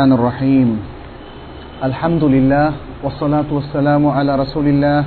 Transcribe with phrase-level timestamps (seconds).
[0.00, 0.68] الرحمن الرحيم.
[1.84, 2.72] الحمد لله
[3.04, 5.04] والصلاة والسلام على رسول الله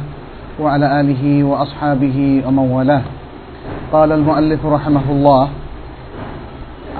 [0.62, 3.02] وعلى آله وأصحابه ومن والاه.
[3.94, 5.50] قال المؤلف رحمه الله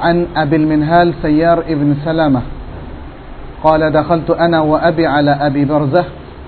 [0.02, 2.42] عن أبي المنهال سيار ابن سلامة.
[3.64, 6.06] قال دخلت أنا وأبي على أبي برزة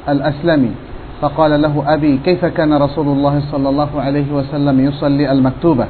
[0.10, 0.72] الأسلمي.
[1.22, 5.86] فقال له أبي كيف كان رسول الله صلى الله عليه وسلم يصلي المكتوبة؟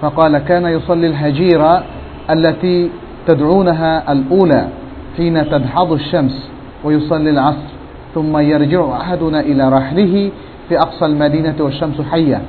[0.00, 1.82] فقال كان يصلي الهجيرة
[2.30, 2.90] التي
[3.26, 4.81] تدعونها الأولى.
[5.16, 6.48] حين تدحض الشمس
[6.84, 7.72] ويصلي العصر
[8.14, 10.30] ثم يرجع أحدنا إلى رحله
[10.68, 12.40] في أقصى المدينة والشمس حية.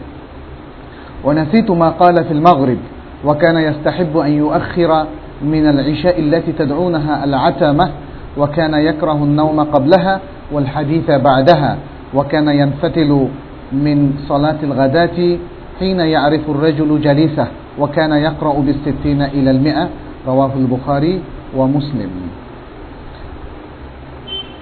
[1.23, 2.77] ونسيت ما قال في المغرب
[3.25, 5.05] وكان يستحب أن يؤخر
[5.41, 7.89] من العشاء التي تدعونها العتمة
[8.38, 10.19] وكان يكره النوم قبلها
[10.52, 11.77] والحديث بعدها
[12.13, 13.27] وكان ينفتل
[13.71, 15.38] من صلاة الغداة
[15.80, 17.47] حين يعرف الرجل جليسه
[17.80, 19.89] وكان يقرأ بالستين إلى المئة
[20.27, 21.21] رواه البخاري
[21.57, 22.09] ومسلم.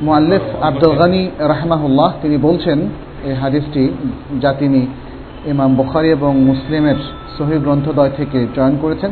[0.05, 1.21] মুআল্লিফ আব্দুল গানি
[1.53, 2.79] রাহমাহুল্লাহ, তিনি বলছেন,
[3.27, 3.83] এই হাদিসটি
[4.41, 4.81] যা তিনি
[5.51, 6.99] ইমাম বুখারি এবং মুসলিমের
[7.37, 9.11] সহি গ্রন্থদয় থেকে চয়ন করেছেন,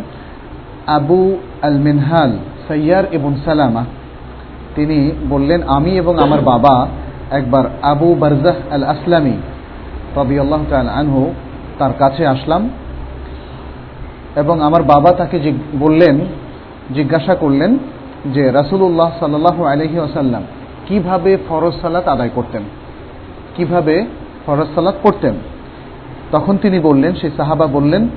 [0.98, 1.20] আবু
[1.62, 2.31] আল মিনহাল
[2.68, 3.84] সৈয়ার এবং সালামা।
[4.76, 4.98] তিনি
[5.30, 6.76] বললেন, আমি এবং আমার বাবা
[7.31, 9.36] একবার আবু বারজাহ আল আসলামী
[10.16, 10.59] রবি আল্লাহ
[11.02, 11.22] আনহু
[11.80, 12.62] তার কাছে আসলাম
[14.36, 15.38] এবং আমার বাবা তাকে
[15.84, 16.16] বললেন,
[16.96, 17.72] জিজ্ঞাসা করলেন
[18.34, 20.44] যে রাসুল্লাহ সাল্লাহ আলহি আসাল্লাম
[20.90, 22.62] কীভাবে ফরজ সালাত আদায় করতেন?
[23.58, 24.06] কীভাবে
[24.45, 25.34] ফরজ সালাত পড়তেন?
[26.31, 28.08] তখন তিনি বললেন, সেই সাহাবা বললেন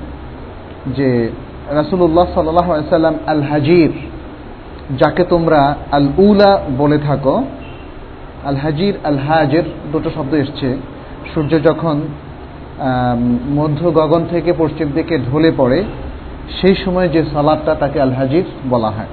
[0.87, 1.29] যে
[1.69, 3.91] রাসুল্লাহ সাল্লাহ সাল্লাম আল হাজির
[4.97, 7.43] যাকে তোমরা আল উলা বলে থাকো
[8.45, 10.77] আল হাজির আল হাজের দুটো শব্দ এসছে।
[11.33, 12.01] সূর্য যখন
[13.49, 15.83] মধ্য গগন থেকে পশ্চিম দিকে ঢলে পড়ে,
[16.61, 19.11] সেই সময় যে সালাদটা তাকে আল হাজির বলা হয়।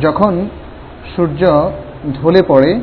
[0.00, 0.48] যখন
[1.16, 1.70] সূর্য
[2.12, 2.80] ঢলে পড়ে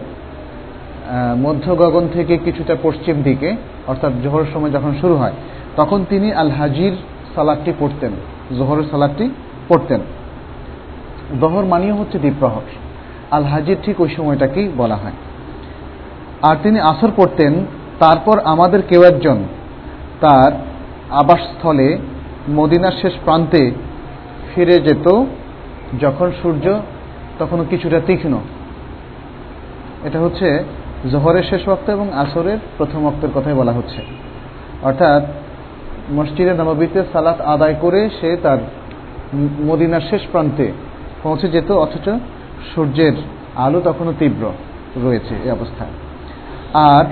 [1.38, 3.56] মধ্য গগন থেকে কিছুটা পশ্চিম দিকে,
[3.88, 5.32] অর্থাৎ জোহরের সময় যখন শুরু হয়,
[5.78, 6.92] তখন তিনি আল হাজির
[7.36, 8.12] সালাদটি পড়তেন,
[8.58, 9.30] জোহরের সালাদটি
[9.68, 10.00] পড়তেন।
[11.42, 12.62] জহর মানিয়ে হচ্ছে দ্বীপ্রহর।
[13.32, 15.12] আল হাজির ঠিক ওই সময়টাকেই বলা হয়।
[16.42, 17.66] আর তিনি আসর পড়তেন,
[18.00, 19.38] তারপর আমাদের কেউ একজন
[20.22, 20.52] তার
[21.10, 21.98] আবাসস্থলে,
[22.50, 23.72] মদিনার শেষ প্রান্তে
[24.56, 25.24] ফিরে যেত,
[26.02, 26.80] যখন সূর্য
[27.40, 28.38] তখনও কিছুটা তীক্ষ্ণ।
[30.04, 30.64] এটা হচ্ছে
[31.12, 34.02] জোহরের শেষ বক্ত এবং আসরের প্রথম অক্তের কথাই বলা হচ্ছে।
[34.84, 35.24] অর্থাৎ
[36.12, 38.58] মসজিদে নবীতে সালাত আদায় করে সে তার
[39.66, 40.72] মদিনার শেষ প্রান্তে
[41.24, 42.10] পৌঁছে যেত, অথচ
[42.76, 43.14] সূর্যের
[43.56, 44.44] আলো তখনও তীব্র
[45.04, 45.94] রয়েছে এই অবস্থায়।
[46.74, 47.06] আর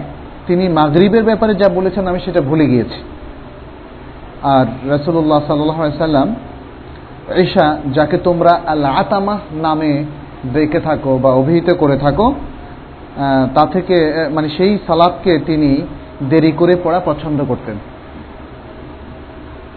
[0.48, 3.00] তিনি মাগরিবের ব্যাপারে যা বলেছেন আমি সেটা ভুলে গিয়েছি।
[4.44, 6.36] আর রসুল্লাহ সাল্লাম
[7.36, 10.04] ঈশা, যাকে তোমরা আল আতামাহ নামে
[10.54, 12.34] দেখে থাকো বা অভিহিত করে থাকো
[13.56, 13.96] তা থেকে
[14.30, 15.88] মানে সেই সালাদকে তিনি
[16.30, 17.76] দেরি করে পড়া পছন্দ করতেন।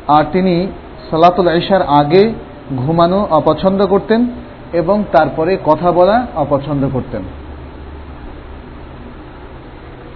[0.08, 0.66] আর তিনি
[1.10, 2.32] সালাতুল ঈশার আগে
[2.76, 4.26] ঘুমানো অপছন্দ করতেন
[4.72, 7.22] এবং তারপরে কথা বলা অপছন্দ করতেন।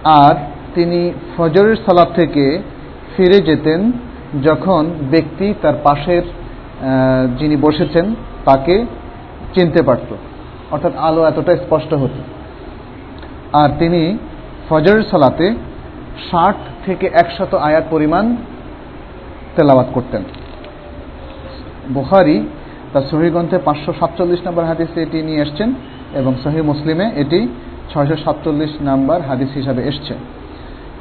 [0.03, 0.35] আর
[0.75, 2.61] তিনি ফজরের সালাদ থেকে
[3.17, 3.91] ফিরে যেতেন
[4.43, 6.21] যখন ব্যক্তি তার পাশের
[7.39, 8.15] যিনি বসেছেন
[8.45, 8.85] তাকে
[9.53, 10.15] চিনতে পারত।
[10.71, 12.38] অর্থাৎ আলো এতটা স্পষ্ট হতো।
[13.53, 14.17] আর তিনি
[14.69, 15.55] ফজরের সালাতে
[16.31, 16.55] ষাট
[16.85, 18.35] থেকে একশত আয়াত পরিমাণ
[19.55, 20.23] তেলাওয়াত করতেন।
[21.93, 22.47] বুখারি
[22.93, 25.73] তার সহি গ্রন্থে পাঁচশো সাতচল্লিশ নম্বর হাদিসে এটি নিয়ে এসছেন
[26.13, 27.47] এবং সহি মুসলিমে এটি
[27.93, 30.13] ছয়শো সাতচল্লিশ নাম্বার হাদিস হিসাবে এসছে।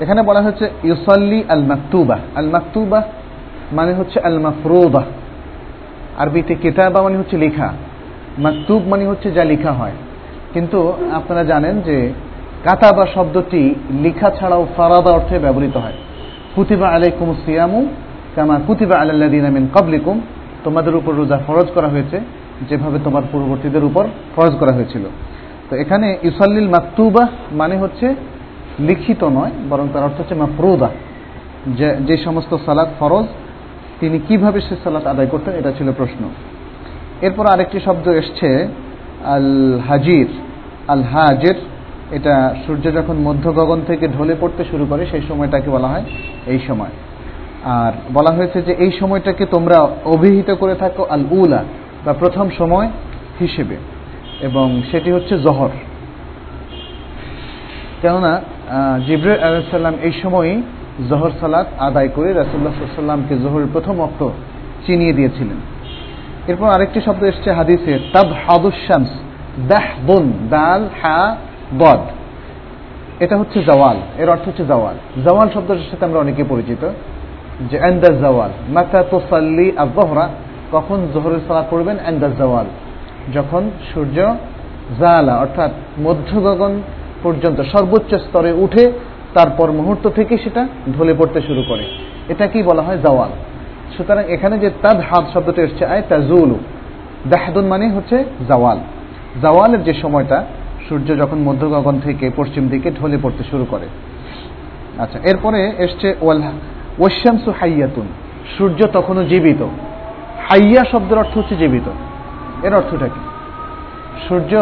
[0.01, 3.03] এখানে বলা হচ্ছে ইউসাল্লি আল মাকতুবা আল মাকতুবা
[3.73, 5.03] মানে হচ্ছে আল মাফরুবা
[6.19, 7.73] আরবিতে কেতাবা মানে হচ্ছে লেখা।
[8.39, 9.93] মাকতুব মানে হচ্ছে যা লেখা হয়।
[10.55, 12.13] কিন্তু আপনারা জানেন যে
[12.67, 13.63] কাতাবা শব্দটি
[14.05, 15.97] লিখা ছাড়াও ফারাদা অর্থে ব্যবহৃত হয়।
[16.55, 17.81] কুতিবা আলাইকুম সিয়ামু
[18.35, 20.17] কামা কুতিবা আলাল্লাদিন মিন কাবলিকুম
[20.65, 22.17] তোমাদের উপর রোজা ফরজ করা হয়েছে,
[22.69, 24.05] যেভাবে তোমার পূর্ববর্তীদের উপর
[24.35, 25.05] ফরজ করা হয়েছিল।
[25.69, 28.07] তো এখানে ইউসাল্লিল মাকতুবা মানে হচ্ছে
[28.89, 30.89] লিখিত নয়, বরং তার অর্থ হচ্ছে মাফরুদা।
[31.79, 33.27] যে যে সমস্ত সালাদ ফরজ,
[34.01, 36.23] তিনি কীভাবে সে সালাত আদায় করতেন, এটা ছিল প্রশ্ন।
[37.27, 38.49] এরপর আরেকটি শব্দ এসছে
[39.37, 39.49] আল
[39.89, 40.29] হাজির
[40.89, 41.59] আল হাজের
[42.11, 46.05] এটা সূর্য যখন মধ্য গগন থেকে ঢলে পড়তে শুরু করে, সেই সময়টাকে বলা হয়
[46.47, 46.89] এই সময়।
[47.65, 51.65] আর বলা হয়েছে যে এই সময়টাকে তোমরা অভিহিত করে থাকো আল উলা
[52.05, 52.91] বা প্রথম সময়
[53.41, 53.77] হিসেবে।
[54.41, 55.69] এবং সেটি হচ্ছে জহর।
[58.03, 58.41] কেননা
[59.07, 60.63] জিব্র আলাইসাল্লাম এই সময়ই
[61.09, 64.29] জহর সালাত আদায় করে রাসুল্লাহ সাল্লামকে জহরের প্রথম অক্ত
[64.87, 65.57] চিনিয়ে দিয়েছিলেন।
[66.47, 69.09] এরপর আরেকটি শব্দ এসছে হাদিসে তাব হাদুস শামস
[69.69, 71.37] দাহবুন দাল, হা
[71.75, 71.99] বদ
[73.21, 74.95] এটা হচ্ছে জওয়াল, এর অর্থ হচ্ছে জওয়াল।
[75.25, 76.89] জওয়াল শব্দটার সাথে আমরা অনেকে পরিচিত,
[77.71, 80.29] যে এন্দাজ জওয়াল। মাতা তোসাল্লি আবহরা
[80.73, 81.97] কখন জোহরের সালাত পড়বেন?
[82.07, 82.67] এন্দাজ জওয়াল।
[83.35, 84.35] যখন সূর্য
[84.99, 86.83] জালা, অর্থাৎ মধ্য গগন
[87.23, 88.93] পর্যন্ত সর্বোচ্চ স্তরে উঠে
[89.35, 90.69] তারপর মুহূর্ত থেকে সেটা
[90.99, 91.85] ঢলে পড়তে শুরু করে।
[92.29, 93.29] এটা কি বলা হয় জওয়াল।
[93.97, 96.59] সুতরাং এখানে যে তাদ হাত শব্দটা এসছে, আয় তাজুলু।
[97.31, 98.79] দাহাদুন মানে হচ্ছে জাওয়াল।
[99.43, 100.45] জাওয়ালের যে সময়টা
[100.89, 103.87] সূর্য যখন মধ্য গগন থেকে পশ্চিম দিকে ঢলে পড়তে শুরু করে।
[104.99, 108.07] আচ্ছা এরপরে এসছে ওয়াশামসু হাইয়াতুন,
[108.59, 109.63] সূর্য তখনও জীবিত।
[110.49, 111.91] হাইয়া শব্দের অর্থ হচ্ছে জীবিত।
[112.65, 113.21] এর অর্থটা কি?
[114.29, 114.55] সূর্য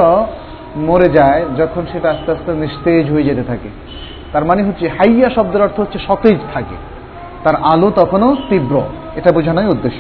[0.76, 3.69] মরে যায় যখন সেটা আস্তে আস্তে নিস্তেজ হয়ে যেতে থাকে।
[4.32, 6.75] তার মানে হচ্ছে হাইয়া শব্দের অর্থ হচ্ছে সতেজ থাকে।
[7.44, 8.81] তার আলো তখনও তীব্র।
[9.17, 9.99] এটা বোঝানোই উদ্দেশ্য।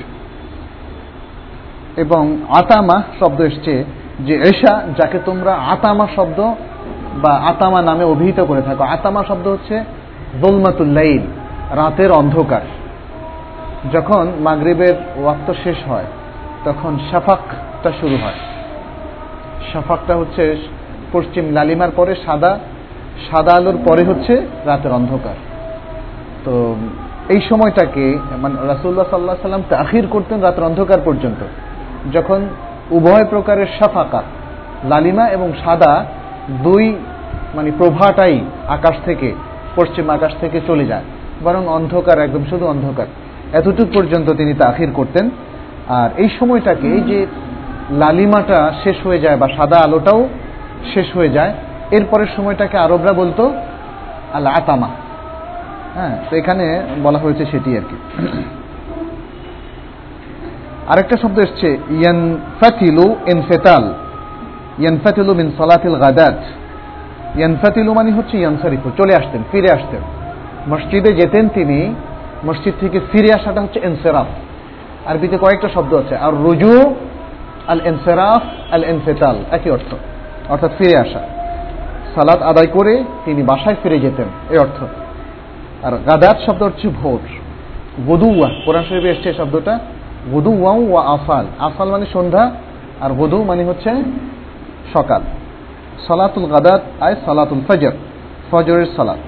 [2.00, 3.84] এবং আতামা শব্দ এসছে
[4.20, 6.52] যে এশা, যাকে তোমরা আতামা শব্দ
[7.22, 9.84] বা আতামা নামে অভিহিত করে থাকো। আতামা শব্দ হচ্ছে
[10.42, 11.22] জোলমাতুল্লাইল
[11.70, 12.60] রাতের অন্ধকার।
[13.92, 16.04] যখন মাগরিবের ওয়াক্ত শেষ হয়,
[16.64, 18.34] তখন শাফাকটা শুরু হয়।
[19.72, 20.56] শাফাকটা হচ্ছে
[21.12, 22.58] পশ্চিম লালিমার পরে সাদা
[23.30, 25.34] সাদা আলোর পরে হচ্ছে রাতের অন্ধকার।
[26.44, 26.74] তো
[27.28, 31.44] এই সময়টাকে মানে রাসুল্লাহ সাল্লাহ সাল্লাম তাহির করতেন রাতের অন্ধকার পর্যন্ত।
[32.12, 32.48] যখন
[32.90, 34.22] উভয় প্রকারের সাফাকা
[34.84, 36.04] লালিমা এবং সাদা
[36.50, 36.96] দুই
[37.54, 39.34] মানে প্রভাটাই আকাশ থেকে,
[39.76, 41.02] পশ্চিম আকাশ থেকে চলে যায়।
[41.44, 43.06] বরং অন্ধকার, একদম শুধু অন্ধকার।
[43.52, 45.30] এতটুক পর্যন্ত তিনি তাখির করতেন।
[45.88, 47.26] আর এই সময়টাকে এই যে
[47.90, 50.28] লালিমাটা শেষ হয়ে যায় বা সাদা আলোটাও
[50.94, 51.52] শেষ হয়ে যায়,
[51.90, 53.52] এরপরের সময়টাকে আরবরা বলতো
[54.32, 54.88] আল আতামা
[55.94, 57.96] হ্যাঁ তো এখানে বলা হয়েছে সেটি আর কি।
[60.92, 61.68] আরেকটা শব্দ এসছে,
[61.98, 63.84] ইয়ানফাতিলু ইনফেতাল
[64.82, 66.40] ইয়ানফাতিলু মিন সালাতিল গাদাত
[67.38, 70.02] ইয়ানফাতিলু মানে হচ্ছে ইয়ানসারিফু চলে আসতেন, ফিরে আসতেন।
[70.72, 71.78] মসজিদে যেতেন তিনি,
[72.48, 74.28] মসজিদ থেকে ফিরে আসাটা হচ্ছে এনসেরাফ
[75.06, 76.76] আরবিতে কয়েকটা শব্দ আছে আর রুজু
[77.72, 78.42] আল এনসেরাফ
[78.74, 79.90] আল এনফেতাল একই অর্থ,
[80.48, 81.22] অর্থাৎ ফিরে আসা।
[82.14, 82.94] সালাত আদায় করে
[83.24, 84.78] তিনি বাসায় ফিরে যেতেন, এই অর্থ।
[85.86, 87.20] আর গাদাত শব্দ হচ্ছে ভোর।
[88.08, 89.74] গদুয়া কোরআন শরীফে এসছে শব্দটা
[90.32, 92.50] গদু ওয়াউ ওয়া আফাল। আফাল মানে সন্ধ্যা,
[93.00, 93.90] আর গদু মানে হচ্ছে
[94.92, 95.20] সকাল।
[96.06, 97.92] সালাতুল গাদাত আয় সালাতুল ফজর,
[98.50, 99.18] ফজরের সালাত।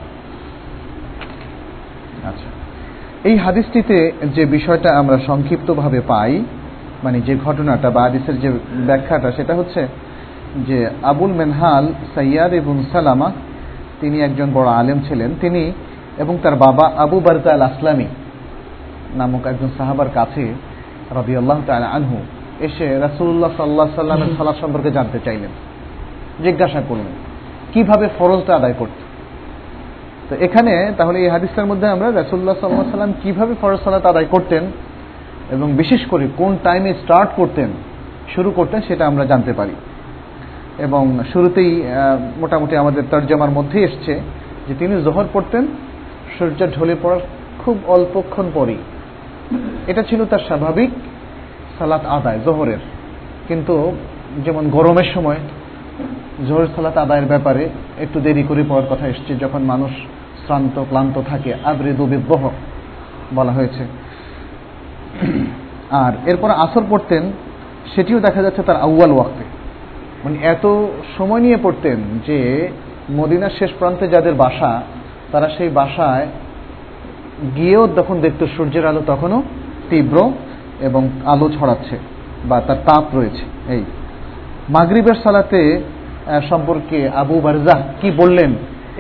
[2.25, 2.49] আচ্ছা।
[3.29, 6.45] এই হাদিসটিতে যে বিষয়টা আমরা সংক্ষিপ্তভাবে পাই
[7.05, 9.89] মানে যে ঘটনাটা বা হাদিসের যে ব্যাখ্যাটা, সেটা হচ্ছে
[10.57, 13.33] যে আবুল মেনহাল সৈয়াদ এবং সালামা,
[14.01, 15.73] তিনি একজন বড় আলেম ছিলেন। তিনি
[16.19, 18.05] এবং তার বাবা আবু বারজা আল আসলামী
[19.15, 20.55] নামক একজন সাহাবার কাছে
[21.17, 22.17] রবি আল্লাহ আনহু
[22.61, 25.51] এসে রাসুল্লাহ সাল্লাহ সাল্লামের সালাদ সম্পর্কে জানতে চাইলেন।
[26.45, 27.13] জিজ্ঞাসা করলেন
[27.73, 28.99] কীভাবে ফরজটা আদায় করত?
[30.29, 34.65] তো এখানে তাহলে এই হাদিসটার মধ্যে আমরা রাসুল্লাহ সাল্লাহ সাল্লাম কীভাবে ফরজ সালাত আদায় করতেন
[35.51, 37.69] এবং বিশেষ করে কোন টাইমে স্টার্ট করতেন
[38.35, 39.75] শুরু করতেন সেটা আমরা জানতে পারি।
[40.79, 41.83] এবং শুরুতেই
[42.41, 44.21] মোটামুটি আমাদের তর্জমার মধ্যে এসছে
[44.69, 45.67] যে তিনি জোহর পড়তেন
[46.39, 47.21] সূর্য ঢলে পড়ার
[47.65, 48.77] খুব অল্পক্ষণ পরই।
[49.89, 50.91] এটা ছিল তার স্বাভাবিক
[51.79, 52.79] সালাত আদায়, জোহরের।
[53.49, 53.93] কিন্তু
[54.45, 55.37] যেমন গরমের সময়
[56.49, 59.91] জোহরের সালাত আদায়ের ব্যাপারে একটু দেরি করে পড়ার কথা এসছে, যখন মানুষ
[60.47, 62.51] শ্রান্ত, ক্লান্ত থাকে। আবৃদু বিদ্রোহ
[63.35, 63.85] বলা হয়েছে।
[65.91, 67.33] আর এরপর আসর পড়তেন,
[67.95, 69.45] সেটিও দেখা যাচ্ছে তার আউয়াল ওয়াক্তে।
[70.25, 70.67] মানে এত
[71.19, 71.97] সময় নিয়ে পড়তেন
[72.27, 72.69] যে
[73.11, 74.83] মদিনার শেষ প্রান্তে যাদের বাসা,
[75.33, 76.27] তারা সেই বাসায়
[77.57, 79.43] গিয়েও যখন দেখতো সূর্যের আলো, তখনও
[79.91, 80.17] তীব্র
[80.89, 81.03] এবং
[81.33, 81.97] আলো ছড়াচ্ছে
[82.49, 83.83] বা তার তাপ রয়েছে। এই
[84.75, 85.61] মাগরিবের সালাতে
[86.51, 88.51] সম্পর্কে আবু বারজাহ কি বললেন,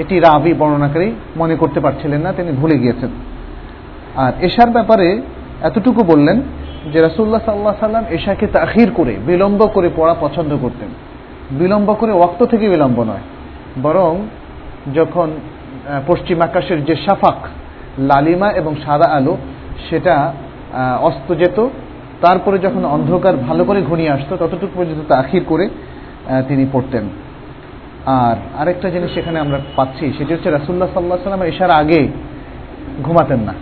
[0.02, 1.08] এটি রাবি বর্ণনাকারী
[1.40, 3.10] মনে করতে পারছিলেন না, তিনি ভুলে গিয়েছেন।
[4.24, 5.08] আর এশার ব্যাপারে
[5.68, 6.38] এতটুকু বললেন
[6.92, 10.90] যে রাসুল্লাহ সাল্লাহ সাল্লাম এশাকে তাখির করে, বিলম্ব করে পড়া পছন্দ করতেন।
[11.60, 13.24] বিলম্ব করে ওক্ত থেকে বিলম্ব নয়,
[13.84, 14.12] বরং
[14.98, 15.28] যখন
[16.06, 17.38] পশ্চিম আকাশের যে সাফাক
[18.10, 19.34] লালিমা এবং সাদা আলো,
[19.88, 20.14] সেটা
[21.00, 21.68] অস্ত যেত।
[22.20, 25.68] তারপরে যখন অন্ধকার ভালো করে ঘনিয়ে আসতো, ততটুকু পর্যন্ত তাখির করে
[26.48, 27.08] তিনি পড়তেন।
[28.06, 32.08] আর আরেকটা জিনিস সেখানে আমরা পাচ্ছি, সেটি হচ্ছে রাসুল্লাহ সাল্লাহ সাল্লাম এশার আগে
[33.04, 33.54] ঘুমাতেন না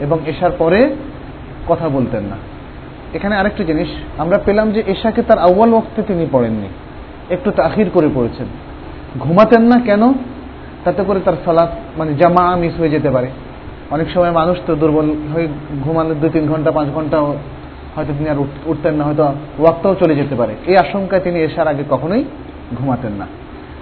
[0.00, 0.96] এবং এশার পরে
[1.68, 2.36] কথা বলতেন না।
[3.14, 6.68] এখানে আরেকটা জিনিস, আমরা পেলাম যে এশাকে তার আউ্বাল ওক্তে তিনি পড়েননি।
[7.30, 8.46] একটু তাখির করে পড়েছেন।
[9.18, 10.12] ঘুমাতেন না কেন?
[10.84, 13.28] তাতে করে তার সালাদ মানে জামা মিস হয়ে যেতে পারে।
[13.94, 15.46] অনেক সময় মানুষ তো দুর্বল হয়ে
[15.84, 17.16] ঘুমালে দু তিন ঘণ্টা, পাঁচ ঘণ্টা
[17.94, 18.38] হয়তো তিনি আর
[18.70, 19.22] উঠতেন না, হয়তো
[19.62, 22.22] ওয়াক্তও চলে যেতে পারে। এই আশঙ্কায় তিনি এশার আগে কখনোই
[22.78, 23.26] ঘুমাতেন না।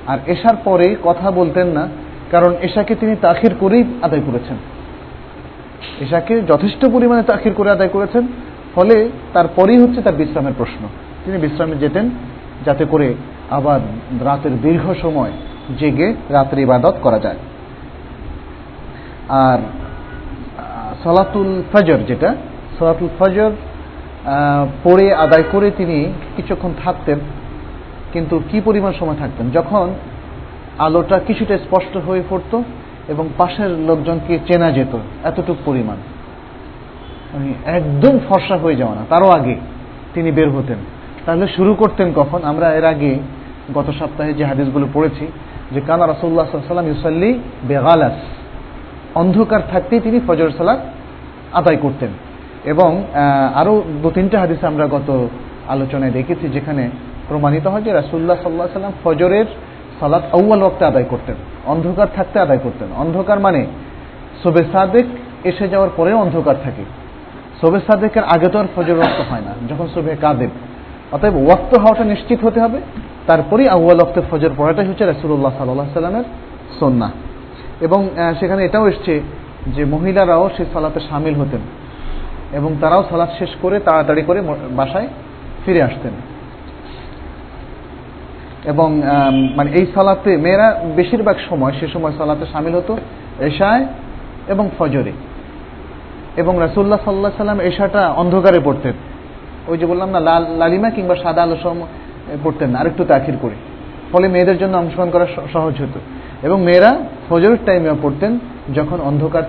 [0.07, 1.85] আর এশার পরে কথা বলতেন না,
[2.31, 4.57] কারণ এশাকে তিনি তাখির করেই আদায় করেছেন।
[6.05, 8.25] এশাকে যথেষ্ট পরিমাণে তাখির করে আদায় করেছেন,
[8.75, 8.97] ফলে
[9.33, 10.83] তারপরেই হচ্ছে তার বিশ্রামের প্রশ্ন।
[11.25, 12.07] তিনি বিশ্রামে যেতেন,
[12.64, 13.09] যাতে করে
[13.50, 13.81] আবার
[14.25, 15.33] রাতের দীর্ঘ সময়
[15.79, 17.40] জেগে রাত্রি ইবাদত করা যায়।
[19.49, 19.59] আর
[21.04, 22.30] সলাতুল ফজর যেটা,
[22.78, 23.50] সলাতুল ফজর
[24.85, 25.99] পড়ে, আদায় করে তিনি
[26.37, 27.19] কিছুক্ষণ থাকতেন,
[28.12, 29.47] কিন্তু কি পরিমাণ সময় থাকতেন?
[29.50, 29.87] যখন
[30.78, 32.57] আলোটা কিছুটা স্পষ্ট হয়ে পড়তো
[33.09, 35.99] এবং পাশের লোকজনকে চেনা যেত, এতটুক পরিমাণ।
[37.78, 39.57] একদম ফর্সা হয়ে যাওয়া না, তারও আগে
[40.14, 40.78] তিনি বের হতেন।
[41.25, 42.40] তাহলে শুরু করতেন কখন?
[42.45, 43.12] আমরা এর আগে
[43.75, 45.25] গত সপ্তাহে যে হাদিসগুলো পড়েছি,
[45.73, 47.30] যে কানা রাসুল্লাহ সাল্লাম ইউসাল্লি
[47.69, 48.19] বেগালাস।
[49.14, 50.81] অন্ধকার থাকতেই তিনি ফজর সালাত
[51.52, 52.11] আদায় করতেন।
[52.64, 52.90] এবং
[53.55, 55.09] আরও দু তিনটা হাদিসে আমরা গত
[55.69, 56.90] আলোচনায় দেখেছি যেখানে
[57.29, 59.47] প্রমাণিত হয় যে রাসুল্লাহ সাল্লাহ সাল্লাম ফজরের
[60.00, 61.35] সালাত আউ্য়াল ওক্তে আদায় করতেন,
[61.67, 63.67] অন্ধকার থাকতে আদায় করতেন। অন্ধকার মানে
[64.43, 65.07] সোবে সাদেক
[65.45, 66.85] এসে যাওয়ার পরেও অন্ধকার থাকে।
[67.61, 70.50] সোবে সাদেকের আগে তো আর ফজর ওয়াক্ত হয় না, যখন সোবে কাদেব।
[71.12, 72.81] অতএব ওয়াক্ত হওয়াটা নিশ্চিত হতে হবে।
[73.26, 76.25] তারপরেই আউ্য়াল ওক্তে ফজর পড়াটাই হচ্ছে রাসুল্লাহ সাল্লাহ সাল্লামের
[76.81, 77.09] সন্না
[77.80, 78.10] এবং
[78.40, 79.20] সেখানে এটাও এসছে
[79.66, 81.60] যে মহিলারাও সে সালাতে সামিল হতেন
[82.52, 85.08] এবং তারাও সালাদ শেষ করে তাড়াতাড়ি করে বাসায়
[85.64, 86.12] ফিরে আসতেন।
[88.64, 89.02] এবং
[89.56, 92.99] মানে এই সালাতে মেয়েরা বেশিরভাগ সময় সে সময় সালাতে সামিল হতো
[93.40, 93.87] এশায়
[94.49, 95.12] এবং ফজরে।
[96.37, 98.92] এবং রাসুল্লাহ সাল্লাহ সাল্লাম এশাটা অন্ধকারে পড়তেন।
[99.68, 101.80] ওই যে বললাম না, লাল, লালিমা কিংবা সাদা আলো সম,
[102.44, 103.54] পড়তেন না, আরেকটু তাখির করে।
[104.12, 106.00] ফলে মেয়েদের জন্য অংশগ্রহণ করা সহজ হতো।
[106.42, 106.99] এবং মেয়েরা
[107.30, 108.32] ফজরের টাইমে পড়তেন,
[108.75, 109.44] যখন অন্ধকার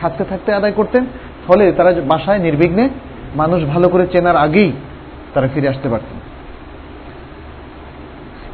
[0.00, 1.02] থাকতে থাকতে আদায় করতেন,
[1.46, 2.88] ফলে তারা বাসায় নির্বিঘ্নে
[3.36, 4.72] মানুষ ভালো করে চেনার আগেই
[5.34, 6.18] তারা ফিরে আসতে পারতেন।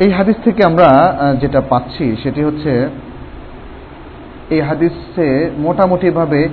[0.04, 0.88] এই হাদিস থেকে আমরা
[1.40, 2.88] যেটা পাচ্ছি সেটি হচ্ছে,
[4.50, 6.48] এই হাদিসে মোটামুটিভাবে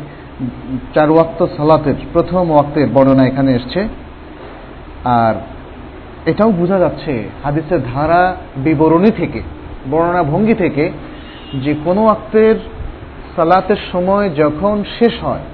[0.94, 3.82] চার ওয়াক্ত সালাতের, প্রথম ওয়াক্তের বর্ণনা এখানে এসছে।
[5.04, 5.36] আর
[6.26, 9.42] এটাও বোঝা যাচ্ছে, হাদিসের ধারা বিবরণী থেকে
[9.92, 10.92] বর্ণনা ভঙ্গি থেকে
[11.54, 12.56] যে কোনো ওয়াক্তের
[13.36, 15.46] সালাতের সময় যখন শেষ হয়,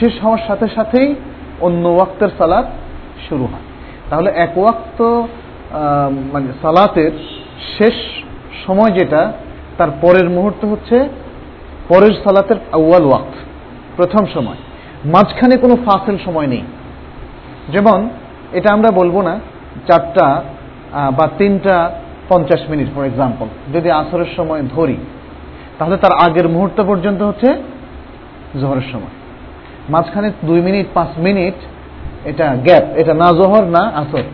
[0.00, 1.14] শেষ হওয়ার সাথে সাথেই
[1.60, 2.66] অন্য ওয়াক্তের সালাত
[3.28, 3.66] শুরু হয়।
[4.10, 5.02] তাহলে এক ওয়াক্ত
[6.32, 7.12] মানে সালাতের
[7.78, 7.94] শেষ
[8.66, 9.32] সময় যেটা,
[9.78, 11.08] তার পরের মুহূর্ত হচ্ছে
[11.88, 13.36] পরের সালাতের আউয়াল ওয়াক্ত,
[13.96, 14.56] প্রথম সময়।
[15.04, 16.62] মাঝখানে কোনো ফাসেল সময় নেই।
[17.72, 18.08] যেমন,
[18.52, 19.40] এটা আমরা বলব না,
[19.86, 20.42] চারটা
[20.92, 21.90] বা তিনটা
[22.28, 24.96] পঞ্চাশ মিনিট ফর এক্সাম্পল যদি আসরের সময় ধরি,
[25.78, 27.48] তাহলে তার আগের মুহূর্ত পর্যন্ত হচ্ছে
[28.60, 29.14] জোহরের সময়।
[29.90, 31.54] মাঝখানে দুই মিনিট, পাঁচ মিনিট,
[32.24, 34.24] এটা গ্যাপ, এটা না জোহর, না আসর,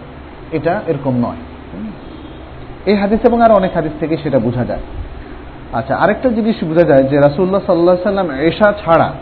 [0.53, 1.41] এটা এরকম নয়।
[2.87, 4.81] এই হাদিস এবং আর অনেক হাদিস থেকে সেটা বোঝা যায়।
[5.73, 9.13] আচ্ছা আরেকটা জিনিস বোঝা যায় যে রাসুল্লাহ সাল্লাহ সাল্লাম এশা ছাড়া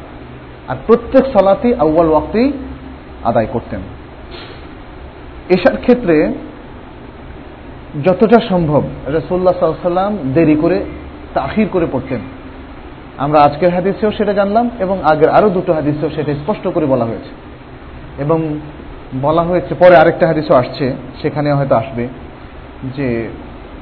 [0.68, 2.52] আর প্রত্যেক সালাতি আউ্বাল ওয়াক্তেই
[3.24, 3.80] আদায় করতেন।
[5.48, 6.32] এশার ক্ষেত্রে
[8.04, 10.84] যতটা সম্ভব রসুল্লাহ সাল্লাম দেরি করে
[11.34, 12.20] তাহির করে পড়তেন।
[13.18, 17.30] আমরা আজকের হাদিসেও সেটা জানলাম এবং আগের আরও দুটো হাদিসেও সেটা স্পষ্ট করে বলা হয়েছে।
[18.22, 18.58] এবং
[19.22, 22.08] বলা হয়েছে, পরে আরেকটা হাদিসও আসছে, সেখানে হয়তো আসবে,
[22.96, 23.28] যে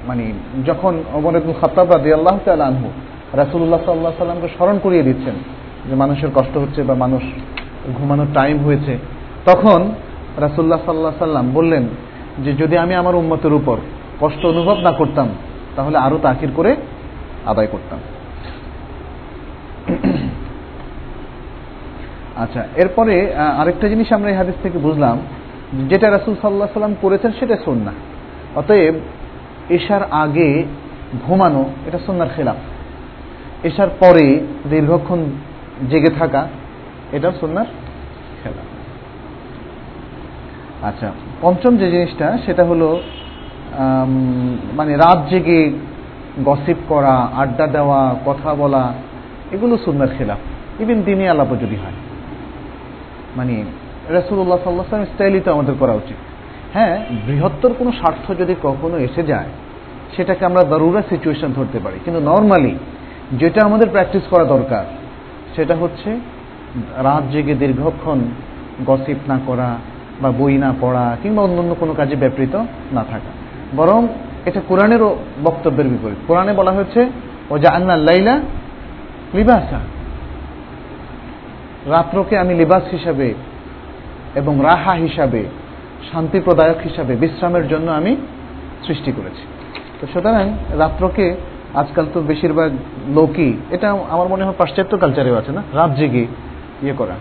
[0.07, 0.33] মানে
[0.67, 2.91] যখন অমর ইবুল খতাব রাদি আল্লাহ আনহু
[3.33, 5.35] রাসুল্লাহ সাল্লাহ সাল্লামকে স্মরণ করিয়ে দিচ্ছেন
[5.89, 7.23] যে মানুষের কষ্ট হচ্ছে বা মানুষ
[7.99, 8.99] ঘুমানোর টাইম হয়েছে,
[9.47, 9.93] তখন
[10.39, 11.89] রাসুল্লাহ সাল্লাহ সাল্লাম বললেন
[12.39, 13.77] যে যদি আমি আমার উন্মতের উপর
[14.21, 15.29] কষ্ট অনুভব না করতাম,
[15.77, 16.71] তাহলে আরও তাকির করে
[17.51, 18.01] আদায় করতাম।
[22.43, 23.15] আচ্ছা এরপরে
[23.61, 25.17] আরেকটা জিনিস আমরা এই হাদিস থেকে বুঝলাম,
[25.91, 27.93] যেটা রাসুল সাল্লাহ সাল্লাম করেছেন সেটা সন্না
[28.61, 28.95] অতএব,
[29.77, 30.49] এশার আগে
[31.25, 32.59] ঘুমানো, এটা সন্ন্যার খেলাফ।
[33.69, 34.27] এশার পরে
[34.71, 35.21] দীর্ঘক্ষণ
[35.91, 36.43] জেগে থাকা
[37.17, 37.69] এটা সন্ন্যার
[38.41, 38.69] খেলাফ।
[40.89, 41.09] আচ্ছা
[41.43, 42.89] পঞ্চম যে জিনিসটা, সেটা হলো
[44.77, 45.71] মানে রাত জেগে
[46.45, 48.93] গসিপ করা, আড্ডা দেওয়া, কথা বলা,
[49.53, 50.39] এগুলো সুন্নার খেলাফ।
[50.81, 51.93] ইভেন দিনে আলাপও যদি হয়।
[53.37, 53.65] মানে
[54.11, 56.17] রসুল্লাহ সাল্লাহ স্টাইলই তো আমাদের করা উচিত।
[56.73, 59.47] হ্যাঁ বৃহত্তর কোনো স্বার্থ যদি কখনো এসে যায়,
[60.17, 62.75] সেটাকে আমরা দারুরা সিচুয়েশন ধরতে পারি। কিন্তু নর্মালি
[63.33, 64.85] যেটা আমাদের প্র্যাকটিস করা দরকার,
[65.57, 66.21] সেটা হচ্ছে
[66.97, 68.19] রাত জেগে দীর্ঘক্ষণ
[68.87, 69.77] গসিপ না করা
[70.23, 72.57] বা বই না পড়া কিংবা অন্য অন্য কোনো কাজে ব্যাপৃত
[72.93, 73.40] না থাকা।
[73.77, 74.09] বরং
[74.45, 77.01] এটা কোরআনেরও বক্তব্যের বিপরীত। কোরআনে বলা হয়েছে
[77.51, 78.41] ও যা আন্না লাইলা
[79.35, 79.81] লিবাসা।
[81.87, 83.35] রাত্রকে আমি লিবাস হিসাবে
[84.35, 85.45] এবং রাহা হিসাবে,
[86.13, 88.17] শান্তিপ্রদায়ক হিসাবে, বিশ্রামের জন্য আমি
[88.87, 89.45] সৃষ্টি করেছি।
[90.01, 91.35] তো সুতরাং রাত্রকে
[91.75, 92.71] আজকাল তো বেশিরভাগ
[93.15, 95.63] লোকই, এটা আমার মনে হয় পাশ্চাত্য কালচারেও আছে না?
[95.75, 96.27] রাত জেগে
[96.83, 97.17] ইয়ে করা,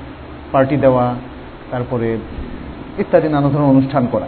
[0.52, 1.16] পার্টি দেওয়া,
[1.72, 2.18] তারপরে
[2.98, 4.28] ইত্যাদি নানা ধরনের অনুষ্ঠান করা।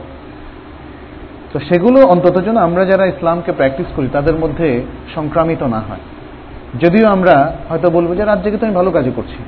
[1.53, 4.67] তো সেগুলো অন্তত যেন আমরা যারা ইসলামকে প্র্যাকটিস করি, তাদের মধ্যে
[5.15, 6.03] সংক্রামিত না হয়।
[6.79, 9.39] যদিও আমরা হয়তো বলব যে রাত জেগে তো আমি ভালো কাজে করছি।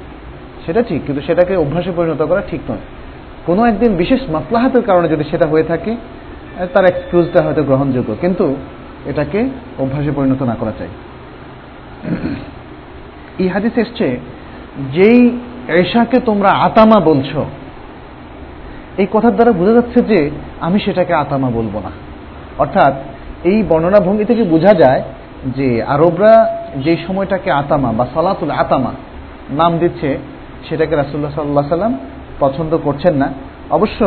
[0.65, 2.83] সেটা ঠিক, কিন্তু সেটাকে অভ্যাসে পরিণত করা ঠিক নয়।
[3.45, 5.91] কোনো একদিন বিশেষ মাসলাহাতের কারণে যদি সেটা হয়ে থাকে
[6.74, 8.55] তার এক্সকিউজটা হয়তো গ্রহণযোগ্য। কিন্তু
[9.05, 9.39] এটাকে
[9.79, 10.91] অভ্যাসে পরিণত না করা চাই।
[13.39, 14.07] এই হাদিস এসছে,
[14.93, 15.19] যেই
[15.81, 17.45] এশাকে তোমরা আতামা বলছো,
[18.98, 20.19] এই কথার দ্বারা বোঝা যাচ্ছে যে
[20.65, 21.91] আমি সেটাকে আতামা বলব না।
[22.63, 22.93] অর্থাৎ
[23.50, 25.01] এই বর্ণনা ভঙ্গি থেকে বোঝা যায়
[25.58, 26.34] যে আরবরা
[26.86, 28.91] যে সময়টাকে আতামা বা সালাতুল আতামা
[29.60, 30.10] নাম দিচ্ছে,
[30.67, 31.93] সেটাকে রাসুল্লাহ সাল্লাহ সাল্লাম
[32.43, 33.27] পছন্দ করছেন না।
[33.77, 34.00] অবশ্য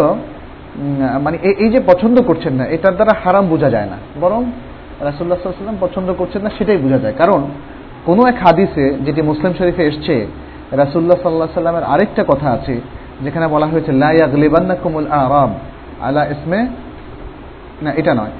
[1.25, 4.41] মানে এই যে পছন্দ করছেন না, এটার দ্বারা হারাম বোঝা যায় না। বরং
[5.09, 7.41] রাসুল্লাহ সাল্লাম পছন্দ করছেন না, সেটাই বোঝা যায়। কারণ
[8.09, 10.15] কোনো এক হাদিসে যেটি মুসলিম শরীফে এসছে
[10.83, 12.75] রাসুল্লাহ সাল্লাহ সাল্লামের আরেকটা কথা আছে,
[13.25, 15.51] যেখানে বলা হয়েছে লাইয়াগলিবান্নাকুমুল আরাম।
[16.01, 16.67] আলা ইসমে,
[17.83, 18.31] না, এটা নয়।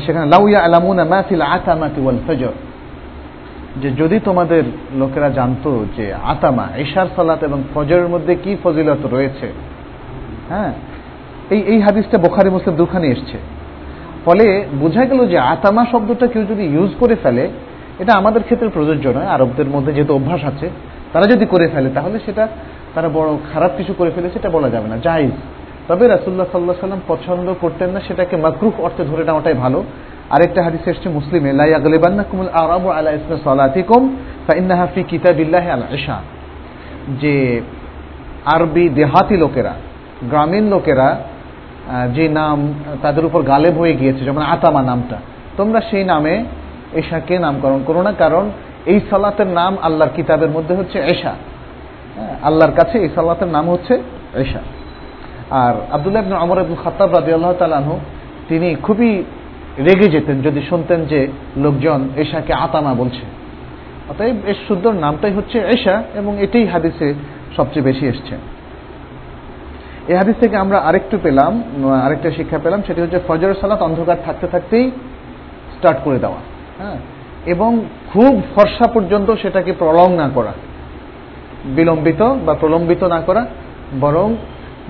[0.00, 2.52] সেখানে লাউয়া আলামুনা মাফিল আতামাতি ওয়াল ফজর।
[3.82, 4.62] যে যদি তোমাদের
[4.94, 9.52] লোকেরা জানতো যে আতামা, ঈশার সালাত এবং ফজরের মধ্যে কি ফজিলত রয়েছে
[10.48, 10.72] হ্যাঁ
[11.50, 13.38] এই এই হাদিসটা বোখারি, মুসলিম দুখানে এসছে।
[14.24, 17.48] ফলে বোঝা গেল যে আতামা শব্দটা কেউ যদি ইউজ করে ফেলে,
[17.98, 20.70] এটা আমাদের ক্ষেত্রে প্রযোজ্য নয়। আরবদের মধ্যে যেহেতু অভ্যাস আছে,
[21.12, 22.48] তারা যদি করে ফেলে, তাহলে সেটা
[22.94, 25.30] তারা বড় খারাপ কিছু করে ফেলে, সেটা বলা যাবে না। জাইজ
[25.88, 29.78] তবে রাসুল্লাহ সাল্লাহ সাল্লাম পছন্দ করতেন না, সেটাকে মাকরুফ অর্থে ধরে নেওয়াটাই ভালো।
[30.34, 34.02] আরেকটা হাদিস এসছে মুসলিমে, লা ইয়াগলিবান্নাকুমুল আরাবু আলা ইসমে সালাতিকুম
[34.46, 36.16] ফাইন্নাহা ফি কিতাবিল্লাহি আল ইশা।
[37.22, 37.34] যে
[38.54, 39.72] আরবি দেহাতি লোকেরা,
[40.30, 41.08] গ্রামীণ লোকেরা
[42.16, 42.58] যে নাম
[43.02, 45.16] তাদের উপর গালেব হয়ে গিয়েছে, যেমন আতামা নামটা,
[45.58, 46.34] তোমরা সেই নামে
[47.00, 48.44] এশাকে নামকরণ করো না, কারণ
[48.92, 51.32] এই সালাতের নাম আল্লাহর কিতাবের মধ্যে হচ্ছে এশা।
[52.48, 53.94] আল্লাহর কাছে এই সালাতের নাম হচ্ছে
[54.44, 54.62] এশা।
[55.50, 57.98] আর আবদুল্লাহ ইবনে আমর আব্দুল খাত্তাব রাজি আল্লাহ তালানহু
[58.48, 59.24] তিনি খুবই
[59.78, 63.20] রেগে যেতেন যদি শুনতেন যে লোকজন এশাকে আতামা বলছে।
[64.08, 67.14] অতএব এর সুন্দর নামটাই হচ্ছে এশা এবং এটাই হাদিসে
[67.56, 68.36] সবচেয়ে বেশি এসছে।
[70.08, 71.62] এই হাদিস থেকে আমরা আরেকটু পেলাম,
[72.04, 74.90] আরেকটা শিক্ষা পেলাম, সেটি হচ্ছে ফজর সালাত অন্ধকার থাকতে থাকতেই
[75.76, 76.38] স্টার্ট করে দেওয়া।
[76.78, 76.96] হ্যাঁ?
[77.46, 80.52] এবং খুব ফর্সা পর্যন্ত সেটাকে প্রলং না করা।
[81.64, 83.46] বিলম্বিত বা প্রলম্বিত না করা,
[84.00, 84.34] বরং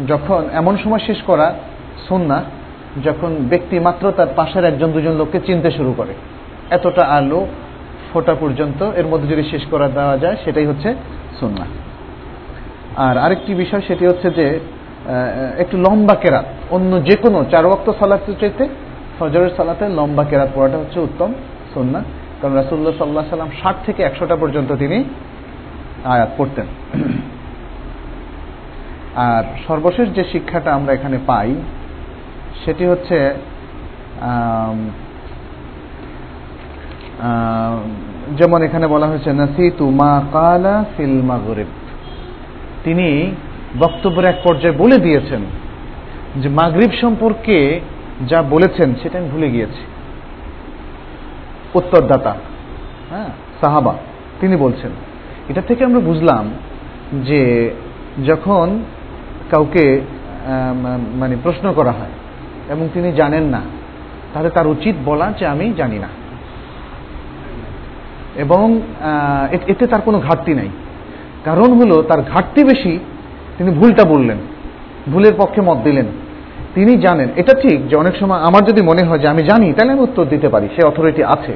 [0.08, 1.54] যখন এমন সময় শেষ করা
[2.08, 2.42] সন্না
[3.04, 6.12] যখন ব্যক্তি মাত্র তার পাশের একজন, দুজন লোককে চিনতে শুরু করে।
[6.70, 7.46] এতটা আলো
[8.12, 10.94] ফোটা পর্যন্ত এর মধ্যে যদি শেষ করা দেওয়া যায়, সেটাই হচ্ছে
[11.40, 11.66] সন্না
[12.96, 14.60] আর আরেকটি বিষয়, সেটি হচ্ছে যে
[15.58, 18.68] একটু লম্বা কেরাত। অন্য যে কোনো চার ওয়াক্ত সালাতের চাইতে
[19.18, 21.32] ফজরের সালাতে লম্বা কেরাত পড়াটা হচ্ছে উত্তম
[21.74, 22.00] সন্না
[22.40, 25.04] কারণ রাসুল্লাহ সাল্লাহ সাল্লাম ষাট থেকে একশোটা পর্যন্ত তিনি
[26.04, 26.66] আয়াত পড়তেন।
[29.16, 31.50] আর সর্বশেষ যে শিক্ষাটা আমরা এখানে পাই,
[32.62, 33.18] সেটি হচ্ছে
[38.38, 41.70] যেমন এখানে বলা হয়েছে, নাসিতু মা কালা ফিল মাগরিব।
[42.84, 43.08] তিনি
[43.82, 45.42] বক্তব্যের এক পর্যায়ে বলে দিয়েছেন
[46.40, 47.58] যে মাগরিব সম্পর্কে
[48.30, 49.82] যা বলেছেন, সেটা আমি ভুলে গিয়েছি।
[51.78, 52.34] উত্তরদাতা
[53.10, 53.94] হ্যাঁ সাহাবা,
[54.40, 54.92] তিনি বলছেন,
[55.50, 56.44] এটা থেকে আমরা বুঝলাম
[57.28, 57.42] যে
[58.26, 58.66] যখন
[59.50, 60.00] কাউকে
[61.14, 62.14] মানে প্রশ্ন করা হয়
[62.68, 63.60] এবং তিনি জানেন না।
[64.32, 66.10] তাহলে তার উচিত বলা যে আমি জানি না।
[68.36, 68.80] এবং
[69.70, 70.68] এতে তার কোনো ঘাটতি নাই।
[71.44, 72.92] কারণ হলো তার ঘাটতি বেশি,
[73.58, 74.38] তিনি ভুলটা বললেন,
[75.12, 76.08] ভুলের পক্ষে মত দিলেন।
[76.74, 79.92] তিনি জানেন, এটা ঠিক যে অনেক সময় আমার যদি মনে হয় যে আমি জানি, তাহলে
[79.92, 81.54] আমি উত্তর দিতে পারি, সে অথরিটি আছে।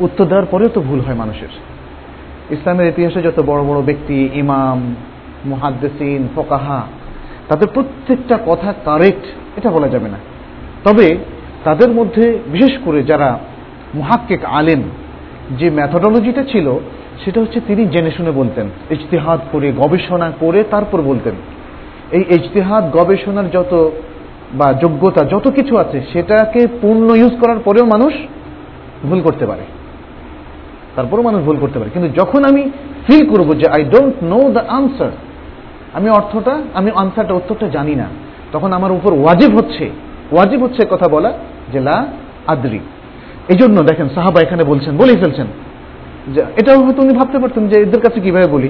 [0.00, 1.52] উত্তর দেওয়ার পরেও তো ভুল হয় মানুষের।
[2.50, 4.78] ইসলামের ইতিহাসে যত বড় বড় ব্যক্তি, ইমাম
[5.44, 6.82] মুহাদ্দেসিন, ফোকাহা,
[7.48, 9.26] তাদের প্রত্যেকটা কথা কারেক্ট
[9.56, 10.18] এটা বলা যাবে না।
[10.84, 11.16] তবে
[11.64, 13.38] তাদের মধ্যে বিশেষ করে যারা
[13.94, 14.82] মুহাক্কেক আলেম,
[15.58, 16.80] যে ম্যাথোডোলজিটা ছিল,
[17.24, 21.34] সেটা হচ্ছে তিনি জেনে শুনে বলতেন, ইজতেহাদ করে, গবেষণা করে, তারপর বলতেন।
[22.12, 23.90] এই ইজতেহাদ, গবেষণার যত
[24.54, 28.12] বা যোগ্যতা যত কিছু আছে, সেটাকে পূর্ণ ইউজ করার পরেও মানুষ
[29.02, 29.60] ভুল করতে পারে।
[30.96, 32.70] তারপরেও মানুষ ভুল করতে পারে। কিন্তু যখন আমি
[33.06, 35.10] ফিল করব যে I don't know the answer
[35.94, 38.06] আমি অর্থটা, আমি আনসারটা, উত্তরটা জানি না।
[38.52, 39.90] তখন আমার উপর ওয়াজিব হচ্ছে
[40.32, 41.32] ওয়াজিব হচ্ছে কথা বলা
[41.72, 42.06] যে লা
[42.46, 42.80] আদ্রি।
[43.48, 45.46] এই জন্য দেখেন, সাহাবা এখানে বলছেন, বলেই ফেলছেন।
[46.34, 48.68] যে এটাও হয়তো উনি ভাবতে পারতেন যে এদের কাছে কীভাবে বলি?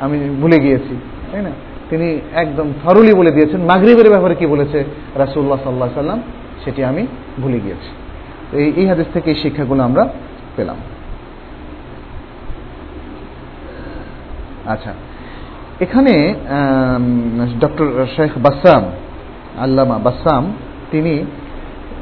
[0.00, 0.94] আমি ভুলে গিয়েছি,
[1.32, 1.50] তাই না?
[1.90, 6.22] তিনি একদম থরলি বলে দিয়েছেন, মাগরিবের ব্যাপারে কি বলেছে রাসুল্লাহ সাল্লাহ সাল্লাম
[6.64, 7.06] সেটি আমি
[7.42, 7.90] ভুলে গিয়েছি।
[8.58, 10.08] এই এই হাদিস থেকে এই শিক্ষাগুলো আমরা
[10.56, 10.76] পেলাম।
[14.66, 14.92] আচ্ছা
[15.84, 16.14] এখানে
[17.62, 18.82] ডক্টর শেখ বাসাম,
[19.64, 20.42] আল্লামা বাসাম,
[20.92, 21.14] তিনি,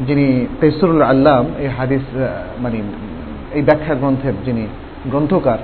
[0.09, 0.27] যিনি
[0.61, 2.05] তেসরুল আল্লাম, এই হাদিস
[2.63, 2.79] মানে
[3.57, 4.65] এই ব্যাখ্যা গ্রন্থের যিনি
[5.13, 5.61] গ্রন্থকার,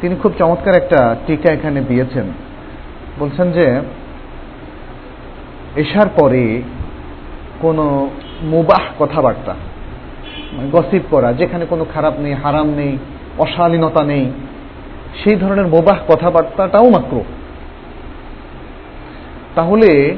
[0.00, 2.26] তিনি খুব চমৎকার একটা টিকা এখানে দিয়েছেন।
[3.20, 3.66] বলছেন যে
[5.82, 6.42] এসার পরে
[7.64, 7.84] কোনো
[8.54, 9.54] মুবাহ কথাবার্তা
[10.54, 12.92] মানে গসিপ করা, যেখানে কোনো খারাপ নেই, হারাম নেই,
[13.44, 14.24] অশালীনতা নেই,
[15.20, 17.16] সেই ধরনের মোবাহ কথাবার্তাটাও মাত্র
[19.56, 20.16] তাহলে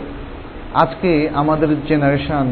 [0.74, 2.46] আজকে আমাদের জেনারেশন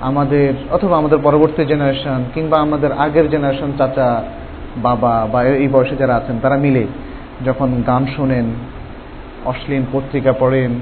[0.00, 4.22] আমাদের অথবা আমাদের পরবর্তী জেনারেশন কিংবা আমাদের আগের জেনারেশন চাচা,
[4.76, 6.86] বাবা বা এই বয়সে যারা আছেন, তারা মিলে
[7.44, 8.46] যখন গান শোনেন,
[9.44, 10.72] অশ্লীল পত্রিকা পড়েন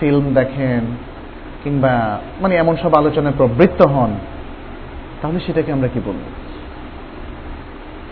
[0.00, 0.82] ফিল্ম দেখেন
[1.64, 4.10] কিংবা মানে এমন সব আলোচনায় প্রবৃত্ত হন,
[5.22, 6.24] তাহলে সেটাকে আমরা কি বলব?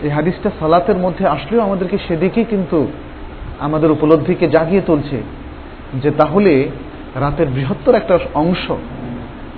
[0.01, 2.87] এই হাদিসটা সালাতের মধ্যে আসলেও আমাদেরকে সেদিকেই কিন্তু
[3.59, 5.17] আমাদের উপলব্ধিকে জাগিয়ে তুলছে।
[5.93, 6.69] যে তাহলে
[7.15, 8.71] রাতের বৃহত্তর একটা অংশ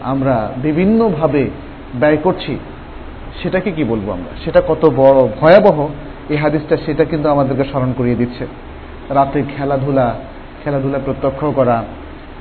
[0.04, 1.50] আমরা বিভিন্নভাবে
[2.00, 2.58] ব্যয় করছি,
[3.44, 4.32] সেটাকে কি বলব আমরা?
[4.46, 5.88] সেটা কত বড় ভয়াবহ,
[6.30, 8.48] এই হাদিসটা সেটা কিন্তু আমাদেরকে স্মরণ করিয়ে দিচ্ছে।
[9.10, 10.14] রাতে খেলাধুলা
[10.64, 11.84] খেলাধুলা প্রত্যক্ষ করা,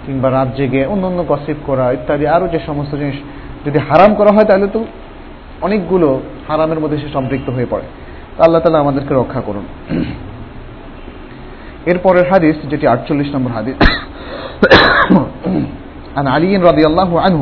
[0.07, 3.14] কিংবা রাত জেগে অন্য অন্য গসিপ করা, ইত্যাদি, আরও যে সমস্ত জিনিস
[3.66, 4.85] যদি হারাম করা হয়, তাহলে তো
[5.61, 7.83] অনেকগুলো হারামের মধ্যে সে সম্পৃক্ত হয়ে পড়ে।
[8.37, 9.62] তা আল্লাহ তালা আমাদেরকে রক্ষা করুন।
[11.91, 13.77] এরপরের হাদিস যেটি আটচল্লিশ নম্বর হাদিস
[16.17, 17.41] عن علي رضي الله عنه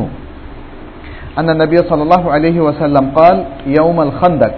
[1.39, 3.35] أن النبي صلى الله عليه وسلم قال
[3.79, 4.53] يوم الخندق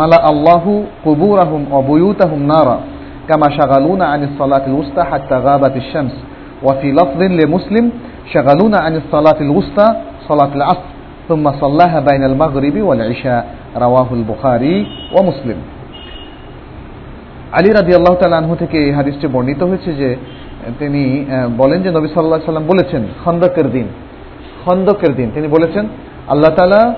[0.00, 0.64] ملأ الله
[1.06, 2.78] قبورهم وبيوتهم نارا
[3.28, 6.14] كما شغلون عن الصلاة الوسطى حتى غابت الشمس
[6.66, 7.84] وفي لفظ لمسلم
[8.32, 9.86] شغلون عن الصلاة الوسطى
[10.28, 10.88] صلاة العصر
[11.28, 13.42] ثم صلاها بين المغرب والعشاء
[13.76, 14.86] رواه البخاري
[15.16, 15.58] ومسلم
[17.51, 20.15] আলী রাজি আল্লাহ তালু থেকে এই হাদিসটি বর্ণিত হয়েছে যে
[20.79, 21.25] তিনি
[21.57, 23.87] বলেন যে নবী সাল্লাহ সাল্লাম বলেছেন, খন্দকের দিন
[24.65, 25.87] খন্দকের দিন। তিনি বলেছেন,
[26.27, 26.93] আল্লাহ তালা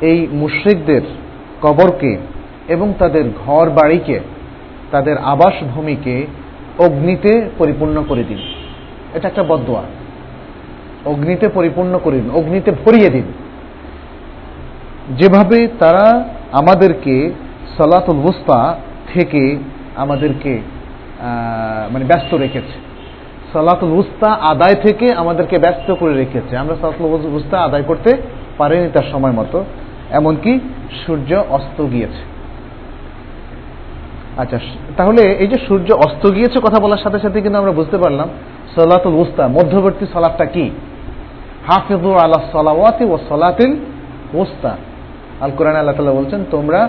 [0.00, 1.00] এই মুশ্রিকদের
[1.62, 2.16] কবরকে
[2.68, 4.20] এবং তাদের ঘর বাড়িকে
[4.90, 6.26] তাদের আবাস ভূমিকে
[6.78, 8.38] অগ্নিতে পরিপূর্ণ করে দিন।
[9.14, 9.82] এটা একটা বদোয়া
[11.04, 13.24] অগ্নিতে পরিপূর্ণ করে দিন, অগ্নিতে ভরিয়ে দিন।
[15.16, 17.30] যেভাবে তারা আমাদেরকে
[17.78, 18.78] সলাতুল বুস্তা
[19.14, 19.58] থেকে
[19.96, 20.60] আমাদেরকে
[21.92, 22.76] মানে ব্যস্ত রেখেছে।
[23.52, 28.10] সলাতুল উস্তা আদায় থেকে আমাদেরকে ব্যস্ত করে রেখেছে। আমরা সলাতুল উস্তা আদায় করতে
[28.58, 29.64] পারিনি তার সময় মতো।
[30.10, 30.60] এমনকি
[31.06, 32.22] সূর্য অস্ত গিয়েছে।
[34.36, 34.58] আচ্ছা
[34.96, 38.28] তাহলে এই যে সূর্য অস্ত গিয়েছে কথা বলার সাথে সাথে কিন্তু আমরা বুঝতে পারলাম,
[38.74, 40.70] সলাতুল উস্তা, মধ্যবর্তী সলাদটা কি?
[41.66, 43.76] হাফিজু আলা সলাওয়াতি ও সলাতিল
[44.32, 44.76] উস্তা।
[45.44, 46.80] আল কোরআন আল্লাহ তালা বলছেন, তোমরা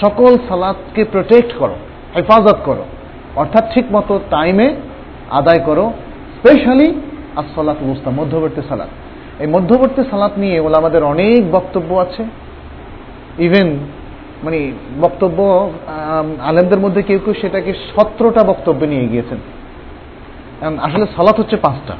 [0.00, 1.76] সকল সালাদকে প্রোটেক্ট করো,
[2.16, 2.84] হেফাজত করো।
[3.40, 4.68] অর্থাৎ ঠিক মতো টাইমে
[5.30, 5.84] আদায় করো
[6.36, 6.88] স্পেশালি
[7.36, 8.90] আর সলাত মুস্তা মধ্যবর্তী সালাত।
[9.42, 12.22] এই মধ্যবর্তী সালাত নিয়ে ওলা আমাদের অনেক বক্তব্য আছে।
[13.46, 13.68] ইভেন
[14.44, 14.58] মানে
[15.00, 15.38] বক্তব্য
[16.50, 19.38] আলেমদের মধ্যে কেউ কেউ সেটাকে সতেরোটা বক্তব্য নিয়ে গিয়েছেন।
[20.86, 21.94] আসলে সালাত হচ্ছে পাঁচটা।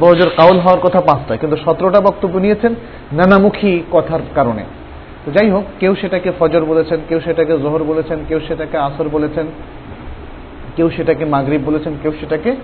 [0.00, 2.72] বজর কাউল হওয়ার কথা পাঁচটা, কিন্তু সতেরোটা বক্তব্য নিয়েছেন
[3.12, 4.64] নানামুখী কথার কারণে।
[5.28, 9.46] তো যাই হোক, কেউ সেটাকে ফজর বলেছেন, কেউ সেটাকে জোহর বলেছেন, কেউ সেটাকে আসর বলেছেন,
[10.76, 12.56] কেউ সেটাকে মাগরিব বলেছেন, কেউ সেটাকে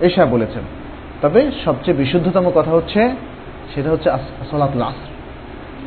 [0.00, 0.62] এশা বলেছেন।
[1.22, 3.10] তবে সবচেয়ে বিশুদ্ধতম কথা হচ্ছে,
[3.74, 4.10] সেটা হচ্ছে
[4.50, 5.08] সলাতুল আসর।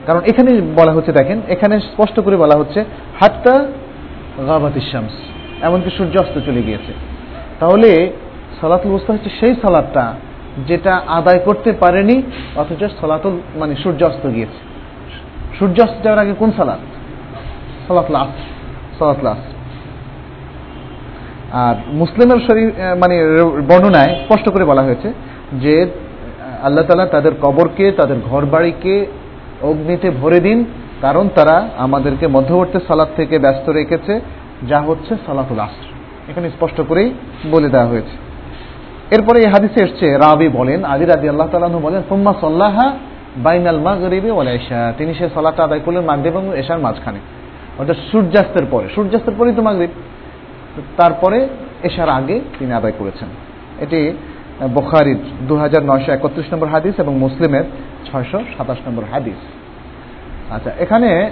[0.06, 2.86] কারণ এখানে বলা হচ্ছে, দেখেন, এখানে স্পষ্ট করে বলা হচ্ছে,
[3.20, 3.66] হাত্তা
[4.48, 5.16] গাবাত শামস
[5.62, 6.94] এমনকি সূর্যাস্ত চলে গিয়েছে।
[7.60, 8.12] তাহলে
[8.62, 10.14] সলাতুল উস্তা হচ্ছে সেই সলাদটা
[10.68, 12.22] যেটা আদায় করতে পারেনি,
[12.56, 14.75] অথচ সলাতুল মানে সূর্যাস্ত গিয়েছে।
[15.60, 16.82] সূর্যাস্ত যাওয়ার আগে কোন সালাত?
[17.88, 18.32] সালাত লাস
[19.00, 19.42] সালাত লাস
[21.64, 22.70] আর মুসলিমের শরীর
[23.02, 23.16] মানে
[23.70, 25.10] বর্ণনায় স্পষ্ট করে বলা হয়েছে
[25.64, 25.76] যে
[26.64, 29.06] আল্লাহ তালা তাদের কবরকে, তাদের ঘর বাড়িকে
[29.62, 30.66] অগ্নিতে ভরে দিন,
[31.02, 34.14] কারণ তারা আমাদেরকে মধ্যবর্তী সালাদ থেকে ব্যস্ত রেখেছে,
[34.70, 35.88] যা হচ্ছে সালাতুল আসর
[36.30, 37.10] এখানে স্পষ্ট করেই
[37.52, 38.16] বলে দেওয়া হয়েছে।
[39.16, 42.88] এরপরে এই হাদিসে এসছে, রাবি বলেন, আলী রাজি আল্লাহ তালু বলেন তুম্মা সল্লাহা
[43.38, 47.20] বাইনাল মাগরিবে ওয়াল এশা তিনি সে সালাটা আদায় করলেন মাগরিব এবং এশার মাঝখানে।
[47.80, 49.90] অর্থাৎ সূর্যাস্তের পরে। সূর্যাস্তের পরেই তো মাগরিব।
[50.98, 51.48] তারপরে
[51.84, 53.28] এশার আগে তিনি আদায় করেছেন।
[53.80, 54.18] এটি
[54.74, 55.18] বখারির
[55.48, 57.64] দু হাজার নয়শো একত্রিশ নম্বর হাদিস এবং মুসলিমের
[58.12, 59.40] ছয়শো সাতাশ নম্বর হাদিস।
[60.52, 61.32] আচ্ছা এখানে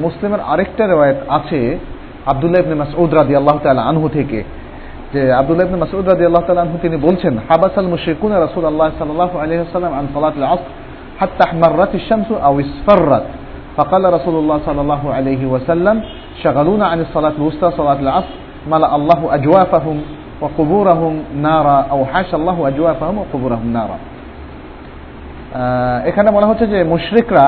[0.00, 1.78] মুসলিমের আরেকটা রেওয়ায়ত আছে
[2.26, 4.44] আবদুল্লাহ ইবনে মাসউদ রাদিয়াল্লাহু তাআলা আনহু থেকে।
[5.13, 9.91] যে আব্দুল্লাহ ইবনে মাসউদ রাদিয়াল্লাহু তাআলা আনহু তিনি বলছেন হাবাসাল মুশরিকুন রাসূলুল্লাহ সাল্লাল্লাহু আলাইহি ওয়াসাল্লাম
[9.99, 10.69] আন সালাতিল আসর
[11.19, 13.25] হাত্তা আহমাররাত আশ-শামস আও ইসফাররাত
[13.77, 15.95] فقال رسول الله صلى الله عليه وسلم
[16.43, 18.35] شغلونا عن الصلاة الوسطى صلاة العصر
[18.67, 19.97] ملأ الله أجوافهم
[20.41, 21.13] وقبورهم
[21.47, 23.97] نارا أو حاش الله أجوافهم وقبورهم نارا
[26.05, 27.45] এখানে বলা হচ্ছে যে মুশরিকরা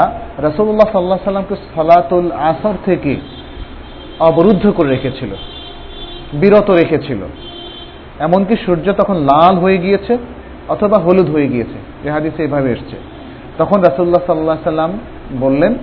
[0.48, 3.14] রসুল্লাহ সাল্লাহ সাল্লামকে সালাতুল আসর থেকে
[4.20, 5.32] অবরুদ্ধ করে রেখেছিল
[6.34, 7.22] বিরত রেখেছিল
[8.21, 10.19] এমনকি সূর্য তখন লাল হয়ে গিয়েছে
[10.69, 11.75] অথবা হলুদ হয়ে গিয়েছে।
[12.05, 12.97] যে হাদিসে এইভাবে এসছে।
[13.59, 14.99] তখন রাসুল্লাহ সাল্লাহ সাল্লাম
[15.41, 15.75] বললেন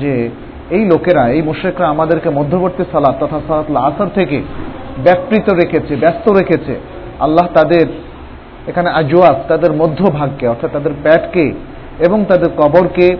[0.00, 0.30] যে,
[0.70, 4.42] এই লোকেরা, এই মুশ্রেকরা আমাদেরকে মধ্যবর্তী সালাদ তথা সালাতুল আসর থেকে
[5.04, 6.80] ব্যাপৃত রেখেছে, ব্যস্ত রেখেছে।
[7.20, 7.86] আল্লাহ তাদের
[8.66, 11.52] এখানে আজওয়াব তাদের মধ্যভাগকে, অর্থাৎ তাদের প্যাটকে
[12.06, 13.16] এবং তাদের কবরকে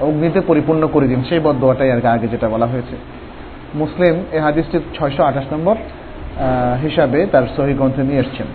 [0.00, 2.96] অগ্নিতে পরিপূর্ণ করে দিন। সেই বদোয়াটাই আর আগে যেটা বলা হয়েছে।
[3.74, 5.76] মুসলিম এই হাদিসটি ছয়শো আঠাশ নম্বর
[6.82, 8.46] হিসাবে তার সহি গ্রন্থে নিয়ে এসছেন।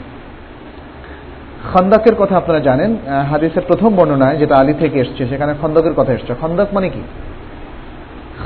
[1.73, 2.95] খন্দকের কথা আপনারা জানেন
[3.31, 7.01] হাদিসের প্রথম বর্ণনায় যেটা আলী থেকে এসছে, সেখানে খন্দকের কথা এসছে। খন্দক মানে কি?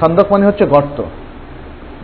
[0.02, 1.04] খন্দক মানে হচ্ছে গর্ত।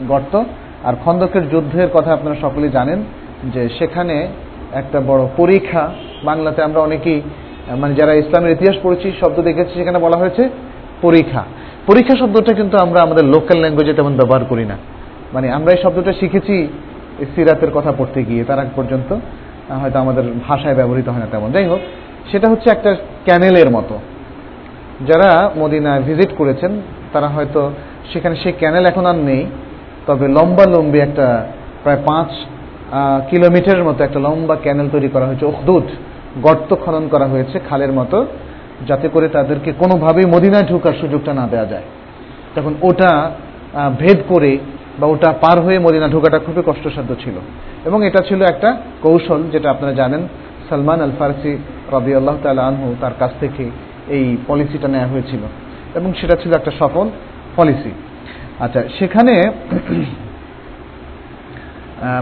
[0.07, 0.43] গর্ত।
[0.83, 3.03] আর খন্দকের যুদ্ধের কথা আপনারা সকলেই জানেন
[3.43, 4.27] যে সেখানে
[4.73, 5.89] একটা বড় পরীক্ষা,
[6.23, 7.21] বাংলাতে আমরা অনেকেই
[7.77, 10.49] মানে যারা ইসলামের ইতিহাস পড়েছি, শব্দ দেখেছি, সেখানে বলা হয়েছে
[11.01, 11.43] পরীক্ষা।
[11.87, 14.77] পরীক্ষা শব্দটা কিন্তু আমরা আমাদের লোকাল ল্যাঙ্গুয়েজে তেমন ব্যবহার করি না।
[15.33, 16.67] মানে আমরা এই শব্দটা শিখেছি
[17.35, 19.09] সিরাতের কথা পড়তে গিয়ে, তার আগ পর্যন্ত
[19.81, 21.81] হয়তো আমাদের ভাষায় ব্যবহৃত হয় না তেমন। যাই হোক,
[22.31, 23.95] সেটা হচ্ছে একটা ক্যানেলের মতো।
[25.09, 26.71] যারা মদিনায় ভিজিট করেছেন,
[27.13, 27.71] তারা হয়তো
[28.13, 29.45] সেখানে সেই ক্যানেল এখন আর নেই,
[30.07, 31.27] তবে লম্বা লম্বি একটা
[31.83, 32.31] প্রায় পাঁচ
[33.29, 35.87] কিলোমিটারের মতো একটা লম্বা ক্যানেল তৈরি করা হয়েছে, উখদুদ।
[36.43, 38.25] গর্ত খনন করা হয়েছে খালের মতো,
[38.87, 41.85] যাতে করে তাদেরকে কোনোভাবেই মদিনায় ঢোকার সুযোগটা না দেওয়া যায়।
[42.55, 43.31] তখন ওটা
[43.99, 44.57] ভেদ করে
[44.99, 47.35] বা ওটা পার হয়ে মদিনা ঢোকাটা খুবই কষ্টসাধ্য ছিল।
[47.85, 48.69] এবং এটা ছিল একটা
[49.01, 50.27] কৌশল যেটা আপনারা জানেন,
[50.69, 51.57] সালমান আল ফারসি
[51.91, 53.63] রবি আল্লাহ আনহু তার কাছ থেকে
[54.07, 55.39] এই পলিসিটা নেওয়া হয়েছিল।
[55.95, 57.09] এবং সেটা ছিল একটা সফল
[57.55, 57.91] পলিসি।
[58.59, 59.33] আচ্ছা সেখানে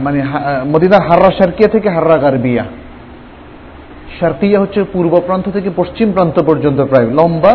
[0.02, 0.20] মানে
[0.66, 2.66] মদিনার হাররা শারকিয়া থেকে হাররা গার্বিয়া।
[4.20, 7.54] শারকিয়া হচ্ছে পূর্ব প্রান্ত থেকে পশ্চিম প্রান্ত পর্যন্ত প্রায় লম্বা।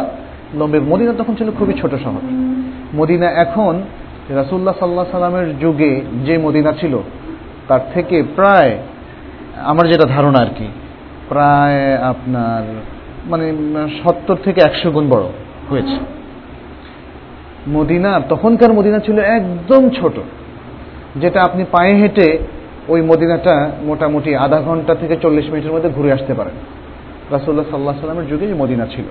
[0.54, 2.22] লম্বের মদিনা তখন ছিল খুবই ছোট শহর।
[2.94, 3.82] মদিনা এখন
[4.34, 6.98] রাসুল্লাহ সাল্লাহ সাল্লামের যুগে যে মদিনা ছিল,
[7.68, 8.78] তার থেকে প্রায়
[9.56, 10.66] আমার যেটা ধারণা আর কি,
[11.28, 12.62] প্রায় আপনার
[13.26, 13.52] মানে
[14.04, 15.24] সত্তর থেকে একশো গুণ বড়
[15.70, 15.96] হয়েছে।
[17.68, 20.12] মদিনা, তখনকার মদিনা ছিল একদম ছোট,
[21.16, 22.38] যেটা আপনি পায়ে হেঁটে
[22.88, 26.54] ওই মদিনাটা মোটামুটি আধা ঘণ্টা থেকে চল্লিশ মিনিটের মধ্যে ঘুরে আসতে পারেন।
[27.30, 29.04] রাসুল্লাহ সাল্লাহ সাল্লামের যুগে মদিনা ছিল।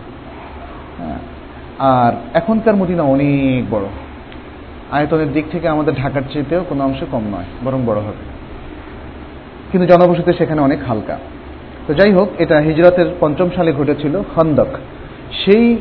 [1.80, 3.84] আর এখনকার মদিনা অনেক বড়।
[4.92, 8.38] আয়তনের দিক থেকে আমাদের ঢাকার চেয়েতেও কোনো অংশ কম নয়, বরং বড় হবে।
[9.72, 11.18] কিন্তু জনবসতি সেখানে অনেক হালকা।
[11.88, 14.68] তো যাই হোক, এটা হিজরতের পঞ্চম সালে ঘটেছিল খন্দক।
[15.46, 15.78] সেই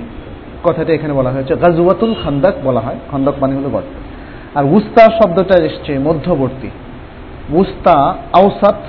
[0.65, 5.59] কথাটা এখানে বলা হয়েছে, গাজওয়াতুল খন্দক বলা হয়। খন্দক মানে হলো গর্ত। আর উস্তা শব্দটা
[5.59, 6.71] এসছে মধ্যবর্তী।
[7.51, 8.83] উস্তা আউসাত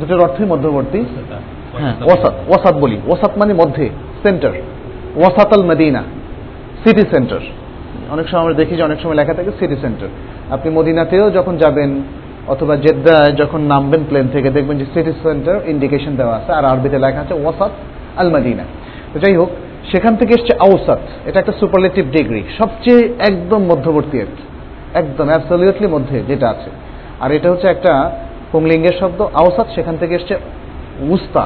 [0.00, 1.04] দুটোর অর্থই মধ্যবর্তী।
[1.78, 3.90] হ্যাঁ ওয়াসাত ওয়াসাত বলি। ওয়াসাত মানে মধ্যে,
[4.22, 4.52] সেন্টার।
[5.16, 6.02] ওয়াসাতাল মদিনা,
[6.84, 7.40] সিটি সেন্টার।
[8.12, 10.08] অনেক সময় আমরা দেখি যে অনেক সময় লেখা থাকে সিটি সেন্টার
[10.50, 11.90] আপনি মদিনাতেও যখন যাবেন
[12.52, 16.98] অথবা জেদ্দায় যখন নামবেন প্লেন থেকে, দেখবেন যে সিটি সেন্টার ইন্ডিকেশন দেওয়া আছে, আর আরবিতে
[16.98, 17.72] লেখা আছে ওয়াসাত
[18.16, 18.64] আল মদিনা
[19.12, 19.50] তো যাই হোক,
[19.92, 24.44] সেখান থেকে এসছে আউসাত এটা একটা সুপারলেটিভ ডিগ্রি সবচেয়ে একদম মধ্যবর্তী আর কি।
[24.94, 26.70] একদম অ্যাবসলিউটলি মধ্যে যেটা আছে।
[27.20, 27.92] আর এটা হচ্ছে একটা
[28.52, 30.34] পুংলিঙ্গের শব্দ। আওসাত, সেখান থেকে এসছে
[31.14, 31.42] উস্তা।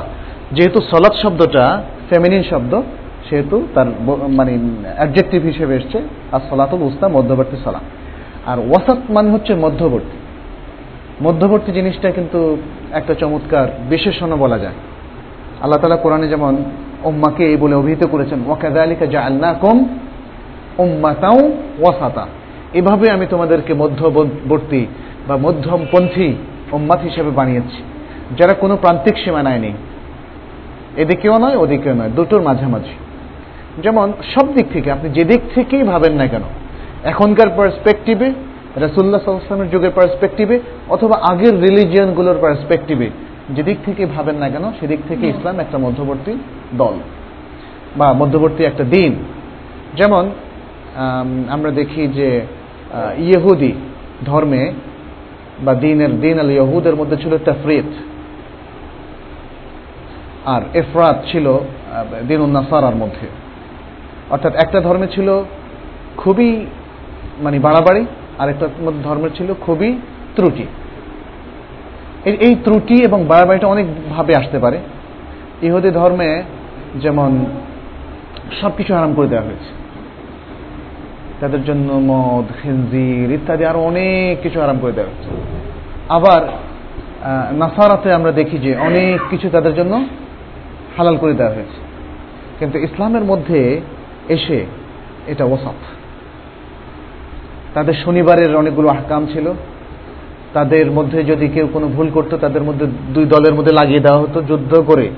[0.53, 1.65] যেহেতু সলাৎ শব্দটা
[2.11, 2.73] ফেমিনিন শব্দ
[3.31, 3.87] সেহেতু তার
[4.29, 4.59] মানে
[4.97, 7.81] অ্যাডজেক্টিভ হিসেবে এসছে আর সলাতুল উস্তা মধ্যবর্তী সলা
[8.47, 10.17] আর ওয়াসাত মানে হচ্ছে মধ্যবর্তী।
[11.25, 12.57] মধ্যবর্তী জিনিসটা কিন্তু
[12.93, 14.75] একটা চমৎকার বিশেষণ বলা যায়।
[15.61, 16.57] আল্লাহ তালা কোরআনে যেমন
[17.05, 19.85] ওম্মাকে এই বলে অভিহিত করেছেন ওয়াকাদা আলিকা যা আল্লাহ কম
[20.79, 21.39] ওম্মাতাও
[21.79, 22.27] ওয়াসাতা।
[22.75, 24.87] এভাবে আমি তোমাদেরকে মধ্যবর্তী
[25.29, 26.35] বা মধ্যমপন্থী
[26.73, 27.83] ওম্মাত হিসেবে বানিয়েছি।
[28.39, 29.73] যারা কোনো প্রান্তিক সীমানায় নেই।
[30.97, 33.06] এদিকেও নয়, ওদিকেও নয়, দুটোর মাঝামাঝি।
[33.83, 36.45] যেমন সব দিক থেকে, আপনি যে দিক থেকেই ভাবেন না কেন,
[37.05, 38.29] এখনকার পার্সপেক্টিভে
[38.77, 40.57] রাসুল্লাহ সাল্লামের যুগের পার্সপেক্টিভে
[40.89, 43.09] অথবা আগের রিলিজিয়নগুলোর পার্সপেক্টিভে
[43.51, 46.33] যেদিক থেকে ভাবেন না কেন সেদিক থেকে ইসলাম একটা মধ্যবর্তী
[46.79, 46.95] দল
[47.97, 49.13] বা মধ্যবর্তী একটা দিন।
[49.97, 50.25] যেমন
[51.49, 52.29] আমরা দেখি যে
[53.19, 53.73] ইহুদি
[54.27, 54.73] ধর্মে
[55.65, 57.91] বা দিনের, দিন আল ইহুদের মধ্যে ছিল তাফরিত।
[60.47, 61.47] আর এফরাত ছিল
[62.29, 63.27] দিন উন্নাসারার মধ্যে।
[64.31, 65.45] অর্থাৎ একটা ধর্মে ছিল
[66.17, 66.67] খুবই
[67.41, 68.07] মানে বাড়াবাড়ি
[68.39, 68.69] আর একটা
[69.05, 69.99] ধর্মের ছিল খুবই
[70.37, 70.67] ত্রুটি।
[72.25, 74.79] এই ত্রুটি এবং বাড়াবাড়িটা অনেকভাবে আসতে পারে।
[75.63, 76.43] ইহুদি ধর্মে
[77.01, 77.45] যেমন
[78.61, 79.71] সব কিছু আরাম করে দেওয়া হয়েছে।
[81.41, 85.31] তাদের জন্য মদ, খেনজির ইত্যাদি আরও অনেক কিছু আরাম করে দেওয়া হয়েছে।
[86.09, 86.43] আবার
[87.53, 90.07] নাসারাতে আমরা দেখি যে অনেক কিছু তাদের জন্য
[90.97, 91.81] হালাল করে দেওয়া হয়েছে।
[92.59, 93.81] কিন্তু ইসলামের মধ্যে
[94.29, 94.67] এসে
[95.27, 95.75] এটা ওসাফ
[97.75, 99.53] তাদের শনিবারের অনেকগুলো আহকাম ছিল।
[100.53, 104.43] তাদের মধ্যে যদি কেউ কোনো ভুল করতো, তাদের মধ্যে দুই দলের মধ্যে লাগিয়ে দেওয়া হতো,
[104.43, 105.11] যুদ্ধ করে।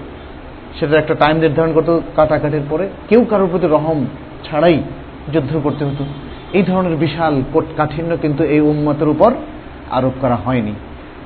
[0.80, 4.06] সেটা একটা টাইম নির্ধারণ করতো কাটাকাটির পরে। কেউ কারোর প্রতি রহম
[4.44, 4.82] ছাড়াই
[5.32, 6.04] যুদ্ধ করতে হতো।
[6.52, 7.42] এই ধরনের বিশাল
[7.76, 9.32] কাঠিন্য কিন্তু এই উন্মতের উপর
[9.90, 10.72] আরোপ করা হয়নি।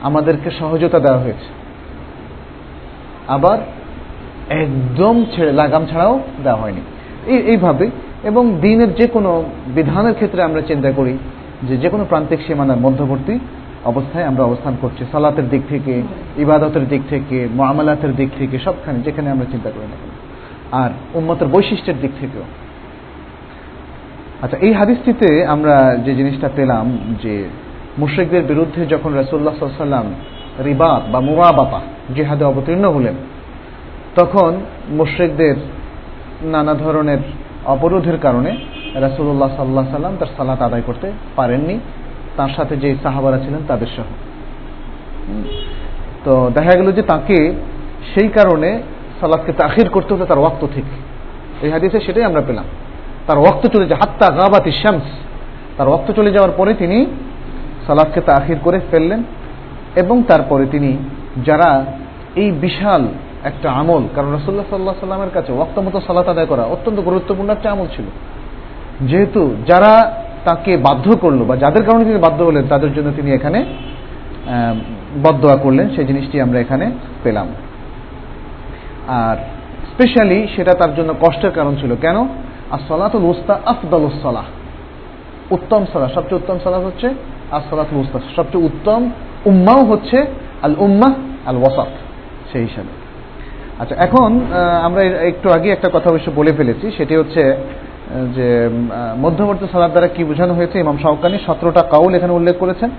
[0.03, 1.47] আমাদেরকে সহজতা দেওয়া হয়েছে।
[3.29, 3.59] আবার
[4.49, 6.81] একদম ছেড়ে লাগাম ছাড়াও দেওয়া হয়নি।
[7.27, 7.91] এইভাবে।
[8.25, 11.19] এবং দিনের যে কোনো বিধানের ক্ষেত্রে আমরা চিন্তা করি
[11.63, 13.39] যে যে কোনো প্রান্তিক সীমানার মধ্যবর্তী
[13.85, 16.03] অবস্থায় আমরা অবস্থান করছি। সালাতের দিক থেকে,
[16.37, 19.97] ইবাদতের দিক থেকে মামলাতের দিক থেকে, সবখানে যেখানে আমরা চিন্তা করি না
[20.77, 22.43] আর উন্মতের বৈশিষ্ট্যের দিক থেকেও।
[24.43, 27.49] আচ্ছা এই হাদিসটিতে আমরা যে জিনিসটা পেলাম যে
[27.99, 30.15] মুশ্রিকদের বিরুদ্ধে যখন রসুল্লাহ সাল্লাম
[30.65, 31.81] রিবাত বা মুরাবাতা
[32.15, 33.15] জেহাদে অবতীর্ণ হলেন,
[34.17, 35.55] তখন মুশ্রিকদের
[36.45, 37.19] নানা ধরনের
[37.67, 38.57] অবরোধের কারণে
[38.95, 41.79] রাসুল্লাহ সাল্লাহ সাল্লাম তার সালাত আদায় করতে পারেননি।
[42.37, 44.05] তার সাথে যে সাহাবারা ছিলেন তাদের সহ।
[46.25, 47.55] তো দেখা গেল যে তাকে
[48.15, 48.83] সেই কারণে
[49.21, 50.95] সালাদকে তাখির করতে হতো, তার ওয়াক্ত থেকে
[51.63, 52.65] এই হাদিসে সেটাই আমরা পেলাম।
[53.27, 55.03] তার ওয়াক্ত চলে যায়, হাত্তা গাবাত শামস।
[55.77, 57.07] তার ওয়াক্ত চলে যাওয়ার পরে তিনি
[57.87, 59.23] সালাদকে তাখির করে ফেললেন
[59.97, 60.97] এবং তারপরে তিনি,
[61.45, 61.85] যারা
[62.37, 63.09] এই বিশাল
[63.45, 67.71] একটা আমল, কারণ রসুল্লাহ সাল্লাহ সাল্লামের কাছে ওয়াক্ত মতো সালাত আদায় করা অত্যন্ত গুরুত্বপূর্ণ একটা
[67.71, 68.05] আমল ছিল।
[69.07, 73.65] যেহেতু যারা তাকে বাধ্য করল বা যাদের কারণে তিনি বাধ্য হলেন, তাদের জন্য তিনি এখানে
[75.23, 76.91] বদোয়া করলেন, সেই জিনিসটি আমরা এখানে
[77.25, 77.47] পেলাম।
[79.09, 79.37] আর
[79.93, 82.29] স্পেশালি সেটা তার জন্য কষ্টের কারণ ছিল। কেন?
[82.71, 84.45] আর সলাতুল উস্তা আফদল সলাহ।
[85.51, 87.15] উত্তম সলাহ। সবচেয়ে উত্তম সলাহ হচ্ছে
[87.51, 89.11] আর সলাতুল উস্তা সবচেয়ে উত্তম
[89.45, 90.27] উম্মাও হচ্ছে
[90.63, 91.13] আল উম্মাহ
[91.47, 91.89] আল ওয়াসাফ
[92.53, 93.02] সেই হিসাবে।
[93.83, 94.31] আচ্ছা এখন
[94.87, 97.43] আমরা একটু আগে একটা কথা অবশ্য বলে ফেলেছি, সেটি হচ্ছে
[98.37, 98.49] যে
[99.25, 100.77] মধ্যবর্তী সালাদ দ্বারা কি বোঝানো হয়েছে?
[100.85, 102.91] ইমাম শাহকানি সতেরোটা কাউল এখানে উল্লেখ করেছেন।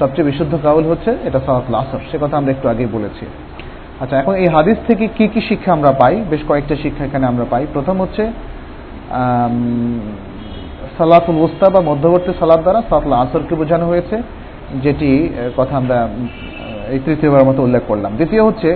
[0.00, 3.24] সবচেয়ে বিশুদ্ধ কাউল হচ্ছে, এটা সালাতুল আসর। সে কথা আমরা একটু আগেই বলেছি।
[4.02, 6.14] আচ্ছা এখন এই হাদিস থেকে কি কি শিক্ষা আমরা পাই?
[6.30, 8.24] বেশ কয়েকটা শিক্ষা এখানে আমরা পাই। প্রথম হচ্ছে
[10.96, 14.16] সালাতুল উস্তা বা মধ্যবর্তী সালাদ দ্বারা সালাতুল আসরকে বোঝানো হয়েছে,
[14.84, 15.10] যেটি
[15.58, 15.98] কথা আমরা
[16.94, 18.70] এই তৃতীয়বার মতো উল্লেখ করলাম। দ্বিতীয় হচ্ছে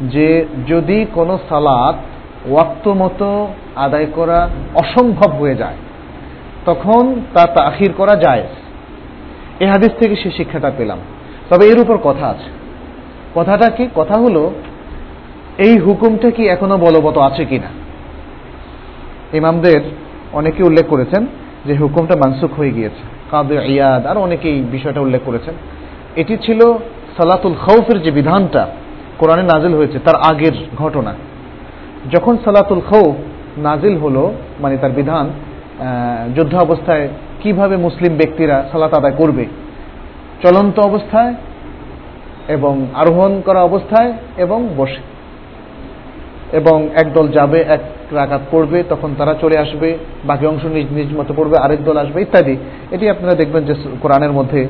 [0.00, 1.94] যে যদি কোনো সালাত
[2.50, 5.74] ওয়াক্ত মতো আদায় করা অসম্ভব হয়ে যায়,
[6.66, 8.42] তখন তা তাখির করা যায়
[9.60, 10.98] এ হাদিস থেকে সে শিক্ষাটা পেলাম।
[11.50, 12.50] তবে এর উপর কথা আছে।
[13.34, 13.88] কথাটা কি?
[13.94, 14.52] কথা হলো,
[15.58, 17.68] এই হুকুমটা কি এখনও বলবৎ আছে কিনা?
[19.36, 19.80] ইমামদের
[20.32, 21.26] অনেকে উল্লেখ করেছেন
[21.66, 25.54] যে হুকুমটা মানসুখ হয়ে গিয়েছে। কাদে ইয়াদ, আর অনেকেই বিষয়টা উল্লেখ করেছেন।
[26.16, 26.60] এটি ছিল
[27.16, 28.68] সালাতুল খৌফের যে বিধানটা
[29.18, 31.14] কোরআনে নাজিল হয়েছে, তার আগের ঘটনা।
[32.12, 33.14] যখন সালাতুল খৌফ
[33.58, 35.30] নাজিল হলো মানে তার বিধান
[36.36, 37.08] যুদ্ধ অবস্থায়
[37.42, 39.46] কীভাবে মুসলিম ব্যক্তিরা সালাত আদায় করবে,
[40.42, 41.34] চলন্ত অবস্থায়
[42.48, 45.16] এবং আরোহণ করা অবস্থায় এবং বসে।
[46.52, 47.80] এবং একদল যাবে, এক
[48.12, 52.22] রাকাত পড়বে, তখন তারা চলে আসবে, বাকি অংশ নিজ নিজ মতো পড়বে, আরেক দল আসবে,
[52.22, 52.56] ইত্যাদি।
[52.90, 54.66] এটি আপনারা দেখবেন যে কোরআনের মধ্যে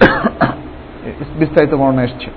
[1.38, 2.30] বিস্তারিত বর্ণনা এসছে।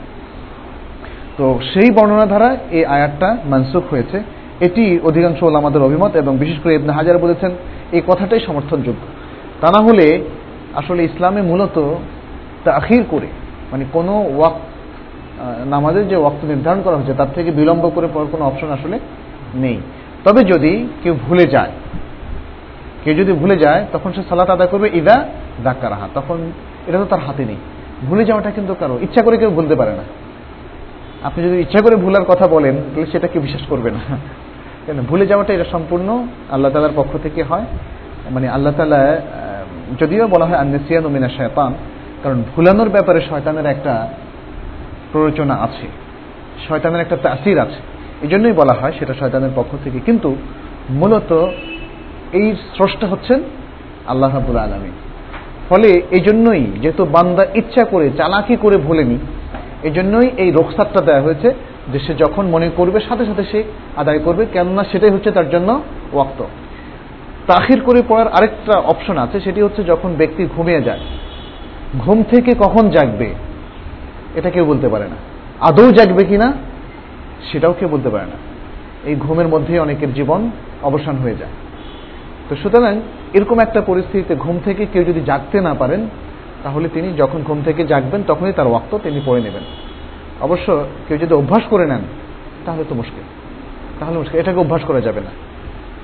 [1.38, 4.18] তো সেই বর্ণনা ধারা এই আয়াতটা মানসুখ হয়েছে।
[4.68, 7.52] এটি অধিকাংশ আমাদের অভিমত এবং বিশেষ করে ইবনে হাজার বলেছেন,
[7.96, 9.04] এই কথাটাই সমর্থনযোগ্য।
[9.62, 10.08] তা না হলে
[10.80, 11.78] আসলে ইসলামে মূলত
[12.66, 13.28] তাখির করে
[13.72, 14.56] মানে কোনো ওয়াক
[15.74, 18.98] নামাজের যে ওয়াক্ত নির্ধারণ করা হয়েছে, তার থেকে বিলম্ব করে পড়ার কোনো অপশন আসলে
[19.64, 19.78] নেই।
[20.26, 20.72] তবে যদি
[21.04, 21.72] কেউ ভুলে যায়,
[23.04, 25.16] কেউ যদি ভুলে যায়, তখন সে সালাত আদায় করবে, ইদা
[25.64, 26.38] ডাক্কা রাহা তখন
[26.88, 27.60] এটা তো তার হাতে নেই।
[28.08, 30.06] ভুলে যাওয়াটা কিন্তু কারও, ইচ্ছা করে কেউ ভুলতে পারে না।
[31.28, 34.02] আপনি যদি ইচ্ছা করে ভুলার কথা বলেন, তাহলে সেটাকে বিশ্বাস করবে না।
[34.86, 37.66] কেন ভুলে যাওয়াটা এটা সম্পূর্ণ আল্লাহ তালার পক্ষ থেকে হয়।
[38.32, 39.02] মানে আল্লাহ তালা
[40.00, 41.72] যদিও বলা হয় আন্নেসিয়ান মিনা শয়তান
[42.24, 43.94] কারণ ভুলানোর ব্যাপারে শয়তানের একটা
[45.12, 45.88] প্ররোচনা আছে।
[46.68, 47.80] শয়তানের একটা তাসির আছে।
[48.22, 50.30] এই জন্যই বলা হয় সেটা শয়তানের পক্ষ থেকে। কিন্তু
[50.90, 51.32] মূলত
[52.40, 53.40] এই স্রষ্টা হচ্ছেন
[54.08, 54.92] আল্লাহ রাবুল আলমী
[55.70, 59.18] ফলে এই জন্যই যেহেতু বান্দা ইচ্ছা করে, চালাকি করে ভুলেনি
[59.84, 61.54] এই জন্যই এই রোকসাতটা দেওয়া হয়েছে
[61.94, 63.64] যে সে যখন মনে করবে, সাথে সাথে সে
[63.96, 65.82] আদায় করবে, কেননা সেটাই হচ্ছে তার জন্য
[66.14, 66.44] ওয়াক্ত।
[67.48, 71.00] তাহির করে পড়ার আরেকটা অপশন আছে, সেটি হচ্ছে যখন ব্যক্তি ঘুমিয়ে যায়।
[72.00, 73.34] ঘুম থেকে কখন জাগবে,
[74.36, 75.16] এটা কেউ বলতে পারে না।
[75.62, 76.54] আদৌ জাগবে কিনা,
[77.52, 78.38] সেটাও কেউ বলতে পারে না।
[79.06, 80.52] এই ঘুমের মধ্যেই অনেকের জীবন
[80.84, 81.52] অবসান হয়ে যায়।
[82.50, 83.02] তো সুতরাং
[83.34, 86.08] এরকম একটা পরিস্থিতিতে ঘুম থেকে কেউ যদি জাগতে না পারেন
[86.64, 89.64] তাহলে তিনি যখন ঘুম থেকে জাগবেন, তখনই তার ওয়াক্ত তিনি পড়ে নেবেন।
[90.42, 92.02] অবশ্য কেউ যদি অভ্যাস করে নেন,
[92.66, 93.24] তাহলে তো মুশকিল।
[94.00, 95.30] তাহলে মুশকিল। এটাকে অভ্যাস করা যাবে না।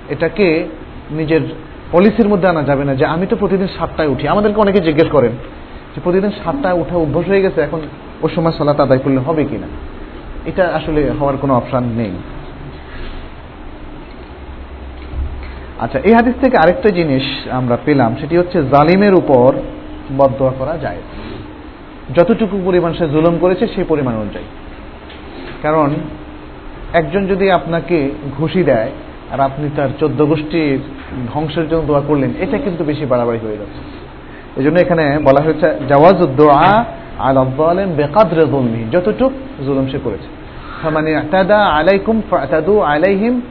[0.10, 0.68] এটাকে
[1.12, 1.42] নিজের
[1.92, 5.32] পলিসির মধ্যে আনা যাবে না যে, আমি তো প্রতিদিন সাতটায় উঠি। আমাদেরকে অনেকে জিজ্ঞেস করেন
[5.96, 7.82] যে, প্রতিদিন সাতটায় উঠা অভ্যাস হয়ে গেছে, এখন
[8.22, 9.68] ওই সময় সালাত আদায় করলে হবে কিনা?
[10.46, 12.12] এটা আসলে হওয়ার কোনো অপশান নেই।
[15.80, 19.54] আচ্ছা এই হাদিস থেকে আরেকটা জিনিস আমরা পেলাম, সেটি হচ্ছে জালিমের উপর
[20.18, 20.98] বদয়া করা যায়।
[22.16, 24.46] যতটুকু পরিমাণ সে জুলুম করেছে, সেই পরিমাণ অনুযায়ী।
[25.62, 25.90] কারণ,
[26.94, 28.92] একজন যদি আপনাকে ঘুষি দেয়,
[29.32, 30.80] আর আপনি তার চোদ্দ গোষ্ঠীর
[31.34, 34.04] ধ্বংসের জন্য দোয়া করলেন, এটা কিন্তু বেশি বাড়াবাড়ি হয়ে যাচ্ছে।
[34.58, 36.86] এই জন্য এখানে বলা হয়েছে জাওয়াজ দোয়া
[37.20, 39.32] আল আব্বালেন বেকাদরে জলমি যতটুক
[39.66, 40.44] জুলুম সে করেছে।
[40.90, 43.42] মানে আতাদা আলাইকুম ফাতাদু আলাইহিম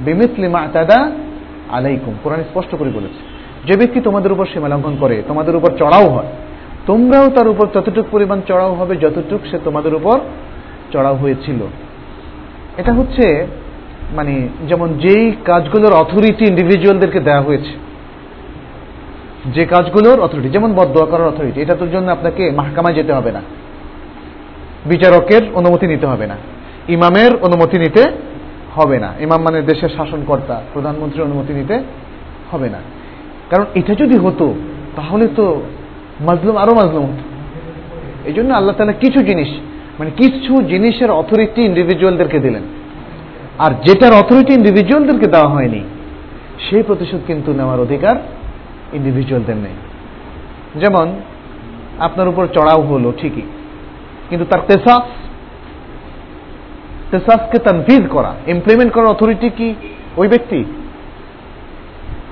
[0.00, 1.10] বিমিসলি মা আতাদা
[1.70, 6.08] আলাইকুম। কোরআন স্পষ্ট করে বলেছে। যে ব্যক্তি তোমাদের উপর সীমা লঙ্ঘন করে, তোমাদের উপর চড়াও
[6.08, 6.30] হয়,
[6.86, 10.18] তোমরাও তার উপর ততটুক পরিমাণ চড়াও হবে, যতটুক সে তোমাদের উপর
[10.92, 11.60] চড়াও হয়েছিল।
[12.76, 13.46] এটা হচ্ছে
[14.16, 17.72] মানে যেমন যেই কাজগুলোর অথরিটি ইন্ডিভিজুয়ালদেরকে দেওয়া হয়েছে,
[19.50, 23.42] যে কাজগুলোর অথরিটি যেমন বদয়া করার অথরিটি এটার জন্য আপনাকে মাহকামায় যেতে হবে না।
[24.86, 26.36] বিচারকের অনুমতি নিতে হবে না।
[26.88, 28.02] ইমামের অনুমতি নিতে
[28.74, 31.82] হবে না। ইমাম মানে দেশের শাসনকর্তা, প্রধানমন্ত্রীর অনুমতি নিতে
[32.50, 32.78] হবে না।
[33.50, 34.54] কারণ এটা যদি হতো,
[34.96, 35.62] তাহলে তো
[36.26, 37.24] মাজলুম আরও মাজলুম হতো।
[38.28, 39.50] এই জন্য আল্লাহ তালা কিছু জিনিস
[39.98, 42.62] মানে কিছু জিনিসের অথরিটি ইন্ডিভিজুয়ালদেরকে দিলেন।
[43.58, 45.80] আর যেটার অথরিটি ইন্ডিভিজুয়ালদেরকে দেওয়া হয়নি,
[46.66, 48.16] সেই প্রতিশোধ কিন্তু নেওয়ার অধিকার
[48.92, 49.76] ইন্ডিভিজুয়ালদের নেই।
[50.80, 51.06] যেমন,
[51.98, 53.46] আপনার উপর চড়াও হলো ঠিকই,
[54.28, 55.06] কিন্তু তার তেসাস
[57.10, 59.68] তেসাসকে তানফিজ করা ইমপ্লিমেন্ট করার অথরিটি কি?
[60.16, 60.64] ওই ব্যক্তি।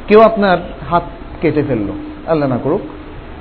[0.07, 0.57] কেউ আপনার
[0.89, 1.05] হাত
[1.41, 1.93] কেটে ফেললো
[2.27, 2.83] আল্লাহ না করুক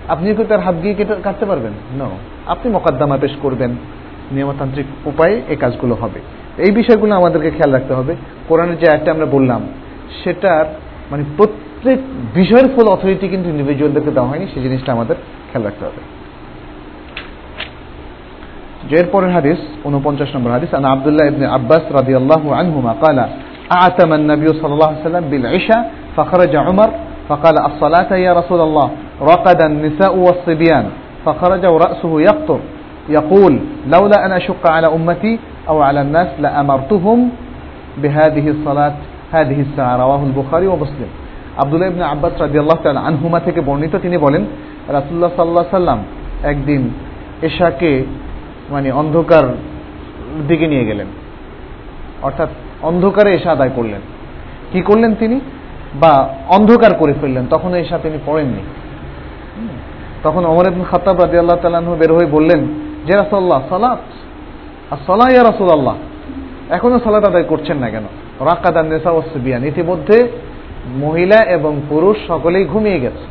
[0.09, 2.03] আপনি কি তার হাত গিয়ে কেটে কাটতে পারবেন ন
[2.47, 3.71] আপনি মকদ্দমা পেশ করবেন
[4.33, 6.21] নিয়মতান্ত্রিক উপায়ে এই কাজগুলো হবে
[6.59, 8.13] এই বিষয়গুলো আমাদেরকে খেয়াল রাখতে হবে
[8.49, 9.61] কোরআনের যে একটা আমরা বললাম
[10.21, 10.67] সেটার
[11.11, 11.99] মানে প্রত্যেক
[12.35, 15.17] বিষয়ের ফুল অথরিটি কিন্তু ইন্ডিভিজুয়ালদেরকে দেওয়া হয়নি সেই জিনিসটা আমাদের
[15.49, 16.03] খেয়াল রাখতে হবে
[19.01, 23.19] এর পরের হাদিস উনপঞ্চাশ নম্বর হাদিস আন আব্দুল্লাহ ইবনে আব্বাস রাদিয়াল্লাহু আনহুমা قال
[23.73, 25.83] أعتم النبي صلى الله عليه وسلم بالعشاء
[26.17, 26.91] فخرج عمر
[27.29, 28.91] فقال الصلاة يا رسول الله
[29.23, 30.85] رقد النساء والصبيان
[31.25, 32.61] فخرج ورأسه يقطر
[33.09, 33.53] يقول
[33.87, 35.39] لولا أن أشق على أمتي
[35.69, 37.19] أو على الناس لأمرتهم
[37.99, 38.95] بهذه الصلاة
[39.33, 41.11] هذه الساعة رواه البخاري ومسلم
[41.59, 44.43] আব্দুল্লাহ ইবনে আব্বাস রাদিয়াল্লাহু তাআলা আনহুমা থেকে বর্ণিত তিনি বলেন
[44.89, 46.01] রাসূলুল্লাহ সাল্লাল্লাহু আলাইহি সাল্লাম
[46.43, 46.83] একদিন
[47.43, 48.05] এশাকে
[48.71, 49.45] মানে অন্ধকার
[50.49, 51.07] দিকে নিয়ে গেলেন
[52.23, 52.49] অর্থাৎ
[52.83, 54.01] অন্ধকারে এসা আদায় করলেন
[54.73, 55.37] কি করলেন তিনি
[55.96, 58.60] বা অন্ধকার করে ফেললেন, তখন এই সাথে তিনি পড়েননি।
[60.24, 62.68] তখন অমর ইবনে খাত্তাব রাদিয়াল্লাহু তাআলা বের হয়ে বললেন,
[63.06, 64.00] যে রাসূলুল্লাহ, সালাত?
[64.92, 65.96] আর সালাহ ইয়া রাসূলুল্লাহ।
[66.70, 68.04] এখনও সালাত আদায় করছেন না কেন?
[68.40, 70.28] রাকাদান নেসা ওয়াসবিয়ান ইতিমধ্যে
[70.88, 73.26] মহিলা এবং পুরুষ সকলেই ঘুমিয়ে গেছে।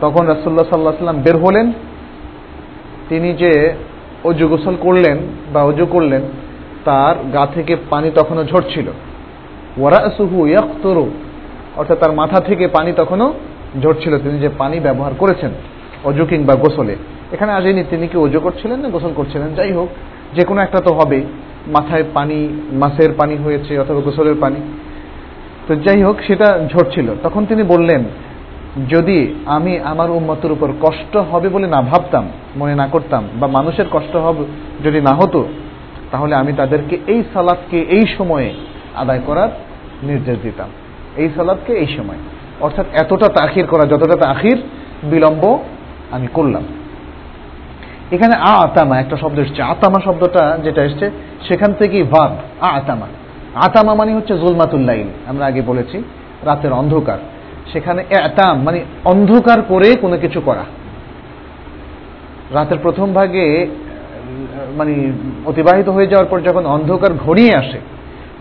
[0.00, 1.72] তখন রাসুল্লাহ সাল্লাহ সাল্লাম বের হলেন।
[3.08, 3.72] তিনি যে
[4.24, 5.18] অজু গোসল করলেন
[5.52, 6.22] বা অজু করলেন,
[6.84, 8.86] তার গা থেকে পানি তখনও ঝরছিল।
[9.78, 11.10] ওয়ারা সুহু ইয়াক্তরু।
[11.76, 13.34] অর্থাৎ তার মাথা থেকে পানি তখনও
[13.82, 15.50] ঝরছিল। তিনি যে পানি ব্যবহার করেছেন,
[16.04, 16.96] অজু কিংবা গোসলে।
[17.32, 19.54] এখানে আসেনি তিনি কি অজু করছিলেন না গোসল করছিলেন?
[19.54, 19.88] যাই হোক,
[20.34, 21.22] যে কোনো একটা তো হবে।
[21.66, 24.56] মাথায় পানি, মাছের পানি হয়েছে অথবা গোসলের পানি।
[25.68, 28.04] তো যাই হোক, সেটা ঝরছিল। তখন তিনি বললেন,
[28.88, 33.84] যদি আমি আমার উন্মতের উপর কষ্ট হবে বলে না ভাবতাম, মনে না করতাম, বা মানুষের
[33.92, 34.44] কষ্ট হবে
[34.84, 35.48] যদি না হতো,
[36.10, 38.54] তাহলে আমি তাদেরকে এই সালাদকে এই সময়ে
[38.94, 39.48] আদায় করার
[40.02, 40.68] নির্দেশ দিতাম।
[41.16, 42.16] এই সালাদকে এই সময়।
[42.60, 44.62] অর্থাৎ এতটা তাখির করা, যতটা তাখির
[45.02, 45.58] বিলম্ব
[46.10, 46.62] আমি করলাম।
[48.12, 51.10] এখানে আ আতামা, একটা শব্দ এসছে। আতামা শব্দটা যেটা এসছে,
[51.48, 53.06] সেখান থেকেই ভাব, আ আতামা।
[53.54, 56.02] আতামা মানে হচ্ছে জুলমাতুল্লাইল আমরা আগে বলেছি,
[56.42, 57.18] রাতের অন্ধকার।
[57.72, 60.64] সেখানে এতাম মানে অন্ধকার করে কোনো কিছু করা।
[62.50, 63.66] রাতের প্রথম ভাগে
[64.74, 65.12] মানে
[65.46, 67.80] অতিবাহিত হয়ে যাওয়ার পর যখন অন্ধকার ঘনিয়ে আসে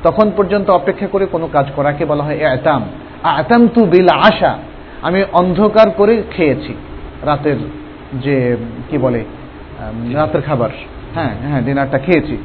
[0.03, 4.57] তখন পর্যন্ত অপেক্ষা করে কোনো কাজ করাকে বলা হয় এতাম তু বিল আশা।
[5.01, 6.73] আমি অন্ধকার করে খেয়েছি।
[7.23, 7.55] রাতের
[8.13, 8.57] যে,
[8.89, 9.23] কি বলে
[10.13, 10.69] রাতের খাবার।
[11.13, 12.37] হ্যাঁ হ্যাঁ ডিনারটা খেয়েছি।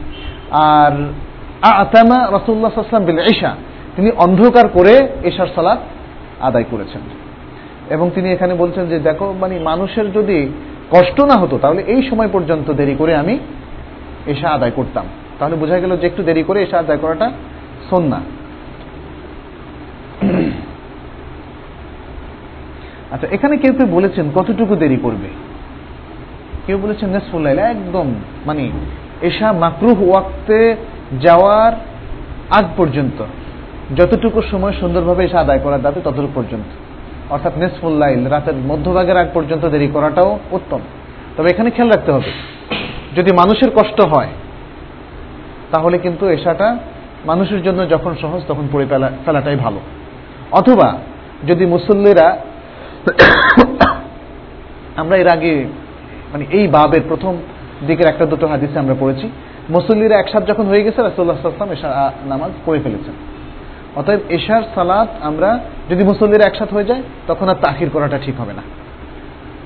[0.51, 0.91] আর
[1.63, 3.57] আতামা রসুল্লাহ আসলাম বিল ঈশা।
[3.97, 5.79] তিনি অন্ধকার করে এশার সালাত
[6.41, 7.01] আদায় করেছেন।
[7.91, 10.49] এবং তিনি এখানে বলছেন যে, দেখো মানে মানুষের যদি
[10.91, 13.39] কষ্ট না হতো, তাহলে এই সময় পর্যন্ত দেরি করে আমি
[14.27, 15.07] এশা আদায় করতাম।
[15.39, 17.27] তাহলে বোঝা গেল যে একটু দেরি করে এসে আদায় করাটা
[17.91, 18.21] সন্না।
[23.13, 25.29] আচ্ছা এখানে কেউ কেউ বলেছেন কতটুকু দেরি করবে?
[26.67, 28.07] কেউ বলেছেন নেসফুল্লাইল, একদম
[28.47, 28.71] মানে
[29.29, 30.61] এশা মাকরুহ ওয়াক্তে
[31.21, 31.73] যাওয়ার
[32.51, 33.19] আগ পর্যন্ত,
[33.97, 36.71] যতটুকু সময় সুন্দরভাবে এসে আদায় করার দাবি ততটুকু পর্যন্ত।
[37.31, 40.81] অর্থাৎ নেসফুল্লাইল, রাতের মধ্যভাগের আগ পর্যন্ত দেরি করাটাও উত্তম।
[41.37, 42.31] তবে এখানে খেয়াল রাখতে হবে,
[43.17, 44.33] যদি মানুষের কষ্ট হয়
[45.71, 46.77] তাহলে কিন্তু এশাটা
[47.27, 49.81] মানুষের জন্য যখন সহজ, তখন পড়ে ফেলা, ফেলাটাই ভালো।
[50.53, 50.99] অথবা,
[51.47, 52.39] যদি মুসল্লিরা
[54.97, 55.65] আমরা এর আগে
[56.33, 57.37] মানে এই বাবের প্রথম
[57.87, 59.31] দিকের একটা দুটো হাদিসে আমরা পড়েছি,
[59.71, 63.15] মুসল্লিরা একসাথ যখন হয়ে গেছে রাসুল্লাহ সাল্লাম এশা নামাজ পড়ে ফেলেছেন।
[63.97, 65.59] অতএব এশার সালাত আমরা,
[65.91, 68.63] যদি মুসল্লিরা একসাথ হয়ে যায়, তখন আর তাখির করাটা ঠিক হবে না।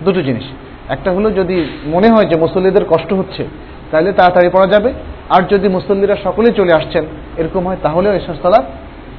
[0.04, 0.42] দুটো জিনিস।
[0.88, 3.46] একটা হলো যদি মনে হয় যে মুসল্লিদের কষ্ট হচ্ছে,
[3.90, 4.92] তাহলে তাড়াতাড়ি পড়া যাবে।
[5.34, 7.04] আর যদি মুসল্লিরা সকলেই চলে আসছেন
[7.40, 8.66] এরকম হয়, তাহলেও এশার সালাত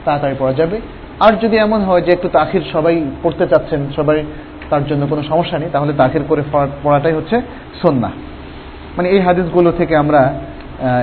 [0.05, 0.77] তাড়াতাড়ি পড়া যাবে।
[1.25, 4.17] আর যদি এমন হয় যে একটু তাখির সবাই পড়তে চাচ্ছেন, সবাই
[4.71, 6.41] তার জন্য কোনো সমস্যা নেই, তাহলে তাখির করে
[6.83, 7.37] পড়াটাই হচ্ছে
[7.81, 8.09] সন্না
[8.95, 10.21] মানে এই হাদিসগুলো থেকে আমরা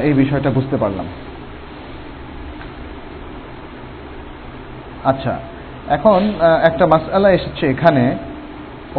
[0.07, 1.07] এই বিষয়টা বুঝতে পারলাম।
[5.11, 5.35] আচ্ছা
[5.97, 6.21] এখন
[6.69, 8.05] একটা মাসালা এসেছে এখানে,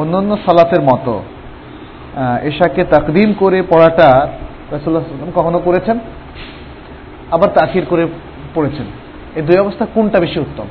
[0.02, 1.14] অন্যান্য সালাতের মতো।
[2.50, 4.10] এশাকে তাকদিম করে পড়াটা
[4.72, 5.04] রাসুল্লাহ
[5.36, 6.00] কখনো করেছেন
[7.32, 8.08] আবার তাখির করে
[8.56, 8.86] পড়েছেন।
[9.36, 10.66] এই দুই অবস্থা কোনটা বেশি উত্তম?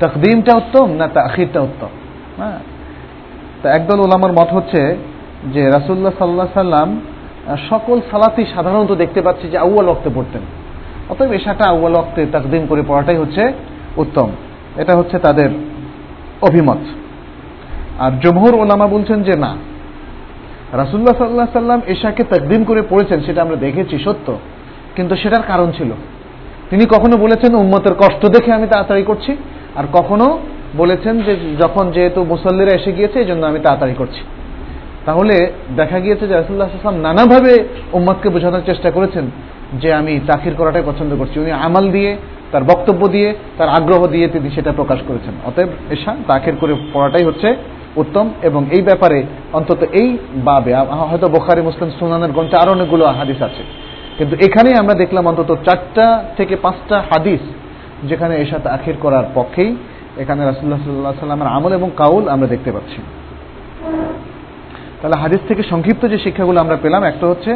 [0.00, 1.88] তাকদিমটা উত্তম না তাখিরটা উত্তম?
[2.36, 2.58] হ্যাঁ।
[3.62, 4.96] তা একদল ওলামার মত হচ্ছে
[5.52, 7.00] যে রাসুল্লাহ সাল্লাহ সাল্লাম
[7.70, 10.42] সকল সালাতেই সাধারণত দেখতে পাচ্ছি যে আউ্য়াল অক্তে পড়তেন।
[11.08, 13.52] অতএব এশাটা আউ্য়াল অক্তে তাকদিম করে পড়াটাই হচ্ছে
[13.96, 14.30] উত্তম।
[14.76, 15.50] এটা হচ্ছে তাদের
[16.42, 16.78] অভিমত।
[17.98, 19.56] আর জমহুর ওলামা বলছেন যে না
[20.72, 24.38] রাসুল্লাহ সাল্লাহ সাল্লাম এশাকে তাকদিম করে পড়েছেন, সেটা আমরা দেখেছি, সত্য।
[24.96, 25.90] কিন্তু সেটার কারণ ছিল।
[26.70, 29.36] তিনি কখনো বলেছেন, উম্মতের কষ্ট দেখে আমি তাড়াতাড়ি করছি।
[29.76, 30.38] আর কখনো
[30.76, 34.20] বলেছেন যে, যখন যেহেতু মুসল্লিরা এসে গিয়েছে এই জন্য আমি তাড়াতাড়ি করছি।
[35.06, 39.30] তাহলে দেখা গিয়েছে যে রাসুল্লাহ আসলাম নানাভাবে উম্মতকে বোঝানোর চেষ্টা করেছেন
[39.80, 42.16] যে, আমি তাখির করাটাই পছন্দ করছি। উনি আমাল দিয়ে,
[42.52, 47.24] তার বক্তব্য দিয়ে, তার আগ্রহ দিয়ে তিনি সেটা প্রকাশ করেছেন। অতএব এসা তাখির করে পড়াটাই
[47.24, 47.56] হচ্ছে
[47.96, 49.18] উত্তম এবং এই ব্যাপারে
[49.52, 50.08] অন্তত এই
[50.48, 50.70] বাবে,
[51.10, 53.62] হয়তো বোখারি, মুসলিম সুনানের গ্রন্থে আরও অনেকগুলো হাদিস আছে।
[54.18, 57.42] কিন্তু এখানেই আমরা দেখলাম অন্তত চারটা থেকে পাঁচটা হাদিস
[58.10, 59.70] যেখানে এসা তাখির করার পক্ষেই
[60.22, 62.98] এখানে রাসুল্লাহ সাল্লাহ সাল্লামের আমল এবং কাউল আমরা দেখতে পাচ্ছি।
[65.00, 67.52] তাহলে হাদিস থেকে সংক্ষিপ্ত যে শিক্ষাগুলো আমরা পেলাম, একটা হচ্ছে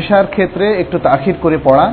[0.00, 1.86] এশার ক্ষেত্রে একটু তাখির করে পড়া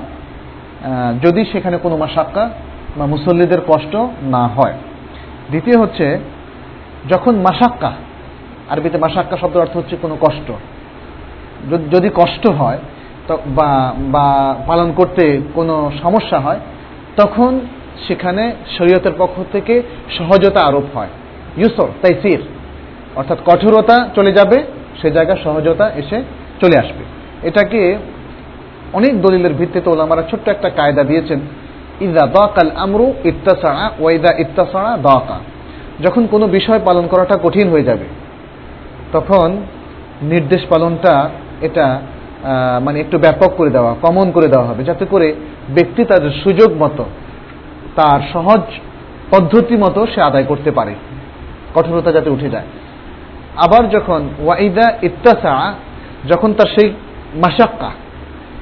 [1.21, 2.49] যদি সেখানে কোনো মাসাক্কা
[2.97, 3.93] বা মুসল্লিদের কষ্ট
[4.35, 4.75] না হয়।
[5.51, 6.07] দ্বিতীয় হচ্ছে
[7.09, 7.91] যখন মাসাক্কা
[8.69, 10.51] আরবিতে মাসাক্কা শব্দ অর্থ হচ্ছে কোনো কষ্ট।
[11.91, 12.77] যদি কষ্ট হয়
[13.47, 16.59] বা বা পালন করতে কোনো সমস্যা হয়,
[17.17, 17.59] তখন
[18.07, 19.81] সেখানে শরীয়তের পক্ষ থেকে
[20.17, 21.07] সহজতা আরোপ হয়।
[21.57, 22.41] ইউসর, তাইসির,
[23.15, 24.63] অর্থাৎ কঠোরতা চলে যাবে,
[25.01, 26.23] সে জায়গায় সহজতা এসে
[26.61, 27.03] চলে আসবে।
[27.47, 27.97] এটাকে
[28.93, 31.39] অনেক দলিলের ভিত্তিতে ওলামারা ছোট্ট একটা কায়দা দিয়েছেন
[32.01, 35.39] ইদা দাকাল আমরু ইত্তাসাড়া ওয়াইদা ইত্তাসাড়া দাকা।
[36.03, 38.05] যখন কোনো বিষয় পালন করাটা কঠিন হয়ে যাবে,
[39.11, 39.47] তখন
[40.21, 41.29] নির্দেশ পালনটা
[41.61, 42.01] এটা
[42.81, 45.33] মানে একটু ব্যাপক করে দেওয়া কমন করে দেওয়া হবে, যাতে করে
[45.75, 47.03] ব্যক্তি তার সুযোগ মতো,
[47.95, 48.61] তার সহজ
[49.31, 50.93] পদ্ধতি মতো সে আদায় করতে পারে,
[51.73, 52.67] কঠোরতা যাতে উঠে যায়।
[53.55, 55.73] আবার যখন ওয়াইদা ইত্তাসা,
[56.29, 56.89] যখন তার সেই
[57.35, 57.91] মাসাক্কা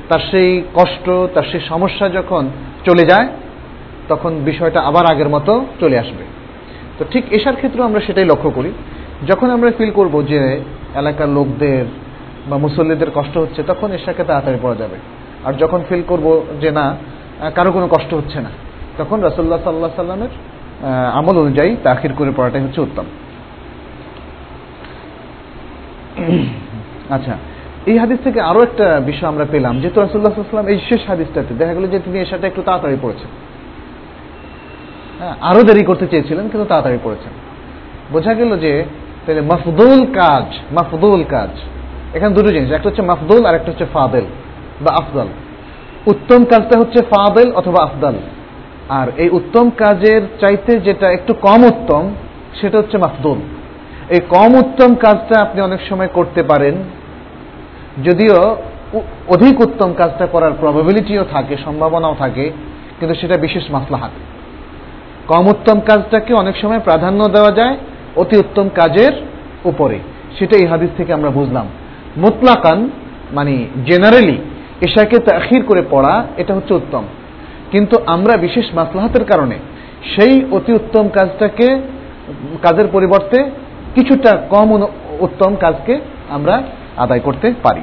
[0.09, 2.49] তার সেই কষ্ট, তার সেই সমস্যা যখন
[2.85, 3.27] চলে যায়,
[4.07, 6.38] তখন বিষয়টা আবার আগের মতো চলে আসবে।
[6.99, 8.71] তো ঠিক এসার ক্ষেত্রেও আমরা সেটাই লক্ষ্য করি।
[9.27, 10.61] যখন আমরা ফিল করব যে
[10.95, 11.85] এলাকার লোকদের
[12.49, 14.95] বা মুসল্লিদের কষ্ট হচ্ছে, তখন এসাকে তাড়াতাড়ি পড়া যাবে।
[15.45, 16.95] আর যখন ফিল করব যে না,
[17.55, 18.49] কারও কোনো কষ্ট হচ্ছে না,
[18.97, 20.29] তখন রাসুল্লাহ সাল্লাহ সাল্লামের
[21.13, 23.03] আমল অনুযায়ী তাখির করে পড়াটাই হচ্ছে উত্তম।
[27.15, 27.37] আচ্ছা
[27.85, 31.73] এই হাদিস থেকে আরও একটা বিষয় আমরা পেলাম, যেহেতু রাসুল্লাহ সাল্লাম এই শেষ হাদিসটাতে দেখা
[31.73, 33.48] গেল যে তিনি এসাটা একটু তাড়াতাড়ি পড়েছেন।
[35.19, 37.33] হ্যাঁ আরও দেরি করতে চেয়েছিলেন, কিন্তু তাড়াতাড়ি পড়েছেন।
[38.11, 38.85] বোঝা গেল যে,
[39.25, 41.49] তাহলে মাফদুল কাজ মাফদুল কাজ।
[42.13, 44.25] এখানে দুটো জিনিস, একটা হচ্ছে মাফদুল আর একটা হচ্ছে ফাদেল
[44.81, 45.27] বা আফদল।
[46.07, 48.13] উত্তম কাজটা হচ্ছে ফাদেল অথবা আফদাল।
[48.89, 52.13] আর এই উত্তম কাজের চাইতে যেটা একটু কম উত্তম,
[52.61, 53.37] সেটা হচ্ছে মাফদুল।
[54.09, 56.75] এই কম উত্তম কাজটা আপনি অনেক সময় করতে পারেন।
[58.03, 58.55] যদিও
[59.27, 62.51] অধিক উত্তম কাজটা করার প্রবাবিলিটিও থাকে, সম্ভাবনাও থাকে,
[62.99, 64.11] কিন্তু সেটা বিশেষ মাসলাহাত।
[65.31, 67.75] কম উত্তম কাজটাকে অনেক সময় প্রাধান্য দেওয়া যায়
[68.15, 69.13] অতি উত্তম কাজের
[69.63, 69.99] উপরে।
[70.39, 71.65] সেটা এই হাদিস থেকে আমরা বুঝলাম।
[72.17, 72.89] মুতলাকান
[73.31, 73.53] মানে
[73.85, 74.37] জেনারেলি
[74.81, 77.03] এশাকে তাখির করে পড়া, এটা হচ্ছে উত্তম।
[77.71, 79.55] কিন্তু আমরা বিশেষ মাসলাহাতের কারণে
[80.15, 81.67] সেই অতি উত্তম কাজটাকে,
[82.61, 83.37] কাজের পরিবর্তে
[83.95, 84.69] কিছুটা কম
[85.19, 85.93] উত্তম কাজকে
[86.29, 86.55] আমরা
[86.97, 87.81] আদায় করতে পারি।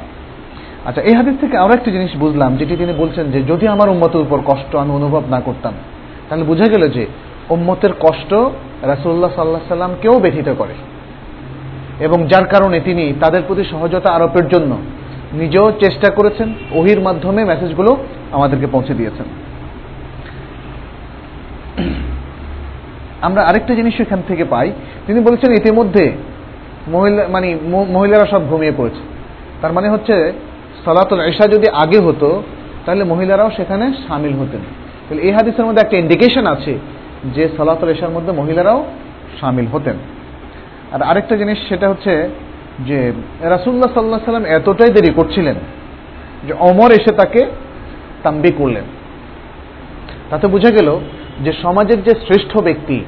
[0.85, 4.21] আচ্ছা এই হাদিস থেকে আরও একটা জিনিস বুঝলাম, যেটি তিনি বলছেন যে, যদি আমার উম্মতের
[4.21, 5.75] উপর কষ্ট আমি অনুভব না করতাম,
[6.29, 7.07] তাহলে বোঝা গেল যে
[7.51, 8.35] উম্মতের কষ্ট
[8.83, 10.75] রাসুল্লাহ সাল্লাহ সাল্লামকেও ব্যথিত করে।
[12.01, 14.77] এবং যার কারণে তিনি তাদের প্রতি সহজতা আরোপের জন্য
[15.33, 17.97] নিজেও চেষ্টা করেছেন, ওহির মাধ্যমে মেসেজগুলো
[18.33, 19.25] আমাদেরকে পৌঁছে দিয়েছেন।
[23.23, 24.73] আমরা আরেকটা জিনিস এখান থেকে পাই,
[25.07, 26.13] তিনি বলেছেন ইতিমধ্যে
[26.89, 29.01] মহিলা মানে মহিলারা সব ঘুমিয়ে পড়েছে।
[29.63, 30.33] তার মানে হচ্ছে
[30.85, 32.43] সলাতুল এশা যদি আগে হতো,
[32.87, 34.61] তাহলে মহিলারাও সেখানে সামিল হতেন।
[35.09, 36.79] তাহলে এই হাদিসের মধ্যে একটা ইন্ডিকেশন আছে
[37.35, 38.85] যে সলাতুল এশার মধ্যে মহিলারাও
[39.41, 39.97] সামিল হতেন।
[40.93, 42.29] আর আরেকটা জিনিস সেটা হচ্ছে
[42.81, 45.55] যে রাসুল্লাহ সাল্লাহ সাল্লাম এতটাই দেরি করছিলেন
[46.47, 47.47] যে অমর এসে তাকে
[48.23, 48.85] তাম্বি করলেন।
[50.31, 50.99] তাতে বোঝা গেল
[51.41, 53.05] যে সমাজের যে শ্রেষ্ঠ ব্যক্তি,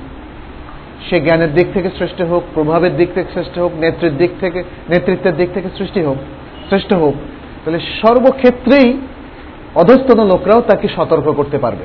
[1.10, 5.36] সে জ্ঞানের দিক থেকে শ্রেষ্ঠ হোক, প্রভাবের দিক থেকে শ্রেষ্ঠ হোক, নেতৃত্বের দিক থেকে, নেতৃত্বের
[5.36, 6.16] দিক থেকে সৃষ্টি হোক,
[6.68, 7.14] শ্রেষ্ঠ হোক,
[7.64, 8.98] তাহলে সর্বক্ষেত্রেই
[9.74, 11.84] অধস্তন লোকরাও তাকে সতর্ক করতে পারবে।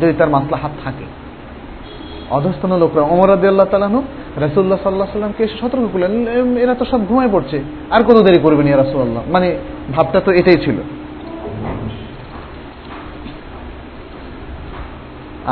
[0.00, 1.04] যদি তার মাসলা হাত থাকে।
[2.36, 4.00] অধস্তন লোকরা অমর আদি আল্লাহ তালানু
[4.44, 6.12] রাসুল্লাহ সাল্লাহ সাল্লামকে এসে সতর্ক করলেন
[6.64, 7.58] এরা তো সব ঘুমায় পড়ছে,
[7.94, 9.48] আর কত দেরি করবেন ইয়া রাসুল্লাহ মানে
[9.94, 10.78] ভাবটা তো এটাই ছিল।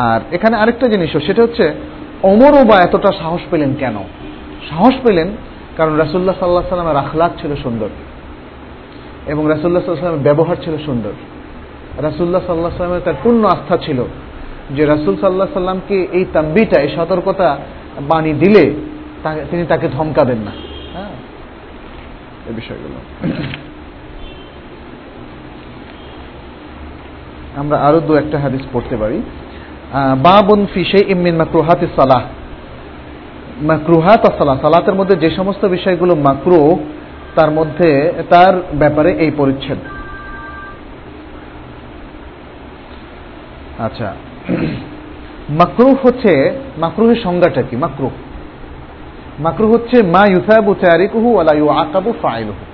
[0.08, 1.64] আর এখানে আরেকটা জিনিসও, সেটা হচ্ছে
[2.30, 3.96] অমরও বা এতটা সাহস পেলেন কেন?
[4.68, 5.28] সাহস পেলেন
[5.76, 7.90] কারণ রাসুল্লাহ সাল্লাহ সাল্লামের আখলাক ছিল সুন্দর,
[9.32, 11.14] এবং রাসুল্লাহ সাল্লাহ সাল্লামের ব্যবহার ছিল সুন্দর।
[12.06, 13.98] রাসুল্লাহ সাল্লাহ সাল্লামের তার পূর্ণ আস্থা ছিল
[14.70, 17.56] যে রাসুল সাল্লাহ সাল্লামকে এই তাম্বিটা এই সতর্কতা
[18.00, 18.74] বাণী দিলে
[19.50, 20.50] তিনি তাকে ধমকাবেন না।
[20.92, 21.08] হ্যাঁ?
[22.46, 22.94] এই বিষয়গুলো।
[27.56, 29.22] আমরা আরও দু একটা হাদিস পড়তে পারি।
[30.18, 32.22] বাবুন ফিসে ইমিন মাকরুহাত সালাহ।
[33.62, 36.84] মাকরুহাত সালাহ, সালাতের মধ্যে যে সমস্ত বিষয়গুলো মাকরু,
[37.34, 39.78] তার মধ্যে তার ব্যাপারে এই পরিচ্ছেদ।
[43.78, 44.14] আচ্ছা
[45.48, 47.76] মাকরু হচ্ছে, মাকরুহের সংজ্ঞাটা কি?
[47.76, 48.10] মাকরু
[49.38, 52.64] মাকরু হচ্ছে, মা ইউসাবু তারিকুহু ওয়ালা ইউআকাবু ফাইলুহু।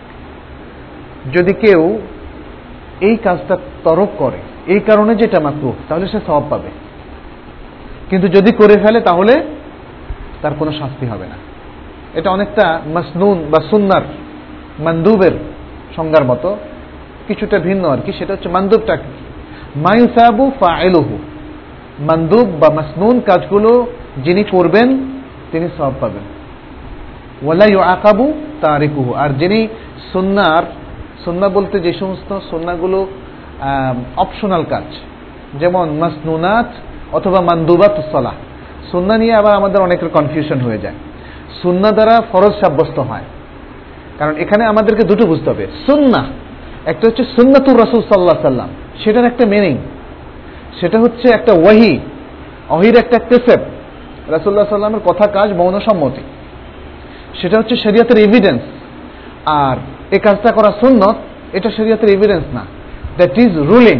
[1.32, 1.98] যদি কেউ
[3.00, 6.70] এই কাজটা তরক করে, এই কারণে যেটা মাকরু তাহলে সে সওয়াব পাবে।
[8.10, 9.42] কিন্তু যদি করে ফেলে, তাহলে
[10.42, 11.34] তার কোনো শাস্তি হবে না।
[12.14, 14.02] এটা অনেকটা মাসনুন বা সুন্নার,
[14.78, 15.32] মান্দুবের
[15.96, 16.56] সংজ্ঞার মতো।
[17.28, 19.12] কিছুটা ভিন্ন আর কি, সেটা হচ্ছে মান্দুবটা কি?
[19.76, 21.18] মায়ুসাবু ফাইলুহু।
[22.00, 23.86] মান্দুব বা মাসনুন কাজগুলো
[24.24, 24.88] যিনি করবেন,
[25.52, 26.24] তিনি সব পাবেন।
[27.46, 29.68] ওয়ালাই আকাবু তারিকুহু, আর যিনি
[30.12, 30.62] সুন্নার,
[31.24, 33.06] সুন্না বলতে যে সমস্ত সুন্নাগুলো
[34.16, 34.82] অপশনাল কাজ,
[35.60, 36.66] যেমন মাসনুনাত
[37.12, 38.32] অথবা মান্দুবাত সলাহ।
[38.92, 40.94] সুন্না নিয়ে আবার আমাদের অনেকের কনফিউশন হয়ে যায়।
[41.62, 43.22] সুন্না দ্বারা ফরজ সাব্যস্ত হয়।
[44.18, 46.24] কারণ এখানে আমাদেরকে দুটো বুঝতে হবে। সুন্না,
[46.86, 48.68] একটা হচ্ছে সুন্নাতুর রসুল সাল্লাহ সাল্লাম
[49.04, 49.76] সেটার একটা মিনিং
[50.78, 51.94] সেটা হচ্ছে একটা ওয়াহি
[52.74, 53.60] অহির একটা কেসেপ
[54.34, 56.22] রাসুল্লাহ সাল্লামের কথা, কাজ মৌন সম্মতি
[57.40, 58.62] সেটা হচ্ছে শরিয়াতের এভিডেন্স
[59.64, 59.76] আর
[60.16, 61.16] এ কাজটা করা সুন্নত,
[61.52, 62.64] এটা শরিয়াতের এভিডেন্স না।
[63.18, 63.98] দ্যাট ইজ রুলিং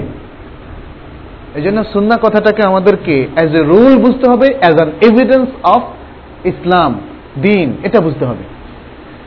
[1.59, 5.83] এই জন্য সুন্না কথাটাকে আমাদেরকে অ্যাজ এ রুল বুঝতে হবে as an evidence of
[6.53, 6.91] Islam,
[7.47, 8.45] দিন, এটা বুঝতে হবে।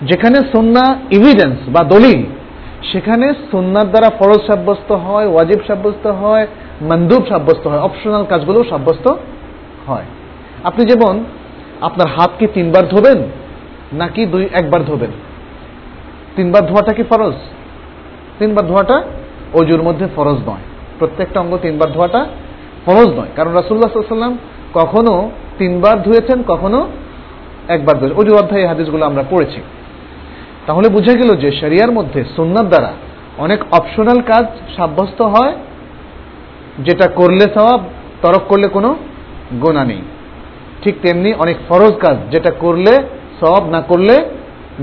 [0.10, 0.84] যেখানে সুন্না
[1.18, 2.22] এভিডেন্স বা দলিল,
[2.91, 6.46] সেখানে সুন্নার দ্বারা ফরজ সাব্যস্ত হয়, ওয়াজিব সাব্যস্ত হয়
[6.84, 9.08] মন্দুব সাব্যস্ত হয় অপশনাল কাজগুলো সাব্যস্ত
[9.88, 10.06] হয়।
[10.64, 11.24] আপনি যেমন
[11.82, 13.24] আপনার হাতকে তিনবার ধোবেন,
[13.94, 15.12] নাকি দুই, একবার ধোবেন?
[16.36, 17.34] তিনবার ধোয়াটা কি ফরজ?
[18.40, 19.04] তিনবার ধোয়াটা
[19.54, 20.66] অজুর মধ্যে ফরজ নয়।
[21.00, 22.26] প্রত্যেকটা অঙ্গ তিনবার ধোয়াটা
[22.86, 24.38] ফরজ নয়। কারণ রাসুল্লাহ সাল্লাম
[24.74, 26.88] কখনো তিনবার ধুয়েছেন, কখনো
[27.68, 29.62] একবার ধুয়েছেন। অজু অধ্যায় হাদিসগুলো আমরা পড়েছি।
[30.68, 32.92] তাহলে বুঝে গেল যে শরিয়ার মধ্যে সুন্নার দ্বারা
[33.38, 34.46] অনেক অপশনাল কাজ
[34.78, 35.54] সাব্যস্ত হয়
[36.80, 37.80] যেটা করলে সবাব
[38.22, 38.96] তরক করলে কোনো
[39.62, 40.02] গোনা নেই।
[40.84, 42.92] ঠিক তেমনি অনেক ফরজ কাজ, যেটা করলে
[43.40, 44.30] সব না করলে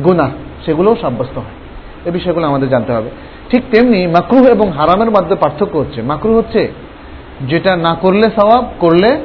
[0.05, 0.31] গুণা
[0.67, 1.57] সেগুলোও সাব্যস্ত হয়।
[2.05, 3.11] এ বিষয়গুলো আমাদের জানতে হবে।
[3.51, 6.69] ঠিক তেমনি মাকরুহ এবং হারামের মধ্যে পার্থক্য হচ্ছে। মাকরুহ হচ্ছে
[7.49, 9.21] যেটা না করলে সবাব করলে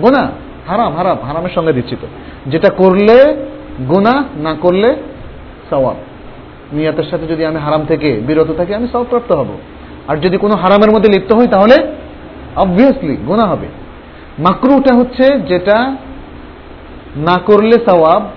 [0.00, 0.30] গোনা,
[0.66, 2.06] হারাম হারাম, হারামের সঙ্গে দিচ্ছি তো
[2.46, 3.46] যেটা করলে
[3.88, 4.94] গুণা না করলে
[5.70, 5.96] সওয়াব।
[6.72, 9.46] নিয়াতের সাথে যদি আমি হারাম থেকে বিরত থাকি, আমি সবপ্রাপ্ত হব।
[10.08, 11.92] আর যদি কোনো হারামের মধ্যে লিপ্ত হই তাহলে
[12.56, 13.66] অবভিয়াসলি গুণা হবে।
[14.38, 15.96] মাকরুটা হচ্ছে যেটা
[17.16, 18.28] না করলে সওয়াব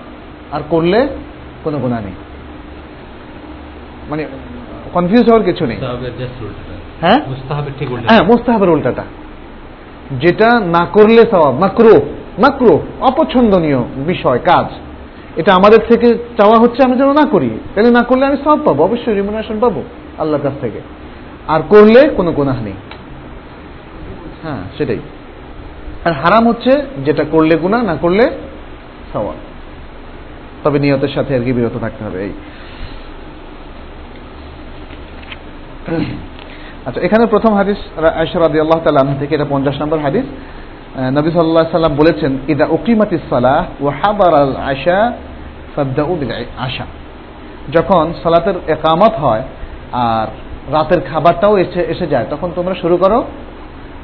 [0.52, 1.08] আর করলে
[1.64, 2.12] কোনো গুণা নেই।
[4.10, 4.26] মানে
[4.92, 5.76] কনফিউজ হওয়ার কিছু নেই।
[7.00, 7.18] হ্যাঁ?
[8.08, 9.04] হ্যাঁ মোস্তাহাবের উল্টাটা।
[10.12, 12.00] যেটা না করলে সওয়াব মাকরু
[12.38, 14.66] মাকরু অপছন্দনীয় বিষয় কাজ।
[15.36, 18.84] এটা আমাদের থেকে চাওয়া হচ্ছে আমি যেন না করি। তাহলে না করলে আমি সব পাবো
[18.84, 19.82] অবশ্যই রিমুনারেশন পাবো
[20.18, 20.80] আল্লাহর কাছ থেকে।
[21.48, 22.76] আর করলে কোনো গুনাহ নেই।
[24.42, 25.00] হ্যাঁ সেটাই।
[26.04, 26.72] আর হারাম হচ্ছে
[27.04, 28.24] যেটা করলে গুনাহ, না করলে
[29.12, 29.38] সওয়াব।
[30.64, 32.32] তবে নিয়তের সাথে আর কি বিরত থাকতে হবে, এই।
[36.86, 37.76] আচ্ছা এখানে প্রথম হাদিস
[38.20, 40.24] আয়সা রাদি আল্লাহ তালা থেকে এটা পঞ্চাশ নম্বর হাদিস।
[41.18, 45.12] নবী সাল্লাহ সাল্লাম বলেছেন, ইদা উকিমাতিস সালাহ ও হাবার আল আশা
[45.76, 46.86] ফাবদাউ বিল আশা
[47.72, 49.42] যখন সালাতের একামত হয়
[49.92, 50.26] আর
[50.72, 53.24] রাতের খাবারটাও এসে এসে যায়। তখন তোমরা শুরু করো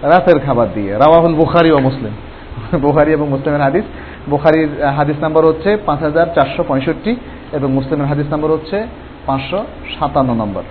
[0.02, 2.12] রাতের খাবার দিয়ে। রাওয়াহুল বুখারি ও মুসলিম।
[2.78, 3.84] বুখারি এবং মুসলিমের হাদিস।
[4.30, 7.16] বুখারির হাদিস নাম্বার হচ্ছে পাঁচ হাজার চারশো পঁয়ষট্টি
[7.52, 8.86] এবং মুসলিমের হাদিস নাম্বার হচ্ছে
[9.26, 9.64] পাঁচশো
[9.98, 10.62] সাতান্ন নম্বর।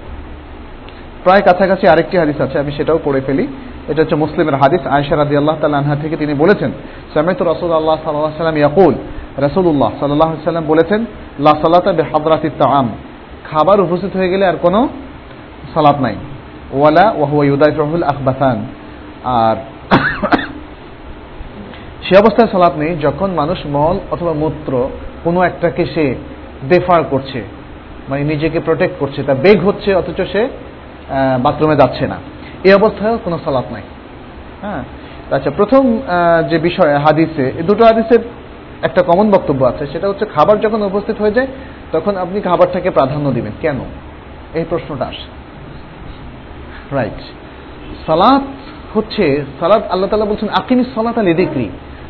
[1.24, 3.48] প্রায় কাছাকাছি আরেকটি হাদিস আছে, আমি সেটাও পড়ে ফেলি।
[3.88, 6.72] এটা হচ্ছে মুসলিমের হাদিস। আয়সা রাদি আল্লাহ তালা আনহা থেকে তিনি বলেছেন,
[7.14, 8.94] সামেত রসুল আল্লাহ সাল্লাহ সাল্লাম ইয়াকুল
[9.38, 11.06] রসুল্লাহ সাল্লাহ সাল্লাম বলেছেন,
[11.40, 12.90] লা সালাতা বে হাবরাতি তাম
[13.52, 14.90] খাবার উপস্থিত হয়ে গেলে আর কোনো
[15.74, 16.16] সালাত নাই।
[16.72, 18.66] ওয়ালা ওয়াহুয়া ইউদাইফুল আখবাসান।
[19.24, 19.56] আর
[22.04, 24.90] সে অবস্থায় সালাত নেই যখন মানুষ মল অথবা মূত্র
[25.24, 26.16] কোনো একটাকে সে
[26.64, 27.44] বেফার করছে
[28.10, 30.48] মানে নিজেকে প্রোটেক্ট করছে, তা বেগ হচ্ছে অথচ সে
[31.44, 32.16] বাথরুমে যাচ্ছে না।
[32.64, 33.82] এই অবস্থায়ও কোনো সালাত নাই।
[34.62, 34.84] হ্যাঁ?
[35.36, 36.00] আচ্ছা প্রথম
[36.50, 38.20] যে বিষয়, হাদিসে, এই দুটো হাদিসের
[38.82, 41.48] একটা কমন বক্তব্য আছে। সেটা হচ্ছে খাবার যখন উপস্থিত হয়ে যায়,
[41.92, 43.80] তখন আপনি খাবারটাকে প্রাধান্য দিবেন। কেন?
[44.54, 45.35] এই প্রশ্নটা আসে
[46.92, 47.22] রাইট
[48.06, 48.42] সালাত
[48.98, 51.70] হচ্ছে সালাত আল্লাহ তালা বলছেন আকিনি সালাত আল এদিক্রি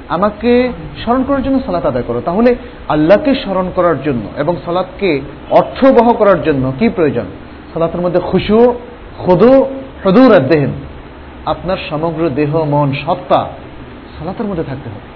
[0.09, 0.71] আমাকে
[1.03, 2.55] স্মরণ করার জন্য সালাত আদায় করো। তাহলে
[2.87, 5.21] আল্লাহকে স্মরণ করার জন্য এবং সালাতকে
[5.51, 7.23] অর্থবহ করার জন্য কি প্রয়োজন?
[7.73, 8.73] সালাতের মধ্যে খুশু,
[9.17, 9.65] খুদু,
[10.05, 10.69] হদুর দেহেন
[11.45, 13.47] আপনার সমগ্র দেহ, মন, সত্তা
[14.19, 15.15] সালাতের মধ্যে থাকতে হবে।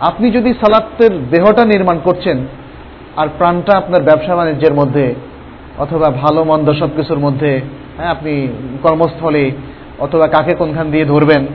[0.00, 2.46] আপনি যদি সালাতের দেহটা নির্মাণ করছেন
[3.16, 5.14] আর প্রাণটা আপনার ব্যবসা বাণিজ্যের মধ্যে
[5.78, 7.60] অথবা ভালো মন্দ সব কিছুর মধ্যে
[7.96, 8.48] হ্যাঁ আপনি
[8.82, 9.50] কর্মস্থলে
[9.98, 11.46] অথবা কাকে কোনখান দিয়ে ধরবেন,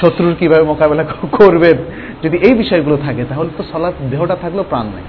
[0.00, 1.04] শত্রুর কীভাবে মোকাবেলা
[1.38, 1.76] করবেন,
[2.22, 5.06] যদি এই বিষয়গুলো থাকে, তাহলে তো সালাত দেহটা থাকলেও প্রাণ নেই।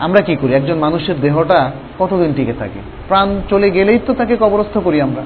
[0.00, 0.54] আমরা কি করি?
[0.54, 2.80] একজন মানুষের দেহটা কতদিন টিকে থাকে?
[3.08, 5.22] প্রাণ চলে গেলেই তো তাকে কবরস্থ করি আমরা।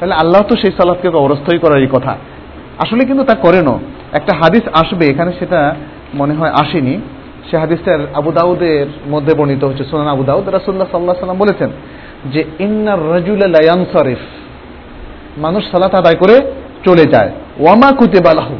[0.00, 2.16] তাহলে আল্লাহ তো সেই সালাদকে কবরস্থই করারই কথা।
[2.78, 3.78] আসলে কিন্তু তা করেনও
[4.12, 5.74] একটা হাদিস আসবে, এখানে সেটা
[6.14, 7.00] মনে হয় আসেনি।
[7.50, 11.70] সে হাদিসটার আবু দাউদের মধ্যে বর্ণিত হচ্ছে, সোনান আবু দাউদ রাসুল্লাহ সাল্লাহ সাল্লাম বলেছেন।
[12.32, 14.18] যে ইন্নার রাজুল লায়ানসারিফ
[15.38, 16.52] মানুষ সালাত আদায় করে
[16.84, 18.56] চলে যায়। ওয়ামা কুতে বালাহু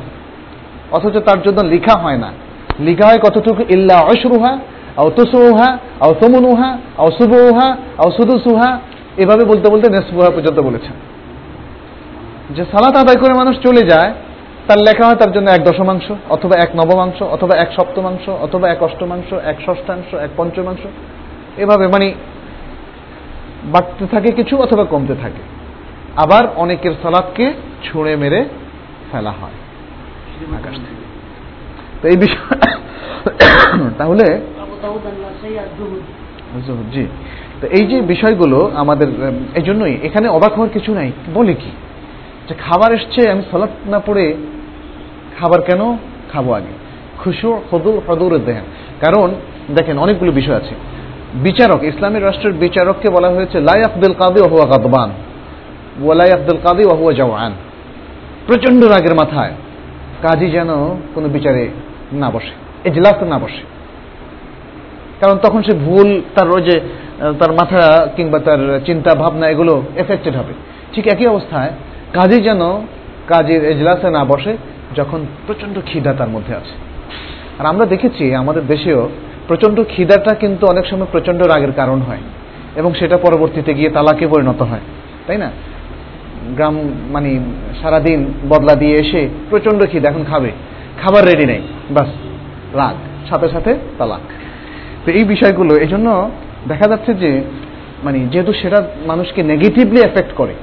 [0.91, 2.33] অথচ তার জন্য লেখা হয় না।
[2.81, 3.63] লিখা হয় কতটুকু?
[3.69, 4.59] ইল্লা অশরুহা
[4.97, 8.81] আও তুসুহা আও তমনুহা আও সুবুহা আও সুদুসুহা।
[9.17, 10.93] এভাবে বলতে বলতে নেসবুহা পর্যন্ত বলেছেন।
[12.51, 14.13] যে সালাত আদায় করে মানুষ চলে যায়,
[14.69, 18.83] তার লেখা হয় তার জন্য এক দশমাংশ, অথবা এক নবমাংশ, অথবা এক সপ্তমাংশ, অথবা এক
[18.83, 20.87] অষ্টমাংশ, এক ষষ্ঠাংশ, এক পঞ্চমাংশ।
[21.57, 22.15] এভাবে মানে
[23.65, 25.43] বাড়তে থাকে কিছু অথবা কমতে থাকে।
[26.17, 27.53] আবার অনেকের সালাদকে
[27.85, 28.45] ছুঁড়ে মেরে
[29.13, 29.51] ফেলা হয়।
[30.57, 31.05] আকাশ থেকে।
[32.03, 32.59] তো এই বিষয়
[33.99, 34.41] তাহলে
[36.93, 37.07] জি।
[37.61, 39.09] তো এই যে বিষয়গুলো আমাদের
[39.55, 41.71] এই জন্যই এখানে অবাক হওয়ার কিছু নাই। বলে কি?
[42.49, 44.35] যে খাবার এসছে আমি সালাত না পড়ে
[45.41, 45.97] খাবার কেন
[46.33, 46.73] খাব আগে?
[47.19, 48.65] খুশু হদুর হদুর দেহেন
[49.01, 49.35] কারণ
[49.75, 50.75] দেখেন অনেকগুলো বিষয় আছে।
[51.43, 55.09] বিচারক, ইসলামী রাষ্ট্রের বিচারককে বলা হয়েছে লাই আব্দুল কাদি ওহুয়া
[56.03, 57.53] ওয়ালাই আব্দুল কাদি ওহুয়া জওয়ান।
[58.47, 59.51] প্রচণ্ড রাগের মাথায়
[60.23, 60.69] কাজী যেন
[61.15, 61.69] কোনো বিচারে
[62.13, 63.63] না বসে এজলাসে না বসে।
[65.21, 66.81] কারণ তখন সে ভুল, তার ওই যে,
[67.39, 70.53] তার মাথা কিংবা তার চিন্তা ভাবনা, এগুলো এফেক্টেড হবে।
[70.93, 71.71] ঠিক একই অবস্থায়
[72.13, 72.61] কাজী যেন
[73.29, 74.57] কাজের এজলাসে না বসে,
[74.95, 76.73] যখন প্রচণ্ড খিদা তার মধ্যে আছে।
[77.59, 79.09] আর আমরা দেখেছি আমাদের দেশেও
[79.49, 82.23] প্রচণ্ড খিদাটা কিন্তু অনেক সময় প্রচণ্ড রাগের কারণ হয়
[82.81, 84.85] এবং সেটা পরবর্তীতে গিয়ে তালাকে পরিণত হয়,
[85.27, 85.49] তাই না?
[86.57, 86.77] গ্রাম
[87.15, 87.31] মানে
[87.83, 90.51] সারাদিন বদলা দিয়ে এসে প্রচণ্ড খিদা, এখন খাবে।
[91.03, 92.11] খাবার রেডি নেই, বাস,
[92.75, 92.97] রাগ,
[93.31, 94.25] সাথে সাথে তালাক।
[95.05, 96.09] তো এই বিষয়গুলো এই জন্য
[96.69, 97.31] দেখা যাচ্ছে যে
[98.05, 100.55] মানে যেহেতু সেটা মানুষকে নেগেটিভলি এফেক্ট করে,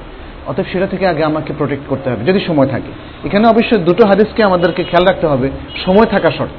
[0.46, 2.92] অতএব সেটা থেকে আগে আমাকে প্রোটেক্ট করতে হবে, যদি সময় থাকে।
[3.24, 5.48] এখানে অবশ্যই দুটো হাদিসকে আমাদেরকে খেয়াল রাখতে হবে,
[5.84, 6.56] সময় থাকা শর্ত।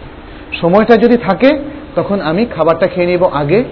[0.62, 1.50] সময়টা যদি থাকে
[1.96, 3.64] তখন আমি খাবারটা খেয়ে নিব আগে,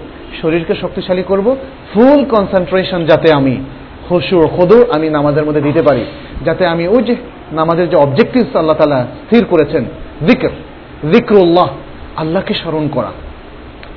[0.42, 1.56] শরীরকে শক্তিশালী করব
[1.94, 3.56] ফুল কনসেন্ট্রেশন যাতে আমি
[4.10, 6.04] হসুর খদুর আমি নামাজের মধ্যে দিতে পারি,
[6.44, 7.14] যাতে আমি ওই যে
[7.52, 9.84] নামাজের যে অবজেক্টিভস আল্লাহ তালা স্থির করেছেন
[10.26, 10.48] জিক্র
[11.12, 11.68] জিক্রুল্লাহ
[12.16, 13.12] আল্লাহকে স্মরণ করা।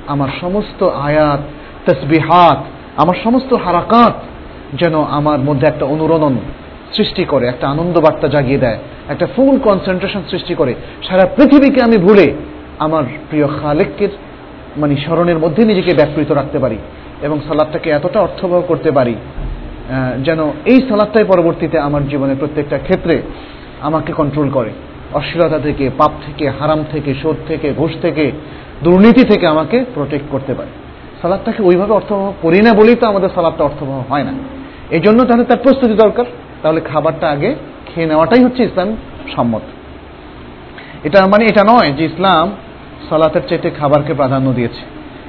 [0.08, 1.42] আমার সমস্ত আয়াত,
[1.86, 2.64] তসবিহাত,
[2.98, 4.14] আমার সমস্ত হারাকাত
[4.74, 6.36] যেন আমার মধ্যে একটা অনুরণন
[6.94, 8.78] সৃষ্টি করে, একটা আনন্দ বার্তা জাগিয়ে দেয়,
[9.10, 10.74] একটা ফুল কনসেন্ট্রেশন সৃষ্টি করে,
[11.08, 12.34] সারা পৃথিবীকে আমি ভুলে
[12.80, 14.08] আমার প্রিয় খালেককে
[14.78, 16.78] মানে স্মরণের মধ্যে নিজেকে ব্যাপৃত রাখতে পারি
[17.22, 19.16] এবং সালাদটাকে এতটা অর্থবহ করতে পারি
[20.24, 23.22] যেন এই সালাদটাই পরবর্তীতে আমার জীবনের প্রত্যেকটা ক্ষেত্রে
[23.82, 24.70] আমাকে কন্ট্রোল করে।
[25.14, 28.32] অশ্লীলতা থেকে, পাপ থেকে, হারাম থেকে শোধ থেকে, ঘুষ থেকে,
[28.84, 30.70] দুর্নীতি থেকে আমাকে প্রোটেক্ট করতে পারে।
[31.22, 34.32] সালাদটাকে ওইভাবে অর্থবহ করি না বলেই তো আমাদের সালাদটা অর্থবহ হয় না।
[34.90, 36.26] এই জন্য তাহলে তার প্রস্তুতি দরকার।
[36.64, 37.56] তাহলে খাবারটা আগে
[37.86, 38.96] খেয়ে নেওয়াটাই হচ্ছে ইসলাম
[39.36, 39.62] সম্মত।
[41.04, 42.52] এটা মানে এটা নয় যে ইসলাম
[43.10, 44.82] সালাতের চাইতে খাবারকে প্রাধান্য দিয়েছে।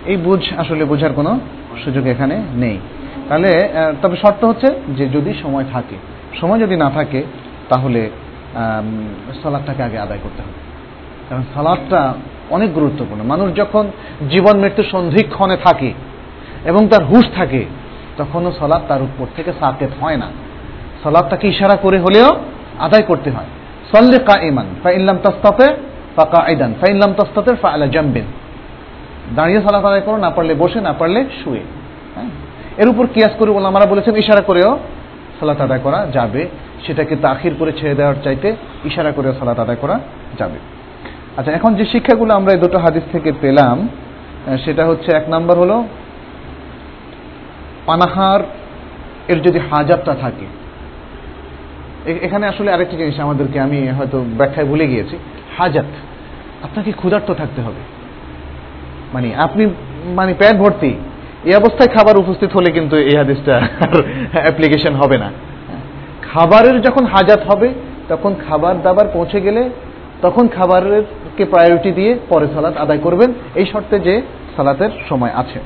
[0.07, 1.41] এই বুঝ আসলে বোঝার কোনো
[1.85, 2.79] সুযোগ এখানে নেই।
[3.29, 3.69] তাহলে
[4.03, 5.97] তবে শর্ত হচ্ছে যে যদি সময় থাকে,
[6.41, 7.23] সময় যদি না থাকে,
[7.69, 8.11] তাহলে
[9.43, 10.53] সালাদটাকে আগে আদায় করতে হবে।
[11.29, 12.15] কারণ সালাদটা
[12.51, 13.91] অনেক গুরুত্বপূর্ণ। মানুষ যখন
[14.31, 15.93] জীবন মৃত্যু সন্ধিক্ষণে থাকে
[16.65, 17.65] এবং তার হুশ থাকে,
[18.17, 20.29] তখনও সালাদ তার উপর থেকে সাকেত হয় না।
[21.03, 22.29] সালাদটাকে ইশারা করে হলেও
[22.79, 23.49] আদায় করতে হয়।
[23.93, 25.67] সল্লে কা ইমান ফা ইল্লাম তাস্তাতে।
[26.17, 28.25] ফাঁকা আইদান ফা ইল্লাম তাস্তাতে ফা আলা জাম্বিন।
[29.37, 31.63] দাঁড়িয়ে সালাত আদায় করো, না পারলে বসে, না পারলে শুয়ে।
[32.15, 32.31] হ্যাঁ?
[32.77, 34.79] এর উপর কিয়াস করে বললাম আমরা বলেছেন ইশারা করেও
[35.41, 36.49] সালাত আদায় করা যাবে।
[36.87, 38.49] সেটাকে তাখির করে ছেড়ে দেওয়ার চাইতে
[38.85, 40.01] ইশারা করেও সালাত আদায় করা
[40.39, 40.59] যাবে।
[41.37, 43.89] আচ্ছা এখন যে শিক্ষাগুলো আমরা এই দুটো হাদিস থেকে পেলাম
[44.65, 45.85] সেটা হচ্ছে এক নাম্বার হলো,
[47.87, 48.41] পানাহার
[49.29, 50.47] এর যদি হাজারটা থাকে।
[52.21, 55.17] এখানে আসলে আরেকটা জিনিস আমাদেরকে আমি হয়তো ব্যাখ্যায় ভুলে গিয়েছি।
[55.59, 55.89] হাজাত,
[56.63, 57.83] আপনাকে ক্ষুধার্ত থাকতে হবে।
[59.15, 59.63] মানে আপনি
[60.15, 60.91] মানে প্যাট ভর্তি,
[61.45, 63.55] এই অবস্থায় খাবার উপস্থিত হলে কিন্তু এই হাদিসটা
[64.33, 65.29] অ্যাপ্লিকেশন হবে না।
[66.33, 67.69] খাবারের যখন হাজাত হবে,
[68.09, 69.63] তখন খাবার দাবার পৌঁছে গেলে
[70.23, 74.15] তখন খাবারেরকে প্রায়োরিটি দিয়ে পরে সালাত আদায় করবেন। এই শর্তে যে
[74.57, 75.59] সালাতের সময় আছে।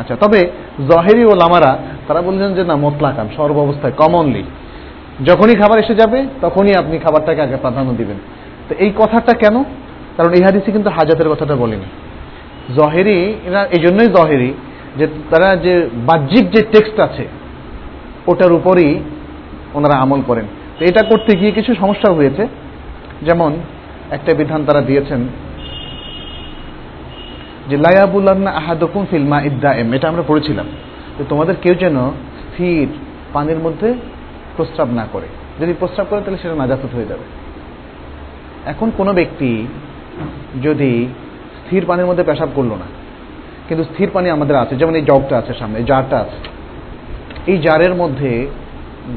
[0.00, 0.40] আচ্ছা তবে
[0.88, 4.44] জহেরি ও লামারা তারা বলছেন যে না মোতলাকান সর্ব অবস্থায় কমনলি
[5.24, 8.16] যখনই খাবার এসে যাবে, তখনই আপনি খাবারটাকে আগে প্রাধান্য দিবেন।
[8.68, 9.62] তো এই কথাটা কেন?
[10.16, 11.84] কারণ এই হাদিসে কিন্তু হাজাতের কথাটা বলেনি।
[12.76, 14.54] জহেরি, এরা এই জন্যই জহেরি
[14.96, 17.28] যে তারা যে বাহ্যিক যে টেক্সট আছে,
[18.26, 19.00] ওটার উপরই
[19.74, 20.44] ওনারা আমল করেন।
[20.78, 22.46] তো এটা করতে গিয়ে কিছু সমস্যা হয়েছে।
[23.22, 23.56] যেমন,
[24.10, 25.28] একটা বিধান তারা দিয়েছেন
[27.68, 30.66] যে লায়াবুল্লান্না আহাদকুম ফিল্মা ইদ্দা এম এটা আমরা পড়েছিলাম।
[31.18, 32.88] যে তোমাদের কেউ যেন স্থির
[33.32, 33.94] পানির মধ্যে
[34.56, 35.28] প্রস্রাব না করে।
[35.60, 37.24] যদি প্রস্রাব করে, তাহলে সেটা নাজাত হয়ে যাবে।
[38.72, 39.50] এখন কোনো ব্যক্তি
[40.66, 40.92] যদি
[41.60, 42.88] স্থির পানির মধ্যে পেশাব করল না,
[43.68, 46.38] কিন্তু স্থির পানি আমাদের আছে, যেমন এই জগটা আছে সামনে জারটা আছে,
[47.50, 48.32] এই জারের মধ্যে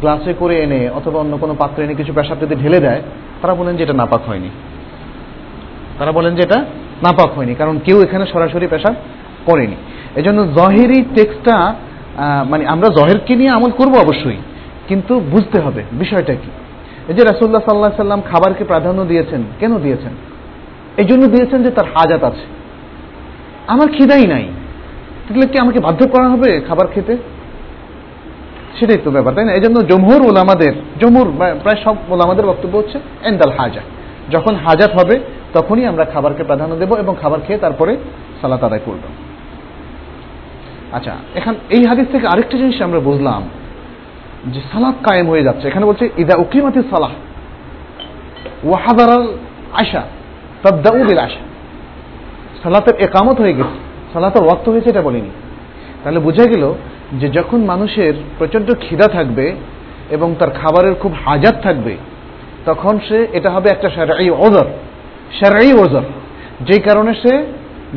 [0.02, 3.02] গ্লাসে করে এনে অথবা অন্য কোনো পাত্রে এনে কিছু পেশাব যদি ঢেলে দেয়,
[3.42, 4.50] তারা বলেন যে এটা নাপাক হয়নি।
[6.00, 6.60] তারা বলেন যে এটা
[7.06, 8.96] নাপাক হয়নি, কারণ কেউ এখানে সরাসরি পেশাব
[9.48, 9.78] করেনি।
[10.20, 11.58] এজন্য জহেরি টেক্সটটা
[12.52, 14.40] মানে আমরা জহেরকে নিয়ে আমল করব অবশ্যই
[14.90, 16.50] কিন্তু বুঝতে হবে বিষয়টা কি।
[17.08, 20.14] এই যে রাসুল্লাহ সাল্লাহ সাল্লাম খাবারকে প্রাধান্য দিয়েছেন, কেন দিয়েছেন?
[20.98, 22.46] এই জন্য দিয়েছেন যে তার হাজাত আছে।
[23.68, 24.46] আমার খিদাই নাই।
[25.28, 27.18] তাহলে কি আমাকে বাধ্য করা হবে খাবার খেতে?
[28.80, 29.54] সেটাই তো ব্যাপার, তাই না?
[29.54, 33.82] এই জন্য জমহুর ওলামাদের জমহুর প্রায় সব ওলামাদের বক্তব্য হচ্ছে, এন্দাল হাজা।
[34.32, 35.20] যখন হাজাত হবে,
[35.54, 37.98] তখনই আমরা খাবারকে প্রাধান্য দেব এবং খাবার খেয়ে তারপরে
[38.42, 39.04] সালাত আদায় করব।
[40.92, 43.44] আচ্ছা এখন এই হাদিস থেকে আরেকটা জিনিস আমরা বুঝলাম।
[44.48, 47.10] যে সালাদ কায়েম হয়ে যাচ্ছে। এখানে বলছে, ইদা উকিমাতি সালাহ
[48.64, 49.22] ওয়াহাদার
[49.74, 50.02] আশা
[50.64, 51.50] তদ্দাউ বিল আশা।
[52.64, 55.30] সালাতের একামত হয়ে গেছে। সালাতের ওয়াক্ত হয়েছে এটা বলিনি।
[56.04, 56.74] তাহলে বোঝা গেল
[57.20, 59.56] যে যখন মানুষের প্রচণ্ড খিদা থাকবে
[60.10, 61.98] এবং তার খাবারের খুব হাজাত থাকবে,
[62.66, 64.66] তখন সে, এটা হবে একটা সারাই ওজর
[65.40, 66.02] সারাই ওজর,
[66.62, 67.46] যেই কারণে সে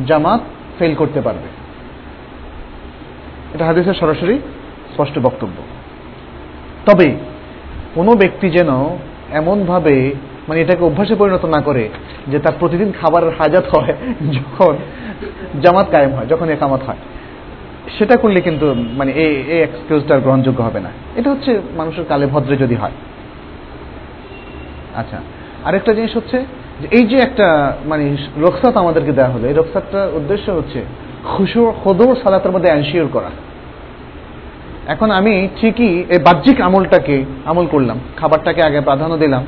[0.07, 0.41] জামাত
[0.79, 1.47] ফেল করতে পারবে।
[3.55, 4.39] এটা হাদিসের সরাসরি
[4.93, 5.72] স্পষ্ট বক্তব্য।
[6.85, 7.11] তবে
[7.95, 8.69] কোনো ব্যক্তি যেন
[9.31, 10.13] এমনভাবে
[10.47, 11.89] মানে এটাকে অভ্যাসে পরিণত না করে
[12.27, 13.93] যে তার প্রতিদিন খাবারের হাজাত হয়
[14.37, 14.75] যখন
[15.61, 16.95] জামাত কায়েম হয়, যখন একামত হয়।
[17.97, 22.57] সেটা করলে কিন্তু মানে এই এই এক্সকিউজটা গ্রহণযোগ্য হবে না। এটা হচ্ছে মানুষের কালে ভদ্রে
[22.57, 22.91] যদি হয়।
[24.95, 25.17] আচ্ছা
[25.63, 26.45] আরেকটা জিনিস হচ্ছে
[26.81, 30.83] যে এই যে একটা মানে রক্সাত আমাদেরকে দেওয়া হলো, এই রক্সাতটার উদ্দেশ্য হচ্ছে
[31.23, 33.29] খুশু খদর সালাতের মধ্যে অ্যানশিওর করা।
[34.87, 39.43] এখন আমি ঠিকই এই বাহ্যিক আমলটাকে আমল করলাম। খাবারটাকে আগে প্রাধান্য দিলাম।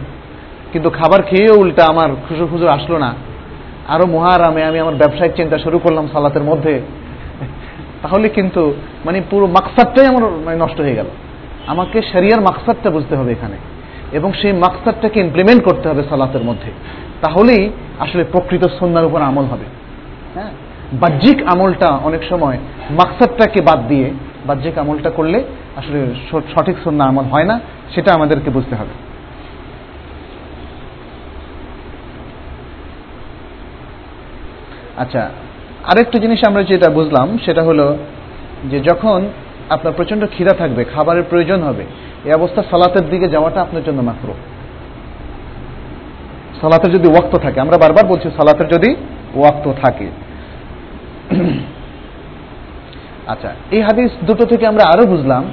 [0.71, 3.13] কিন্তু খাবার খেয়েও উল্টা আমার খুশু খুশু আসলো না।
[3.87, 6.81] আরও মহারামে আমি আমার ব্যবসায়িক চিন্তা শুরু করলাম সালাতের মধ্যে।
[8.01, 8.73] তাহলে কিন্তু
[9.05, 11.05] মানে পুরো মাকসাদটাই আমার মানে নষ্ট হয়ে গেল।
[11.67, 13.55] আমাকে শরিয়ার মাকসাদটা বুঝতে হবে এখানে।
[14.11, 16.71] এবং সেই মাকসাদটাকে ইমপ্লিমেন্ট করতে হবে সালাতের মধ্যে।
[17.21, 17.69] তাহলেই
[17.99, 19.65] আসলে প্রকৃত সন্ন্যার উপর আমল হবে।
[20.33, 20.49] হ্যাঁ?
[20.93, 22.57] বাহ্যিক আমলটা অনেক সময়
[22.89, 24.11] মাকসাদটাকে বাদ দিয়ে
[24.47, 25.39] বাহ্যিক আমলটা করলে
[25.79, 25.99] আসলে
[26.53, 27.55] সঠিক সন্না আমল হয় না,
[27.93, 28.93] সেটা আমাদেরকে বুঝতে হবে।
[35.03, 35.21] আচ্ছা
[35.91, 37.85] আরেকটা জিনিস আমরা যেটা বুঝলাম, সেটা হলো
[38.71, 39.19] যে যখন
[39.75, 41.83] আপনার প্রচণ্ড খিদা থাকবে, খাবারের প্রয়োজন হবে,
[42.27, 44.27] এই অবস্থা সালাতের দিকে যাওয়াটা আপনার জন্য মাত্র
[46.61, 48.89] সালাতের যদি ওয়াক্ত থাকে, আমরা বারবার বলছি সালাতের যদি
[49.35, 50.07] ওয়াক্ত থাকে।
[53.27, 55.43] আচ্ছা এই হাদিস দুটো থেকে আমরা আরও বুঝলাম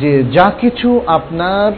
[0.00, 1.72] যে যা কিছু আপনার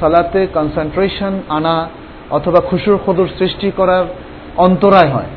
[0.00, 1.88] সালাতে কনসেন্ট্রেশন আনা
[2.30, 4.04] অথবা খুশুর খদুর সৃষ্টি করার
[4.56, 5.30] অন্তরায় হয়,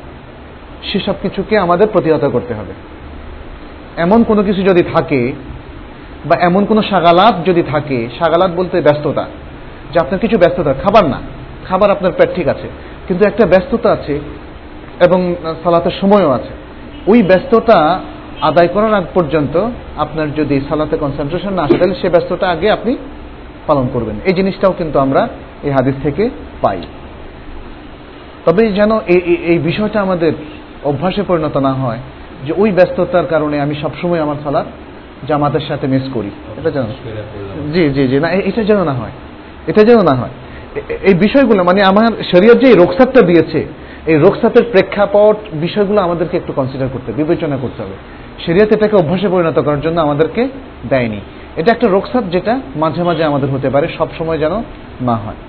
[0.92, 2.74] সেসব কিছুকে আমাদের প্রতিহত করতে হবে।
[3.98, 5.34] এমন কোনো কিছু যদি থাকে
[6.26, 9.26] বা এমন কোনো সাগালাত যদি থাকে, সাগালাত বলতে ব্যস্ততা,
[9.94, 11.20] যে আপনার কিছু ব্যস্ততা, খাবার না,
[11.70, 12.68] খাবার আপনার পেট ঠিক আছে,
[13.08, 14.20] কিন্তু একটা ব্যস্ততা আছে
[15.06, 16.54] এবং সালাতের সময়ও আছে,
[17.08, 18.00] ওই ব্যস্ততা
[18.42, 19.68] আদায় করার আগ পর্যন্ত
[19.98, 22.98] আপনার যদি সালাতে কনসেন্ট্রেশন না আসে, তাহলে সে ব্যস্ততা আগে আপনি
[23.68, 25.28] পালন করবেন। এই জিনিসটাও কিন্তু আমরা
[25.64, 26.30] এই হাদিস থেকে
[26.62, 26.82] পাই।
[28.46, 29.00] তবে যেন
[29.52, 30.34] এই বিষয়টা আমাদের
[30.84, 31.98] অভ্যাসে পরিণত না হয়,
[32.46, 34.66] যে ওই ব্যস্ততার কারণে আমি সবসময় আমার সালাদ
[35.28, 36.86] জামাতের সাথে মিস করি। এটা যেন
[37.74, 39.12] জি জি জি, না এটা যেন না হয়।
[39.68, 40.30] এটা যেন না হয়।
[41.10, 43.66] এই বিষয়গুলো মানে আমার শরীয়ত যে রোকসাতটা দিয়েছে,
[44.06, 47.98] এই রোকসাতের প্রেক্ষাপট বিষয়গুলো আমাদেরকে একটু কনসিডার করতে হবে, বিবেচনা করতে হবে।
[48.46, 50.48] শরীয়ত এটাকে অভ্যাসে পরিণত করার জন্য আমাদেরকে
[50.90, 51.20] দেয়নি।
[51.56, 54.54] এটা একটা রোকসাত যেটা মাঝে মাঝে আমাদের হতে পারে, সব সময় যেন
[55.02, 55.40] না হয়।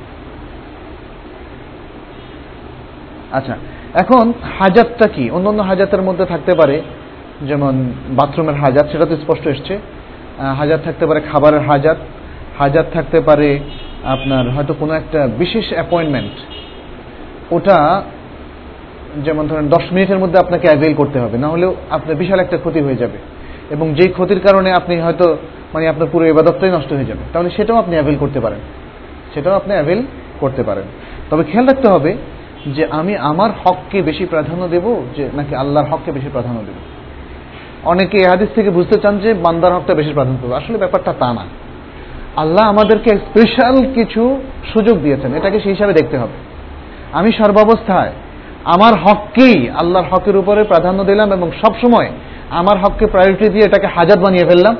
[3.33, 3.57] আচ্ছা
[3.95, 5.31] এখন হাজাতটা কি?
[5.31, 6.83] অন্য অন্য হাজাতের মধ্যে থাকতে পারে,
[7.49, 9.79] যেমন বাথরুমের হাজাত, সেটা তো স্পষ্ট এসছে।
[10.59, 11.97] হাজার থাকতে পারে খাবারের হাজাত
[12.59, 13.59] হাজার থাকতে পারে
[14.05, 16.35] আপনার হয়তো কোনো একটা বিশেষ অ্যাপয়েন্টমেন্ট
[17.53, 18.03] ওটা
[19.25, 22.81] যেমন ধরেন, দশ মিনিটের মধ্যে আপনাকে অ্যাভেল করতে হবে না হলেও আপনার বিশাল একটা ক্ষতি
[22.81, 23.19] হয়ে যাবে।
[23.71, 25.37] এবং যেই ক্ষতির কারণে আপনি হয়তো
[25.75, 28.59] মানে আপনার পুরো এবাদতটাই নষ্ট হয়ে যাবে, তাহলে সেটাও আপনি অ্যাভেল করতে পারেন।
[29.35, 30.03] সেটাও আপনি অ্যাভেল
[30.41, 30.85] করতে পারেন।
[31.31, 32.17] তবে খেয়াল রাখতে হবে
[32.67, 36.75] যে আমি আমার হককে বেশি প্রাধান্য দেব, যে নাকি আল্লাহর হককে বেশি প্রাধান্য দেব।
[37.85, 41.33] অনেকে এ হাদিস থেকে বুঝতে চান যে বান্দার হকটা বেশি প্রাধান্য দেবো। আসলে ব্যাপারটা তা
[41.33, 41.45] না।
[42.37, 44.43] আল্লাহ আমাদেরকে স্পেশাল কিছু
[44.73, 46.33] সুযোগ দিয়েছেন, এটাকে সেই হিসাবে দেখতে হবে।
[47.13, 48.13] আমি সর্বাবস্থায়
[48.65, 52.09] আমার হককেই আল্লাহর হকের উপরে প্রাধান্য দিলাম এবং সব সময়
[52.51, 54.77] আমার হককে প্রায়োরিটি দিয়ে এটাকে হাজাত বানিয়ে ফেললাম।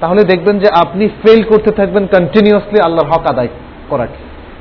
[0.00, 3.48] তাহলে দেখবেন যে আপনি ফেল করতে থাকবেন কন্টিনিউয়াসলি আল্লাহর হক আদায়
[3.90, 4.14] করাকে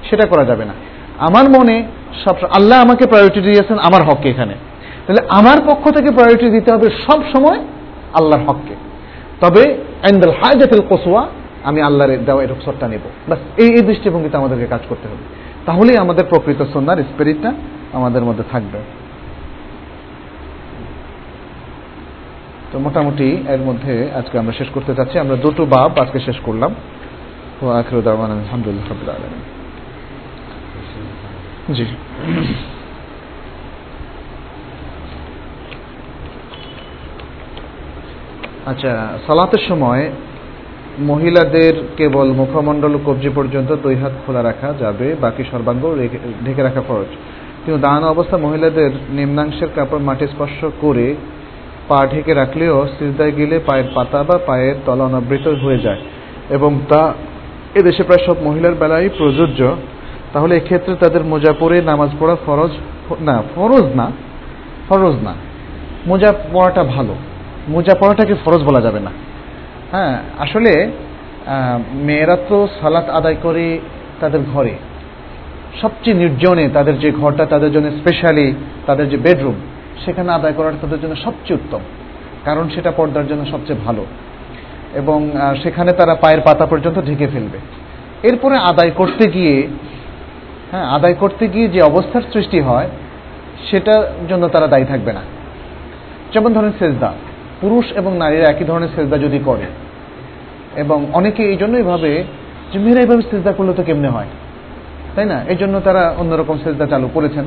[0.09, 0.73] সেটা করা যাবে না।
[1.17, 1.83] আমার মনে
[2.25, 4.53] সব আল্লাহ আমাকে প্রায়োরিটি দিয়েছেন আমার হককে এখানে।
[5.07, 7.59] তাহলে আমার পক্ষ থেকে প্রায়োরিটি দিতে হবে সব সময়
[8.13, 8.75] আল্লাহর হককে।
[9.41, 9.61] তবে
[10.11, 11.27] এন্দাল হাজাতুল কসুয়া
[11.63, 15.23] আমি আল্লাহর দেওয়া এই রুকসরটা নেব। বাস এই এই দৃষ্টিভঙ্গিতে আমাদেরকে কাজ করতে হবে।
[15.65, 17.53] তাহলেই আমাদের প্রকৃত সন্ন্যার স্পিরিটটা
[17.97, 18.79] আমাদের মধ্যে থাকবে।
[22.71, 26.71] তো মোটামুটি এর মধ্যে আজকে আমরা শেষ করতে চাচ্ছি। আমরা দুটো বাব আজকে শেষ করলাম।
[27.61, 28.87] ও আখরুদ আলহামদুলিল্লাহ
[31.77, 31.85] জি।
[38.71, 38.91] আচ্ছা
[39.27, 40.03] সালাতের সময়
[40.99, 45.83] মহিলাদের কেবল মুখমণ্ডল কবজি পর্যন্ত দুই হাত খোলা রাখা যাবে, বাকি সর্বাঙ্গ
[46.45, 47.11] ঢেকে রাখা ফরজ।
[47.65, 51.15] কিন্তু দাঁড়ানো অবস্থা মহিলাদের নিম্নাংশের কাপড় মাটি স্পর্শ করে
[51.87, 56.01] পা ঢেকে রাখলেও সিজদায় গেলে পায়ের পাতা বা পায়ের তলা অনাবৃত হয়ে যায়।
[56.49, 57.13] এবং তা
[57.75, 59.75] এদেশে প্রায় সব মহিলার বেলায় প্রযোজ্য।
[60.33, 62.71] তাহলে এক্ষেত্রে তাদের মোজা পরে নামাজ পড়া ফরজ
[63.19, 64.11] না ফরজ না
[64.89, 65.33] ফরজ না।
[66.07, 67.15] মোজা পড়াটা ভালো।
[67.67, 69.11] মোজা পড়াটাকে ফরজ বলা যাবে না।
[69.91, 70.91] হ্যাঁ আসলে
[71.93, 73.79] মেয়েরা তো সালাত আদায় করে
[74.19, 74.71] তাদের ঘরে।
[75.81, 78.47] সবচেয়ে নির্জনে তাদের যে ঘরটা, তাদের জন্য স্পেশালি
[78.87, 79.57] তাদের যে বেডরুম
[80.03, 81.81] সেখানে আদায় করাটা তাদের জন্য সবচেয়ে উত্তম,
[82.47, 84.03] কারণ সেটা পর্দার জন্য সবচেয়ে ভালো।
[85.01, 85.19] এবং
[85.63, 87.59] সেখানে তারা পায়ের পাতা পর্যন্ত ঢেকে ফেলবে।
[88.23, 89.55] এরপরে আদায় করতে গিয়ে
[90.71, 92.89] হ্যাঁ আদায় করতে গিয়ে যে অবস্থার সৃষ্টি হয়,
[93.67, 95.23] সেটার জন্য তারা দায়ী থাকবে না।
[96.33, 97.11] যেমন ধরেন সেজদা,
[97.61, 99.65] পুরুষ এবং নারীরা একই ধরনের সেজদা যদি করে,
[100.75, 102.11] এবং অনেকে এই জন্যই ভাবে
[102.71, 104.29] যে মেয়েরা এইভাবে সেজদা করলে তো কেমনে হয়?
[105.15, 105.37] তাই না?
[105.49, 107.45] এই জন্য তারা অন্যরকম সেজদা চালু করেছেন।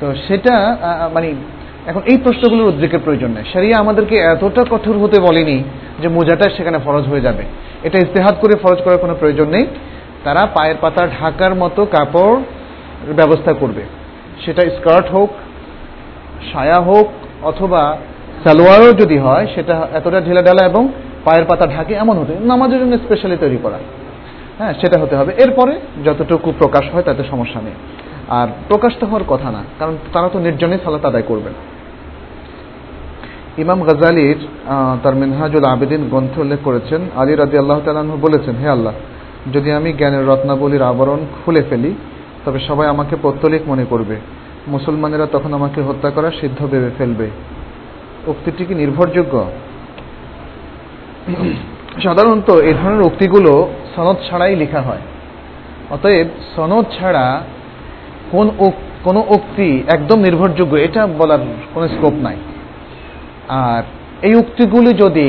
[0.00, 0.54] তো সেটা
[1.14, 1.34] মানে
[1.86, 5.64] এখন এই প্রশ্নগুলোর উদ্রেকের প্রয়োজন নেই। সারিয়া আমাদেরকে এতটা কঠোর হতে বলেনি
[6.02, 7.44] যে মোজাটা সেখানে ফরজ হয়ে যাবে।
[7.82, 9.66] এটা ইস্তেহাত করে ফরজ করার কোনো প্রয়োজন নেই।
[10.24, 12.36] তারা পায়ের পাতা ঢাকার মতো কাপড়
[13.16, 13.82] ব্যবস্থা করবে।
[14.44, 15.30] সেটা স্কার্ট হোক,
[16.52, 17.06] সায়া হোক,
[17.42, 17.96] অথবা
[18.44, 20.88] সালোয়ারও যদি হয়, সেটা এতটা ঢেলা ঢালা এবং
[21.24, 23.78] পায়ের পাতা ঢাকে এমন হতে, নামাজের জন্য স্পেশালি তৈরি করা।
[24.58, 25.72] হ্যাঁ সেটা হতে হবে। এরপরে
[26.06, 27.76] যতটুকু প্রকাশ হয় তাতে সমস্যা নেই।
[28.38, 31.54] আর প্রকাশ তো হওয়ার কথা না, কারণ তারা তো নির্জনে সালাত আদায় করবেন
[33.62, 34.38] ইমাম গজালির
[35.02, 38.94] তার মিনহাজুল আবেদিন গ্রন্থ উল্লেখ করেছেন, আলী রাজি আল্লাহ তালু বলেছেন, হে আল্লাহ,
[39.54, 41.92] যদি আমি জ্ঞানের রত্নাবলীর আবরণ খুলে ফেলি,
[42.44, 44.16] তবে সবাই আমাকে পত্তলিক মনে করবে।
[44.74, 47.26] মুসলমানেরা তখন আমাকে হত্যা করা সিদ্ধ ভেবে ফেলবে।
[48.32, 49.34] উক্তিটি কি নির্ভরযোগ্য?
[52.04, 53.52] সাধারণত এই ধরনের উক্তিগুলো
[53.94, 55.02] সনদ ছাড়াই লেখা হয়।
[55.94, 57.26] অতএব সনদ ছাড়া
[58.32, 58.46] কোন
[59.06, 61.42] কোনো উক্তি একদম নির্ভরযোগ্য, এটা বলার
[61.74, 62.36] কোনো স্কোপ নাই।
[63.48, 63.82] আর
[64.22, 65.28] এই উক্তিগুলি যদি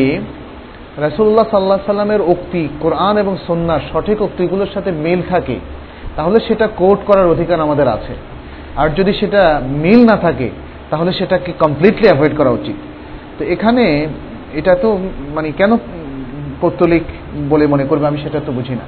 [1.06, 5.58] রাসুল্লাহ সাল্লাহ সাল্লামের উক্তি, কোরআন এবং সন্ন্যার সঠিক উক্তিগুলোর সাথে মিল থাকে,
[6.16, 8.14] তাহলে সেটা কোর্ট করার অধিকার আমাদের আছে।
[8.80, 10.50] আর যদি সেটা মিল না থাকে,
[10.92, 12.78] তাহলে সেটাকে কমপ্লিটলি অ্যাভয়েড করা উচিত।
[13.38, 14.08] তো এখানে
[14.60, 14.90] এটা তো
[15.36, 15.72] মানে কেন
[16.62, 17.04] পৌত্তলিক
[17.50, 18.86] বলে মনে করবে, আমি সেটা তো বুঝি না।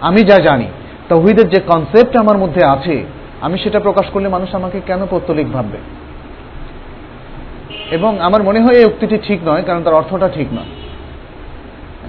[0.00, 0.66] আমি যা জানি,
[1.08, 3.04] তৌহিদের যে কনসেপ্ট আমার মধ্যে আছে,
[3.40, 5.78] আমি সেটা প্রকাশ করলে মানুষ আমাকে কেন পৌত্তলিক ভাববে?
[7.90, 10.70] এবং আমার মনে হয় এই উক্তিটি ঠিক নয়, কারণ তার অর্থটা ঠিক নয়।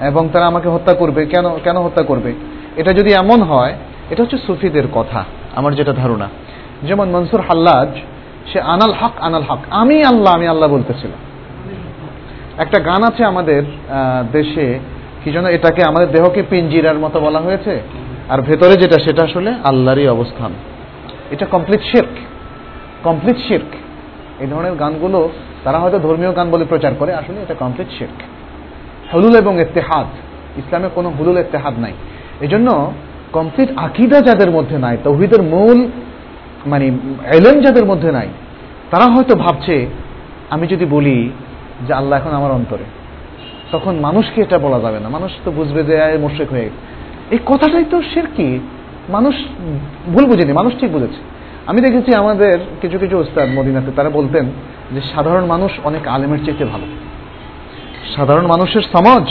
[0.08, 2.34] এবং তারা আমাকে হত্যা করবে, কেন কেন হত্যা করবে?
[2.76, 3.74] এটা যদি এমন হয়,
[4.10, 5.24] এটা হচ্ছে সুফিদের কথা,
[5.56, 6.28] আমার যেটা ধারণা।
[6.84, 7.88] যেমন মনসুর হাল্লাজ,
[8.54, 11.20] সে আনাল হক আনাল হক। আমি আল্লাহ আমি আল্লাহ বলতেছিলাম।
[12.58, 13.64] একটা গান আছে আমাদের
[14.32, 14.80] দেশে
[15.26, 15.48] কি জন্য?
[15.48, 17.82] এটাকে আমাদের দেহকে পিঞ্জিরার মতো বলা হয়েছে।
[18.30, 20.52] আর ভেতরে যেটা, সেটা আসলে আল্লাহরই অবস্থান।
[21.32, 22.14] এটা কমপ্লিট শির্ক
[23.04, 23.70] কমপ্লিট শির্ক
[24.40, 25.30] এই ধরনের গানগুলো
[25.64, 28.18] তারা হয়তো ধর্মীয় গান বলে প্রচার করে, আসলে এটা কমপ্লিট শির্ক
[29.14, 30.08] হলুল এবং এতেহাদ
[30.58, 31.94] ইসলামে কোনো হুলুল এতেহাদ নাই।
[32.42, 32.92] এজন্য
[33.34, 35.88] কমপ্লিট আকিদা যাদের মধ্যে নাই, তৌহিদের মূল
[36.66, 36.86] মানে
[37.34, 38.28] এলেন যাদের মধ্যে নাই,
[38.92, 39.86] তারা হয়তো ভাবছে,
[40.50, 41.30] আমি যদি বলি
[41.88, 42.84] যে আল্লাহ এখন আমার অন্তরে।
[43.76, 46.70] তখন মানুষকে এটা বলা যাবে না। মানুষ তো বুঝবে যে মোশেক হয়ে
[47.32, 48.60] এই কথাটাই তো শের কি?
[49.10, 49.36] মানুষ
[50.14, 51.22] ভুল বুঝেনি, মানুষ ঠিক বুঝেছে।
[51.68, 54.46] আমি দেখেছি আমাদের কিছু কিছু উস্তাদ মদিনাতে, তারা বলতেন
[54.92, 56.86] যে, সাধারণ মানুষ অনেক আলেমের চেয়ে ভালো।
[58.16, 59.24] সাধারণ মানুষের সমাজ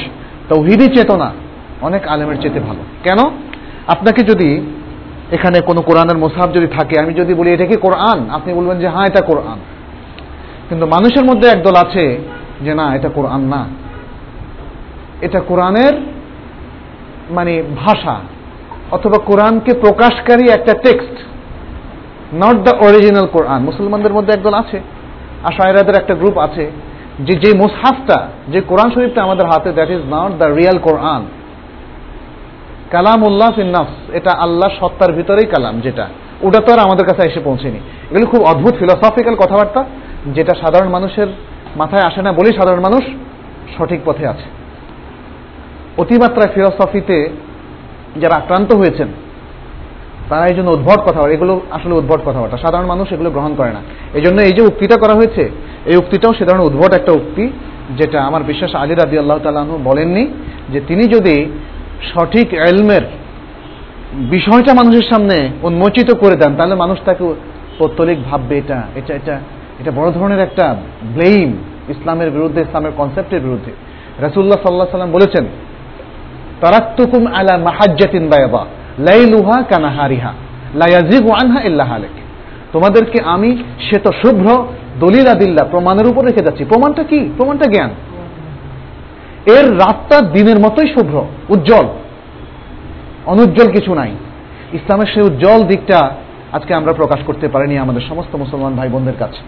[0.48, 1.32] তৌহিদি চেতনা
[1.80, 3.18] অনেক আলেমের চেতে ভালো। কেন?
[3.86, 4.50] আপনাকে যদি
[5.30, 8.30] এখানে কোনো কোরআনের মোসাব যদি থাকে, আমি যদি বলি, এটা কি কোরআন?
[8.30, 9.58] আপনি বলবেন যে হ্যাঁ এটা কোরআন।
[10.68, 12.18] কিন্তু মানুষের মধ্যে একদল আছে
[12.60, 13.66] যে, না, এটা কোরআন না।
[15.20, 15.94] এটা কোরআনের
[17.30, 18.20] মানে ভাষা,
[18.90, 21.16] অথবা কোরআনকে প্রকাশকারী একটা text
[22.34, 23.62] not the original Quran.
[23.62, 24.80] মুসলমানদের মধ্যে একদল আছে,
[25.44, 26.70] আশায়রাদের একটা গ্রুপ আছে,
[27.20, 31.24] যে যে মুসহাফটা, যে কোরআন শরীফটা আমাদের হাতে that is not the real Quran.
[32.90, 36.08] কালাম উল্লাহ ফিন্নাফস এটা আল্লাহ সত্তার ভিতরেই কালাম যেটা।
[36.42, 37.78] ওটা তো আর আমাদের কাছে এসে পৌঁছেনি।
[38.10, 39.84] এগুলো খুব অদ্ভুত ফিলোসফিক্যাল কথাবার্তা,
[40.34, 41.26] যেটা সাধারণ মানুষের
[41.76, 43.04] মাথায় আসে না বলেই সাধারণ মানুষ
[43.78, 44.63] সঠিক পথে আছে।
[46.02, 47.30] অতিমাত্রায় ফিলোসফিতে
[48.22, 49.08] যারা আক্রান্ত হয়েছেন,
[50.30, 53.80] তারা এই জন্য উদ্ভট কথা, এগুলো আসলে উদ্ভট কথাবার্তা সাধারণ মানুষ এগুলো গ্রহণ করে না।
[54.14, 55.50] এই জন্য এই যে উক্তিটা করা হয়েছে,
[55.90, 57.44] এই উক্তিটাও সে ধরনের উদ্ভট একটা উক্তি,
[57.98, 60.28] যেটা আমার বিশ্বাস আলী রাদি আল্লাহ তালু বলেননি,
[60.72, 61.46] যে তিনি যদি
[62.12, 63.04] সঠিক এলমের
[64.34, 67.24] বিষয়টা মানুষের সামনে উন্মোচিত করে দেন, তাহলে মানুষ তাকে
[67.78, 69.34] পত্তলিক ভাববে, এটা এটা এটা
[69.80, 70.76] এটা বড় ধরনের একটা
[71.14, 71.48] ব্লেম
[71.94, 73.72] ইসলামের বিরুদ্ধে, ইসলামের কনসেপ্টের বিরুদ্ধে।
[74.24, 75.44] রাসুল্লাহ সাল্লাহ সাল্লাম বলেছেন
[76.60, 78.66] তারাক্তুকুম আলা মাহাজ্জাতিন বায়াবা
[78.98, 80.32] লাইলুহা কানাহারিহা
[80.74, 82.10] লায়াজিগু আনহা আলেক
[82.72, 84.66] তোমাদেরকে আমি শ্বেত শুভ্র
[85.00, 87.28] দলিল আদিল্লা প্রমাণের উপর রেখে যাচ্ছি। প্রমাণটা কি?
[87.38, 87.90] প্রমাণটা জ্ঞান।
[89.46, 91.86] এর রাতটা দিনের মতোই শুভ্র, উজ্জ্বল।
[93.26, 94.10] অনুজ্জ্বল কিছু নাই।
[94.72, 96.10] ইসলামের সেই উজ্জ্বল দিকটা
[96.52, 99.40] আজকে আমরা প্রকাশ করতে পারিনি আমাদের সমস্ত মুসলমান ভাই বোনদের কাছে।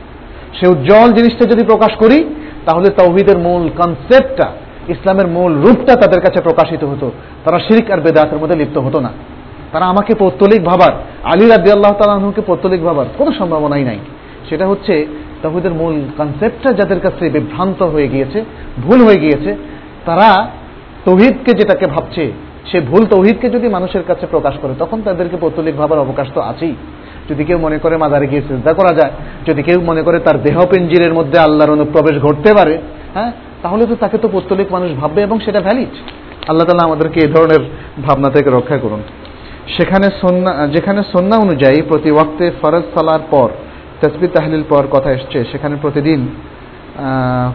[0.59, 2.35] সে উজ্জ্বল জিনিসটা যদি প্রকাশ করি,
[2.67, 4.51] তাহলে তৌহিদের মূল কনসেপ্টটা
[4.89, 7.11] ইসলামের মূল রূপটা তাদের কাছে প্রকাশিত হতো।
[7.45, 9.11] তারা শিরিক আর বেদাতের মধ্যে লিপ্ত হতো না।
[9.73, 10.93] তারা আমাকে পৌত্তলিক ভাবার,
[11.25, 13.99] আলী রাদি আল্লাহ তালাহকে পৌত্তলিক ভাবার কোনো সম্ভাবনাই নাই।
[14.49, 15.07] সেটা হচ্ছে
[15.43, 18.45] তৌহিদের মূল কনসেপ্টটা যাদের কাছে বিভ্রান্ত হয়ে গিয়েছে,
[18.83, 19.57] ভুল হয়ে গিয়েছে,
[20.07, 20.49] তারা
[21.05, 22.33] তৌহিদকে যেটাকে ভাবছে,
[22.73, 26.75] সে ভুল তৌহিদকে যদি মানুষের কাছে প্রকাশ করে, তখন তাদেরকে পৌত্তলিক ভাবার অবকাশ তো আছেই।
[27.31, 29.13] যদি কেউ মনে করে মাদারে গিয়ে চিন্তা করা যায়,
[29.47, 32.79] যদি কেউ মনে করে তার দেহ পেঞ্জিরের মধ্যে আল্লাহর অনুপ্রবেশ ঘটতে পারে
[33.15, 33.33] হ্যাঁ
[33.67, 35.95] তাহলে তো তাকে তো পৌত্তলিক মানুষ ভাববে এবং সেটা ভ্যালিড
[36.49, 37.63] আল্লাহ তালা আমাদেরকে এই ধরনের
[38.07, 39.01] ভাবনা থেকে রক্ষা করুন।
[39.77, 43.49] সেখানে সন্না যেখানে সন্না অনুযায়ী প্রতি ওয়াক্তে ফরজ সালার পর
[44.01, 46.21] তসবি তাহলিল পর কথা এসছে সেখানে প্রতিদিন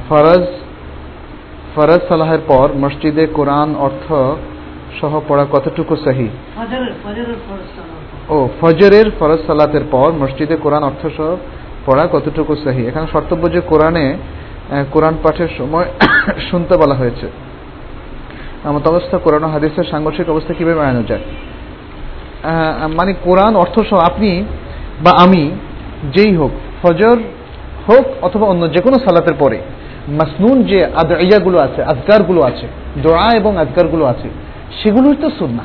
[0.09, 0.45] ফরজ
[1.75, 4.07] ফরজ সালাহের পর মসজিদে কোরআন অর্থ
[5.01, 6.27] সহ পড়া কতটুকু সহি?
[8.29, 11.29] ও ফজরের ফরজ সালাতের পর মসজিদে কোরআন অর্থ সহ
[11.85, 12.81] পড়া কতটুকু সহি?
[12.87, 14.05] এখানে শর্তব্য যে কোরআনে
[14.91, 15.85] কোরআন পাঠের সময়
[16.51, 17.27] শুনতে বলা হয়েছে।
[18.65, 21.19] এমত অবস্থা কোরআন হাদিসের সাংঘর্ষিক অবস্থা কীভাবে বানানো যায়?
[22.97, 24.43] মানে কোরআন অর্থ সহ আপনি
[25.03, 25.51] বা আমি
[26.13, 26.51] যেই হোক,
[26.83, 27.17] ফজর
[27.89, 29.61] হোক অথবা অন্য যে কোনো সালাতের পরে,
[30.07, 32.67] মাসনুন যে আদিয়াগুলো আছে আজগারগুলো আছে,
[33.03, 34.29] দোয়া এবং আজগারগুলো আছে,
[34.83, 35.63] সেগুলোই তো সুন্না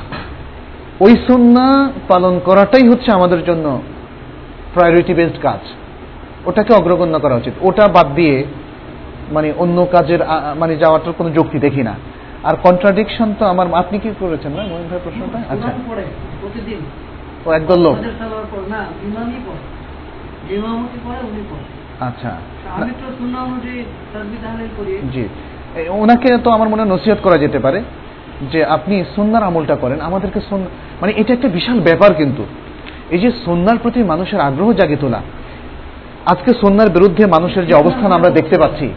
[1.01, 3.83] ওই সুন্না পালন করাটাই হচ্ছে আমাদের জন্য
[4.75, 5.69] প্রায়োরিটি বেসড কাজ।
[6.49, 8.45] ওটাকে অগ্রগণ্য করা উচিত। ওটা বাদ দিয়ে
[9.31, 10.19] মানে অন্য কাজের
[10.59, 11.95] মানে যাওয়াটার কোনো যুক্তি দেখি না।
[12.45, 15.39] আর কন্ট্রাডিকশন তো আমার আপনি কি করেছেন না মহিন ভাই প্রশ্নটা?
[15.49, 15.69] আচ্ছা।
[17.47, 17.97] ও একদল লোক।
[22.01, 22.31] আচ্ছা।
[25.13, 25.29] জি।
[25.89, 27.83] ওনাকে তো আমার মনে নসিহত করা যেতে পারে
[28.53, 30.41] যে আপনি সন্ন্যার আমলটা করেন। আমাদেরকে
[31.01, 32.45] মানে এটা একটা বিশাল ব্যাপার কিন্তু।
[33.11, 35.23] এই যে সন্ন্যার প্রতি মানুষের আগ্রহ জাগে তোলা
[36.27, 38.89] আজকে সন্ন্যার বিরুদ্ধে মানুষের যে অবস্থান আমরা দেখতে পাচ্ছি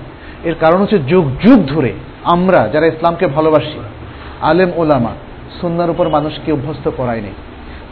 [0.43, 1.93] এর কারণ হচ্ছে যুগ যুগ ধরে
[2.23, 3.79] আমরা যারা ইসলামকে ভালোবাসি,
[4.41, 5.09] আলেম, ওলামা
[5.61, 7.29] সন্ন্যার উপর মানুষকে অভ্যস্ত করায়নি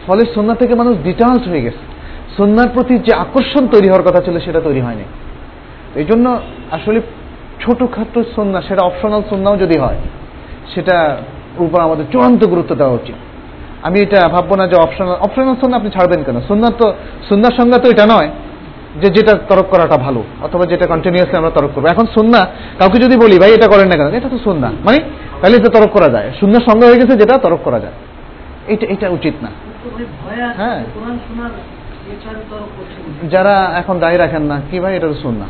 [0.07, 1.83] ফলে সন্না থেকে মানুষ ডিটালড হয়ে গেছে।
[2.37, 5.03] সন্ন্যার প্রতি যে আকর্ষণ তৈরি হওয়ার কথা ছিল সেটা তৈরি হয়নি।
[5.95, 6.39] এই জন্য
[6.71, 7.01] আসলে
[7.61, 9.95] ছোটখাটো সন্না, সেটা অপশনাল সন্ন্যাও যদি হয়,
[10.75, 11.17] সেটা
[11.57, 13.15] উপর আমাদের চূড়ান্ত গুরুত্ব দেওয়া উচিত।
[13.83, 16.41] আমি এটা ভাববো না যে অপশনাল অপশনাল সন্না আপনি ছাড়বেন কেন?
[16.47, 16.93] সুন্নার তো,
[17.29, 18.29] সুন্নার সংজ্ঞা তো এটা নয়।
[19.01, 22.45] যে যেটা তরক করাটা ভালো, অথবা যেটা কন্টিনিউয়াসলি আমরা তরক করব। এখন সুন্না,
[22.79, 24.13] কাউকে যদি বলি, ভাই, এটা করেন না কেন?
[24.13, 24.97] এটা তো সুন্না। মানে
[25.41, 27.91] তাহলে এটা তরক করা যায়। সুন্নার সংজ্ঞা হয়ে গেছে যেটা, তরক করা যায়।
[28.67, 29.49] এটা এটা উচিত না।
[30.57, 30.83] হ্যাঁ।
[33.29, 35.45] যারা এখন দায়ী রাখেন না, কি ভাই, এটা তো সুন্না।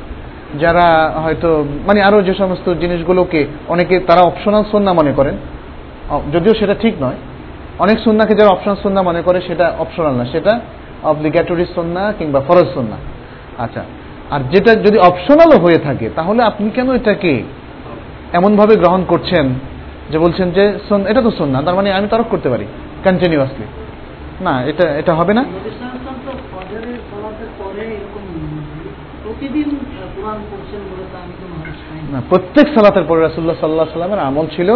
[0.59, 5.37] যারা হয়তো মানে আরও যে সমস্ত জিনিসগুলোকে অনেকে, তারা অপশনাল সন্না মনে করেন।
[6.33, 7.15] যদিও সেটা ঠিক নয়।
[7.79, 10.59] অনেক সন্নাকে যারা অপশনাল সন্না মনে করে, সেটা অপশনাল না। সেটা
[11.03, 12.95] অব্লিগেটরি সন্না কিংবা ফরজ সন্না।
[13.57, 13.83] আচ্ছা।
[14.31, 17.43] আর যেটা যদি অপশনালও হয়ে থাকে তাহলে আপনি কেন এটাকে
[18.33, 19.45] এমনভাবে গ্রহণ করছেন
[20.11, 20.63] যে বলছেন যে
[21.07, 22.65] এটা তো সন্না তার মানে আমি তরক করতে পারি
[23.03, 23.65] কন্টিনিউয়াসলি
[24.41, 25.43] না এটা এটা হবে না।
[32.11, 34.69] না প্রত্যেক সালাতের পরে রাসুল্লাহ সাল্লাহ সাল্লামের আমল ছিল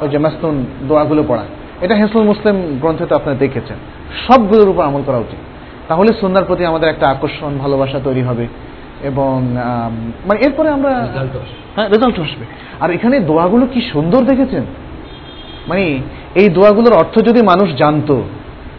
[0.00, 1.44] ওই যে মাসনুন দোয়াগুলো পড়া।
[1.80, 3.76] এটা হেসুল মুসলিম গ্রন্থে তো আপনারা দেখেছেন।
[4.26, 5.40] সবগুলোর উপর আমল করা উচিত।
[5.88, 8.46] তাহলে সন্ধ্যার প্রতি আমাদের একটা আকর্ষণ ভালোবাসা তৈরি হবে।
[9.02, 9.56] এবং
[10.26, 11.08] মানে এরপরে আমরা
[11.76, 12.44] হ্যাঁ রেজাল্ট আসবে।
[12.80, 14.64] আর এখানে দোয়াগুলো কি সুন্দর দেখেছেন?
[15.68, 15.98] মানে
[16.34, 18.22] এই দোয়াগুলোর অর্থ যদি মানুষ জানতো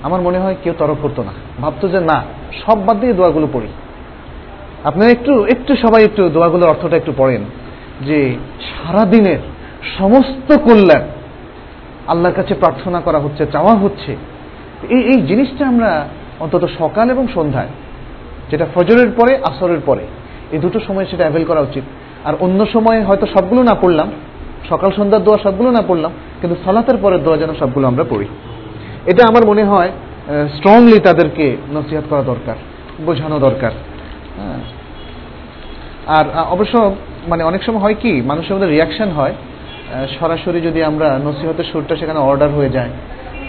[0.03, 1.31] আমার মনে হয় কেউ তরক করতো না।
[1.61, 2.23] ভাবতো যে না
[2.65, 3.67] সব বাদ দিয়ে দোয়াগুলো পড়ি।
[4.83, 7.41] আপনারা একটু একটু সবাই একটু দোয়াগুলোর অর্থটা একটু পড়েন।
[8.01, 8.35] যে
[8.69, 9.39] সারা দিনের
[9.97, 11.01] সমস্ত কল্যাণ
[12.07, 14.11] আল্লাহর কাছে প্রার্থনা করা হচ্ছে চাওয়া হচ্ছে।
[14.89, 16.07] এই এই জিনিসটা আমরা
[16.43, 17.71] অন্তত সকাল এবং সন্ধ্যায়,
[18.51, 20.03] যেটা ফজরের পরে, আসরের পরে,
[20.53, 21.85] এই দুটো সময় সেটা অ্যাভেল করা উচিত।
[22.27, 24.09] আর অন্য সময় হয়তো সবগুলো না পড়লাম,
[24.69, 26.11] সকাল সন্ধ্যার দোয়া সবগুলো না পড়লাম,
[26.41, 28.27] কিন্তু সালাতের পরের দোয়া যেন সবগুলো আমরা পড়ি।
[29.11, 29.91] এটা আমার মনে হয়
[30.55, 31.45] স্ট্রংলি তাদেরকে
[31.75, 32.57] নসিহাত করা দরকার,
[33.05, 33.71] বোঝানো দরকার।
[34.37, 34.61] হ্যাঁ।
[36.17, 36.25] আর
[36.55, 36.75] অবশ্য
[37.27, 39.33] মানে অনেক সময় হয় কি, মানুষের মধ্যে রিয়াকশন হয়
[40.19, 42.91] সরাসরি যদি আমরা নসিহতের সুরটা সেখানে অর্ডার হয়ে যায়,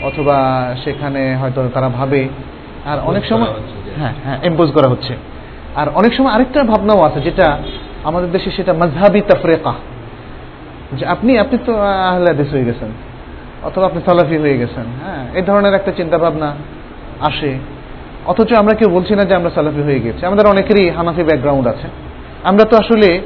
[0.08, 0.36] অথবা
[0.84, 2.20] সেখানে হয়তো তারা ভাবে
[2.84, 3.48] আর অনেক সময়
[3.98, 5.14] হ্যাঁ হ্যাঁ এম্পোজ করা হচ্ছে।
[5.76, 7.58] আর অনেক সময় আরেকটা ভাবনাও আছে যেটা
[8.04, 9.72] আমাদের দেশে সেটা মজহাবি তাফরেকা।
[10.92, 12.88] যে আপনি আপনি তো আহলে দেশ হয়ে গেছেন
[13.62, 16.54] অথবা আপনি সালাফি হয়ে গেছেন হ্যাঁ এই ধরনের একটা চিন্তা ভাবনা
[17.20, 17.58] আসে।
[18.26, 21.88] অথচ আমরা কেউ বলছি না যে আমরা সালাফি হয়ে গেছি। আমাদের অনেকেরই হানাফি ব্যাকগ্রাউন্ড আছে।
[22.44, 23.20] আমরা তো আসলে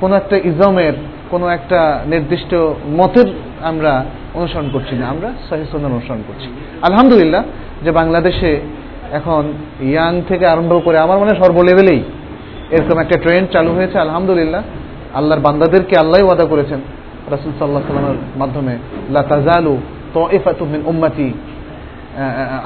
[0.00, 0.92] কোনো একটা ইজমের
[1.30, 2.54] কোনো একটা নির্দিষ্ট
[2.88, 3.26] মতের
[3.62, 4.04] আমরা
[4.34, 6.48] অনুসরণ করছি না। আমরা সহিসন্ধান অনুসরণ করছি।
[6.82, 7.42] আলহামদুলিল্লাহ
[7.82, 8.60] যে বাংলাদেশে
[9.18, 9.42] এখন
[9.90, 12.00] ইয়াং থেকে আরম্ভ করে আমার মনে সর্ব লেভেলেই
[12.74, 14.62] এরকম একটা ট্রেন্ড চালু হয়েছে, আলহামদুলিল্লাহ।
[15.18, 16.80] আল্লাহর বান্দাদেরকে আল্লাহ ওয়াদা করেছেন।
[17.34, 18.74] রাসুল সাল্লাহ সাল্লামের মাধ্যমে,
[19.14, 19.74] লা তাজালু
[20.14, 21.28] তাইফাতু মিন উম্মতি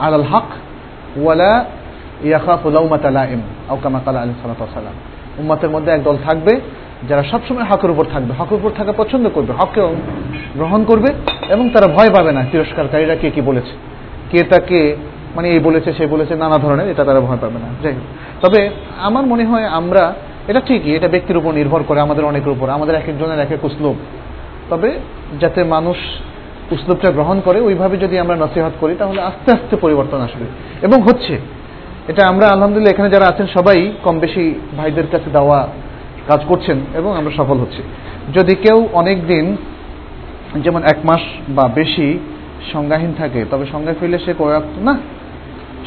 [0.06, 0.48] আলাল হক,
[1.22, 1.52] ওয়ালা
[2.24, 4.96] ইয়াখাফু লাউমাতা লাইম আও কামা কালা আলাইহিস সালাতু ওয়াসালাম
[5.38, 6.52] উম্মতের মধ্যে এক দল থাকবে
[7.08, 9.80] যারা সবসময় হকের উপর থাকবে। হকের উপর থাকা পছন্দ করবে হককে
[10.58, 11.10] গ্রহণ করবে
[11.54, 13.72] এবং তারা ভয় পাবে না। তিরস্কারকারীরা কে কি বলেছে?
[14.30, 14.80] কে তাকে
[15.36, 18.70] মানে এই বলেছে, সে বলেছে, নানা ধরনের, এটা তারা ভয় পাবে না। যাই হোক। তবে
[18.98, 20.14] আমার মনে হয় আমরা,
[20.48, 23.64] এটা ঠিকই, এটা ব্যক্তির উপর নির্ভর করে, আমাদের অনেকের উপর, আমাদের এক একজনের এক এক
[23.64, 23.96] উসলুব।
[24.70, 24.98] তবে
[25.40, 25.96] যাতে মানুষ
[26.70, 30.44] উসলুবটা গ্রহণ করে, ওইভাবে যদি আমরা নসিহত করি, তাহলে আস্তে আস্তে পরিবর্তন আসবে।
[30.82, 31.38] এবং হচ্ছে,
[32.08, 35.68] এটা আমরা আলহামদুলিল্লাহ, এখানে যারা আছেন, সবাই কম বেশি ভাইদের কাছে দেওয়া
[36.28, 37.82] কাজ করছেন এবং আমরা সফল হচ্ছি।
[38.34, 39.56] যদি কেউ অনেক দিন
[40.56, 42.18] যেমন এক মাস বা বেশি
[42.72, 44.98] সংজ্ঞাহীন থাকে, তবে সংজ্ঞা ফেলে সে কয়েক, না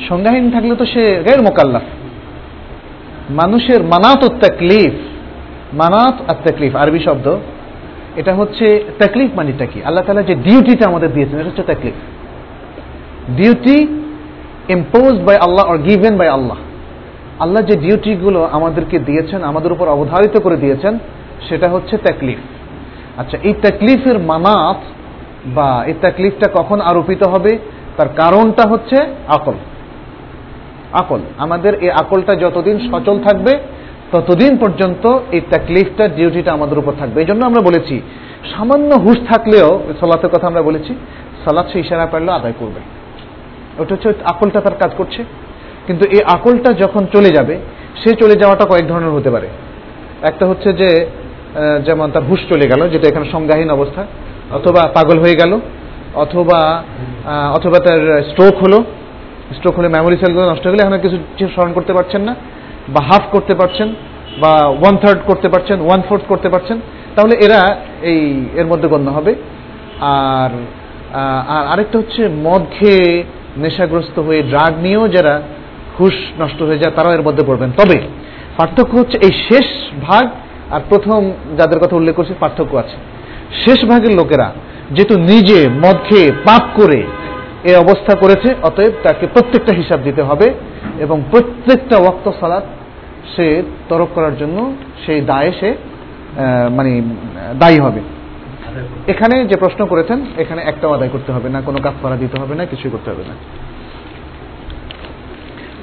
[0.09, 1.81] সংজ্ঞাহীন থাকলে তো সে গের মোকাল্লাফ।
[3.29, 4.93] মানুষের মানাত ও তাকলিফ,
[5.73, 7.35] মানাত আর তাকলিফ, আরবি শব্দ,
[8.15, 9.83] এটা হচ্ছে তাকলিফ মানিটা কি?
[9.83, 11.93] আল্লাহ তালা যে ডিউটিটা আমাদের দিয়েছেন, এটা হচ্ছে তাকলিফ।
[13.35, 13.87] Duty
[14.69, 16.57] impose by Allah or given by Allah
[17.39, 20.99] Allah যে ডিউটিগুলো আমাদেরকে দিয়েছেন, আমাদের উপর অবধারিত করে দিয়েছেন,
[21.49, 22.37] সেটা হচ্ছে তাকলিফ।
[23.17, 24.77] আচ্ছা এই তাকলিফের মানাত
[25.55, 27.57] বা এই তাকলিফটা কখন আরোপিত হবে?
[27.97, 28.97] তার কারণটা হচ্ছে
[29.27, 29.53] আকল।
[30.93, 33.57] আকল। আমাদের এই আকলটা যতদিন সচল থাকবে,
[34.11, 38.01] ততদিন পর্যন্ত এই তাকলিফটা ডিউটিটা আমাদের উপর থাকবে। এই জন্য আমরা বলেছি,
[38.55, 40.95] সামান্য হুশ থাকলেও সলাতের কথা আমরা বলেছি,
[41.45, 42.79] সালাদ সে ইশারা পারলেও আদায় করবে।
[43.81, 45.23] ওটা হচ্ছে আকলটা তার কাজ করছে।
[45.87, 47.59] কিন্তু এই আকলটা যখন চলে যাবে,
[48.03, 49.47] সে চলে যাওয়াটা কয়েক ধরনের হতে পারে।
[50.21, 51.07] একটা হচ্ছে যে
[51.85, 54.05] যেমন তার হুশ চলে গেল, যেটা এখানে সংজ্ঞাহীন অবস্থা।
[54.51, 55.59] অথবা পাগল হয়ে গেল,
[56.15, 56.83] অথবা
[57.53, 58.83] অথবা তার স্ট্রোক হলো।
[59.55, 61.17] স্ট্রোক হলে মেমোরি সেলগুলো নষ্ট হয়ে গেলে এখন কিছু
[61.55, 62.33] স্মরণ করতে পারছেন না,
[62.93, 63.87] বা হাফ করতে পারছেন,
[64.41, 66.77] বা ওয়ান থার্ড করতে পারছেন ওয়ান ফোর্থ করতে পারছেন,
[67.15, 67.59] তাহলে এরা
[68.11, 68.21] এই,
[68.59, 69.31] এর মধ্যে গণ্য হবে।
[70.01, 70.51] আর
[71.55, 73.23] আর আরেকটা হচ্ছে মদ খেয়ে
[73.57, 75.41] নেশাগ্রস্ত হয়ে ড্রাগ নিয়েও যারা
[75.97, 77.97] হুশ নষ্ট হয়ে যায়, তারাও এর মধ্যে পড়বেন। তবে
[78.57, 79.67] পার্থক্য হচ্ছে এই শেষ
[80.01, 80.25] ভাগ,
[80.71, 82.95] আর প্রথম যাদের কথা উল্লেখ করছি, পার্থক্য আছে।
[83.65, 84.51] শেষ ভাগের লোকেরা
[84.91, 87.03] যেহেতু নিজে মদ খেয়ে পাপ করে
[87.69, 90.47] এ অবস্থা করেছে, অতএব তাকে প্রত্যেকটা হিসাব দিতে হবে
[90.99, 92.65] এবং প্রত্যেকটা ওয়াক্ত সালাত
[93.33, 93.47] সে
[93.89, 94.57] তরক করার জন্য
[95.05, 95.69] সেই দায়ে সে
[96.77, 96.91] মানে
[97.59, 98.01] দায়ী হবে।
[99.07, 102.65] এখানে যে প্রশ্ন করেছেন, এখানে একটাও আদায় করতে হবে না, কোনো কাফারা দিতে হবে না,
[102.65, 103.35] কিছুই করতে হবে না।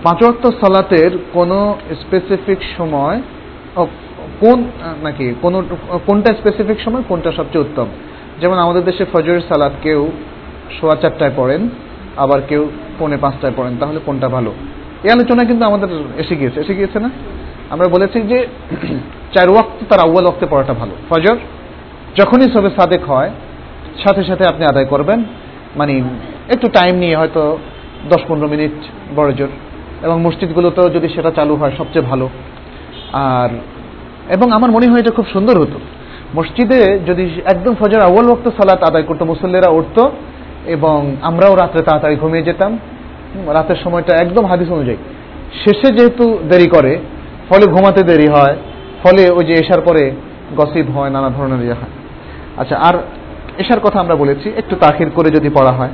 [0.02, 3.22] পাঁচ ওয়াক্ত সালাতের কোনো স্পেসিফিক সময়
[4.40, 4.64] কোন,
[5.02, 5.55] নাকি কোন,
[6.06, 7.86] কোনটা স্পেসিফিক সময়, কোনটা সবচেয়ে উত্তম?
[8.40, 10.01] যেমন আমাদের দেশে ফজরের সালাদ কেউ
[10.80, 11.68] সোয়া চারটায় পড়েন,
[12.16, 14.52] আবার কেউ পৌনে পাঁচটায় পড়েন, তাহলে কোনটা ভালো?
[15.04, 15.88] এই আলোচনা কিন্তু আমাদের
[16.18, 17.10] এসে গিয়েছে এসে গিয়েছে না?
[17.70, 18.46] আমরা বলেছি যে
[19.34, 21.36] চার ওয়াক্ত, তার আউ্বাল ওয়াক্তে পড়াটা ভালো। ফজর,
[22.16, 23.30] যখনই সবে সাদেক হয়,
[24.04, 25.24] সাথে সাথে আপনি আদায় করবেন
[25.76, 26.02] মানে
[26.48, 27.58] একটু টাইম নিয়ে হয়তো
[28.10, 28.70] দশ পনেরো মিনিট
[29.16, 29.48] বড় জোর
[30.02, 32.28] এবং মসজিদগুলোতেও যদি সেটা চালু হয়, সবচেয়ে ভালো।
[33.12, 33.48] আর,
[34.34, 35.80] এবং আমার মনে হয় এটা খুব সুন্দর হতো।
[36.36, 40.12] মসজিদে যদি একদম ফজর আউ্বাল ওক্ত সালাত আদায় করতো, মুসল্লিরা উঠতো
[40.66, 42.78] এবং আমরাও রাত্রে তাড়াতাড়ি ঘুমিয়ে যেতাম।
[43.46, 44.96] রাতের সময়টা একদম হাদিস অনুযায়ী।
[45.64, 46.98] শেষে যেহেতু দেরি করে,
[47.48, 48.56] ফলে ঘুমাতে দেরি হয়,
[49.02, 50.10] ফলে ওই যে এসার পরে
[50.56, 51.92] গসিপ হয়, নানা ধরনের ইয়ে হয়।
[52.56, 52.94] আচ্ছা আর
[53.58, 55.88] এসার কথা আমরা বলেছি, একটু তাখির করে যদি পড়া হয়।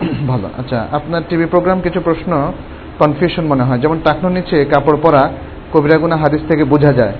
[0.28, 2.52] ভালো আচ্ছা আপনার টিভি প্রোগ্রাম কিছু প্রশ্ন
[2.98, 5.28] কনফিউশন মনে হয়। যেমন টাকনোর নিচে কাপড় পরা
[5.72, 7.12] কবিরাগুনা হাদিস থেকে বোঝা যায়।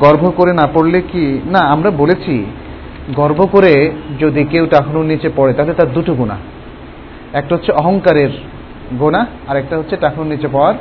[0.00, 2.46] গর্ভ করে না পড়লে কি না, আমরা বলেছি
[3.16, 3.90] গর্ব করে
[4.20, 6.36] যদি কেউ টাকনুর নিচে পড়ে তাহলে তার দুটো গুণা।
[7.32, 8.28] একটা হচ্ছে অহংকারের
[8.98, 10.74] গোনা আর একটা হচ্ছে টাকনুর নিচে পড়ার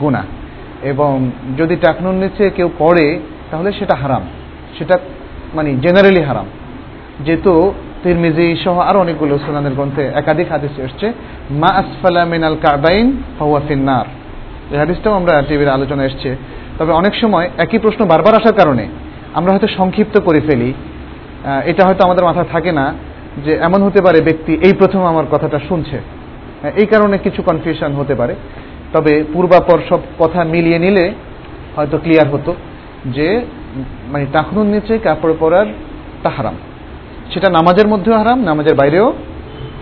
[0.00, 0.22] গুণা।
[0.82, 3.20] এবং যদি টাকনুর নিচে কেউ পড়ে,
[3.50, 4.22] তাহলে সেটা হারাম।
[4.78, 4.98] সেটা
[5.54, 6.46] মানে জেনারেলি হারাম।
[7.24, 11.12] যেহেতু তিরমিজি সহ আরও অনেকগুলো সুনানের গ্রন্থে একাধিক হাদিস এসছে,
[11.50, 14.04] মা আসফালা মিনাল কাবাইন ফাহুয়া ফিন্নার।
[14.70, 16.36] এই হাদিসটাও আমরা টিভির আলোচনা এসছে।
[16.78, 18.88] তবে অনেক সময় একই প্রশ্ন বারবার আসার কারণে
[19.34, 20.72] আমরা হয়তো সংক্ষিপ্ত করে ফেলি।
[21.64, 22.94] এটা হয়তো আমাদের মাথায় থাকে না
[23.44, 26.00] যে এমন হতে পারে ব্যক্তি এই প্রথম আমার কথাটা শুনছে।
[26.76, 28.34] এই কারণে কিছু কনফিউশন হতে পারে।
[28.92, 31.12] তবে পূর্বাপর সব কথা মিলিয়ে নিলে
[31.76, 32.54] হয়তো ক্লিয়ার হতো
[33.06, 33.44] যে
[34.08, 35.66] মানে টাকনুর নিচে কাপড় পরার
[36.22, 36.54] তা হারাম।
[37.34, 39.12] সেটা নামাজের মধ্যেও হারাম, নামাজের বাইরেও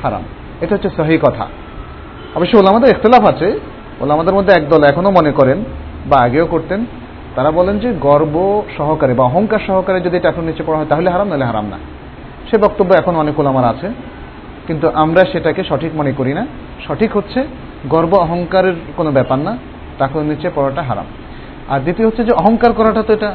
[0.03, 0.23] হারাম।
[0.61, 1.47] এটা হচ্ছে সহি কথা।
[2.35, 3.61] অবশ্যই ওলামাদের ইখতলাফ আছে।
[4.01, 5.65] ওলামাদের মধ্যে একদল এখনও মনে করেন
[6.07, 6.85] বা আগেও করতেন।
[7.35, 11.29] তারা বলেন যে গর্ব সহকারে বা অহংকার সহকারে যদি টাকুর নিচে পড়া হয়, তাহলে হারাম,
[11.29, 11.79] নাহলে হারাম না।
[12.51, 13.89] সে বক্তব্য এখন অনেক আমার আছে।
[14.67, 16.47] কিন্তু আমরা সেটাকে সঠিক মনে করি না।
[16.89, 17.45] সঠিক হচ্ছে
[17.89, 19.57] গর্ব অহংকারের কোনো ব্যাপার না
[19.99, 21.05] টাকুর নিচে পড়াটা হারাম।
[21.69, 23.35] আর দ্বিতীয় হচ্ছে যে অহংকার করাটা তো এটা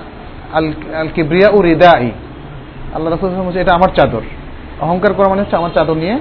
[0.54, 2.12] আল আল কিব্রিয়া ও রিদাই।
[2.94, 4.22] আল্লাহ রাসুল হচ্ছে এটা আমার চাদর।
[4.80, 6.20] অহংকার করা মানে হচ্ছে আমার চাদর নিয়ে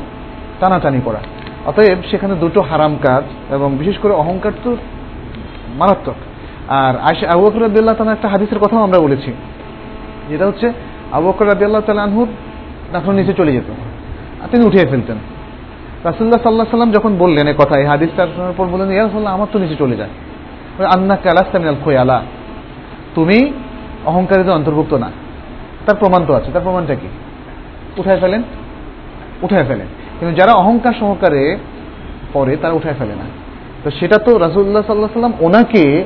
[0.60, 1.18] টানাটানি করা।
[1.66, 4.76] অতএব সেখানে দুটো হারাম কাজ এবং বিশেষ করে অহংকার তো
[5.78, 6.14] মারাত্মক।
[6.68, 9.32] আর আয়সা আবু বকর রাদিয়াল্লাহ একটা হাদিসের কথাও আমরা বলেছি,
[10.28, 10.72] যেটা হচ্ছে
[11.12, 12.26] আবু বকর রাদিয়াল্লাহ তাআলা আনহু
[12.92, 13.70] তখন নিচে চলে যেত,
[14.42, 15.16] আর তিনি উঠিয়ে ফেলতেন।
[16.04, 19.46] রাসুল্লাহ সাল্লাহ সাল্লাম যখন বললেন এই কথা, এই হাদিসটা শোনার পর বললেন, ইয়া রাসূলুল্লাহ, আমার
[19.52, 20.08] তো নিচে চলে যায়।
[20.96, 22.22] আন্না কালাস্তা মিনাল খোয়ালা।
[23.14, 23.52] তুমি
[24.04, 25.10] অহংকারীদের অন্তর্ভুক্ত না।
[25.86, 27.08] তার প্রমাণ তো আছে। তার প্রমাণটা কি?
[27.96, 28.42] উঠায় ফেলেন।
[29.42, 29.86] উঠায় ফেলেন।
[30.20, 31.56] কিন্তু যারা অহংকার সহকারে
[32.32, 33.24] পরে তারা উঠায় ফেলে না।
[33.84, 36.04] তো সেটা তো রাসুল্লাহ সাল্লাহ সাল্লাম ওনাকে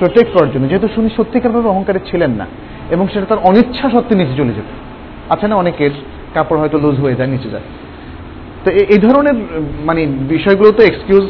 [0.00, 2.46] প্রোটেক্ট করার জন্য, যেহেতু শুনি সত্যিকারভাবে অহংকারে ছিলেন না,
[2.94, 4.68] এবং সেটা তার অনিচ্ছা সত্ত্বে নিচে চলে যেত।
[5.34, 5.92] আছে না অনেকের
[6.34, 7.66] কাপড় হয়তো লুজ হয়ে যায়, নিচে যায়।
[8.64, 9.36] তো এই ধরনের
[9.88, 10.02] মানে
[10.34, 11.26] বিষয়গুলো তো এক্সকিউজ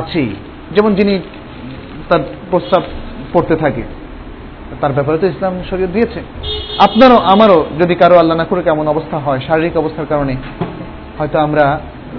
[0.00, 0.30] আছেই।
[0.76, 1.14] যেমন যিনি
[2.08, 2.82] তার প্রস্তাব
[3.32, 3.82] পড়তে থাকে,
[4.80, 6.20] তার ব্যাপারে তো ইসলাম শরীয় দিয়েছে।
[6.86, 10.34] আপনারও, আমারও যদি কারও আল্লাহ না করে কেমন অবস্থা হয়, শারীরিক অবস্থার কারণে
[11.18, 11.64] হয়তো আমরা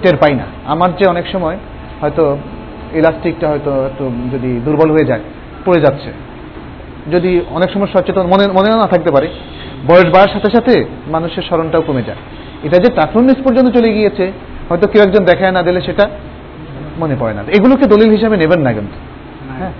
[0.02, 1.56] টের পাই না। আমার যে অনেক সময়
[2.02, 2.24] হয়তো
[2.94, 5.20] ইলাস্টিকটা হয়তো একটু যদি দুর্বল হয়ে যায়
[5.64, 6.12] পড়ে যাচ্ছে।
[7.12, 9.28] যদি অনেক সময় সচেতন মনে মনে না থাকতে পারে
[9.86, 12.16] বয়স বাড়ার সাথে সাথে মানুষের স্মরণটাও কমে যায়।
[12.62, 14.32] এটা যে প্রাথমিক পর্যন্ত চলে গিয়েছে
[14.68, 16.08] হয়তো কেউ একজন দেখায় না দিলে সেটা
[16.98, 18.96] মনে পড়ে না। এগুলোকে দলিল হিসাবে নেবেন না কিন্তু।
[19.58, 19.72] হ্যাঁ।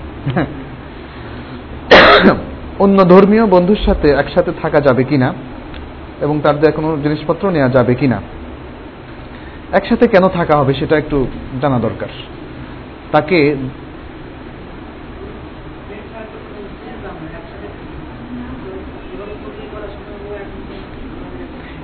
[2.78, 5.34] অন্য ধর্মীয় বন্ধুর সাথে একসাথে থাকা যাবে কিনা
[6.20, 8.20] এবং তার দেওয়া কোনো জিনিসপত্র নেওয়া যাবে কিনা
[9.72, 11.26] একসাথে কেন থাকা হবে সেটা একটু
[11.62, 12.08] জানা দরকার।
[13.14, 13.38] তাকে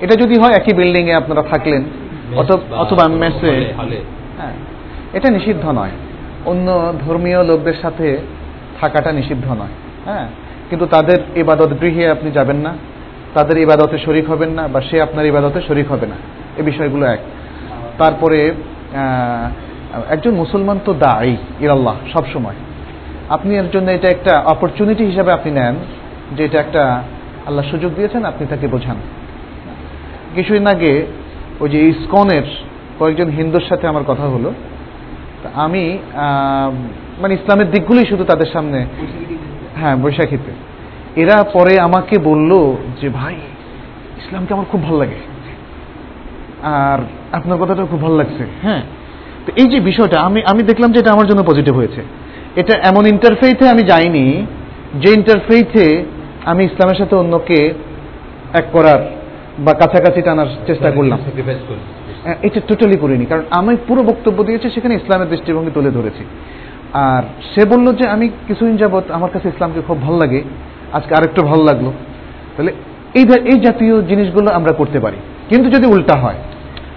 [0.03, 1.81] এটা যদি হয় একই বিল্ডিং এ আপনারা থাকলেন
[2.83, 3.53] অথবা মেসে
[4.39, 4.55] হ্যাঁ
[5.17, 5.95] এটা নিষিদ্ধ নয়।
[6.51, 6.67] অন্য
[7.05, 8.07] ধর্মীয় লোকদের সাথে
[8.79, 9.75] থাকাটা নিষিদ্ধ নয়।
[10.07, 10.25] হ্যাঁ
[10.69, 12.71] কিন্তু তাদের ইবাদত গৃহে আপনি যাবেন না
[13.35, 16.17] তাদের ইবাদতে শরিক হবেন না বা সে আপনার ইবাদতে শরিক হবে না।
[16.57, 17.21] এই বিষয়গুলো এক।
[18.01, 18.39] তারপরে
[20.09, 22.55] একজন মুসলমান তো দায়ী ইরাল্লাহ সব সময়
[23.29, 25.75] আপনি এর জন্য এটা একটা অপরচুনিটি হিসাবে আপনি নেন,
[26.37, 27.03] যে এটা একটা
[27.45, 28.95] আল্লাহ সুযোগ দিয়েছেন, আপনি তাকে বোঝান।
[30.35, 31.05] কিছুদিন আগে
[31.59, 32.43] ওই যে ইসকনের
[32.99, 34.53] কয়েকজন হিন্দুর সাথে আমার কথা হলো।
[35.53, 35.97] আমি
[37.21, 38.85] মানে ইসলামের দিকগুলোই শুধু তাদের সামনে
[39.75, 40.51] হ্যাঁ বৈশাখীতে।
[41.21, 42.51] এরা পরে আমাকে বলল
[43.01, 43.35] যে, ভাই,
[44.17, 45.19] ইসলামকে আমার খুব ভালো লাগে।
[46.63, 46.99] আর
[47.31, 48.81] আপনার কথাটা খুব ভালো লাগছে। হ্যাঁ
[49.45, 52.01] তো এই যে বিষয়টা আমি আমি দেখলাম যে এটা আমার জন্য পজিটিভ হয়েছে।
[52.55, 54.25] এটা এমন ইন্টারফেইথে আমি যাইনি
[55.01, 56.03] যে ইন্টারফেইথে
[56.51, 57.59] আমি ইসলামের সাথে অন্যকে
[58.53, 59.01] এক করার
[59.65, 61.19] বা কাছাকাছি টানার চেষ্টা করলাম।
[62.47, 66.23] এটা টোটালি করিনি কারণ আমি পুরো বক্তব্য দিয়েছি সেখানে ইসলামের দৃষ্টিভঙ্গি তুলে ধরেছি।
[66.93, 70.41] আর সে বলল যে আমি কিছুদিন যাবৎ আমার কাছে ইসলামকে খুব ভালো লাগে
[70.93, 71.87] আজকে আরেকটু ভালো লাগল।
[72.55, 72.71] তাহলে
[73.19, 75.17] এই এই জাতীয় জিনিসগুলো আমরা করতে পারি।
[75.49, 76.39] কিন্তু যদি উল্টা হয়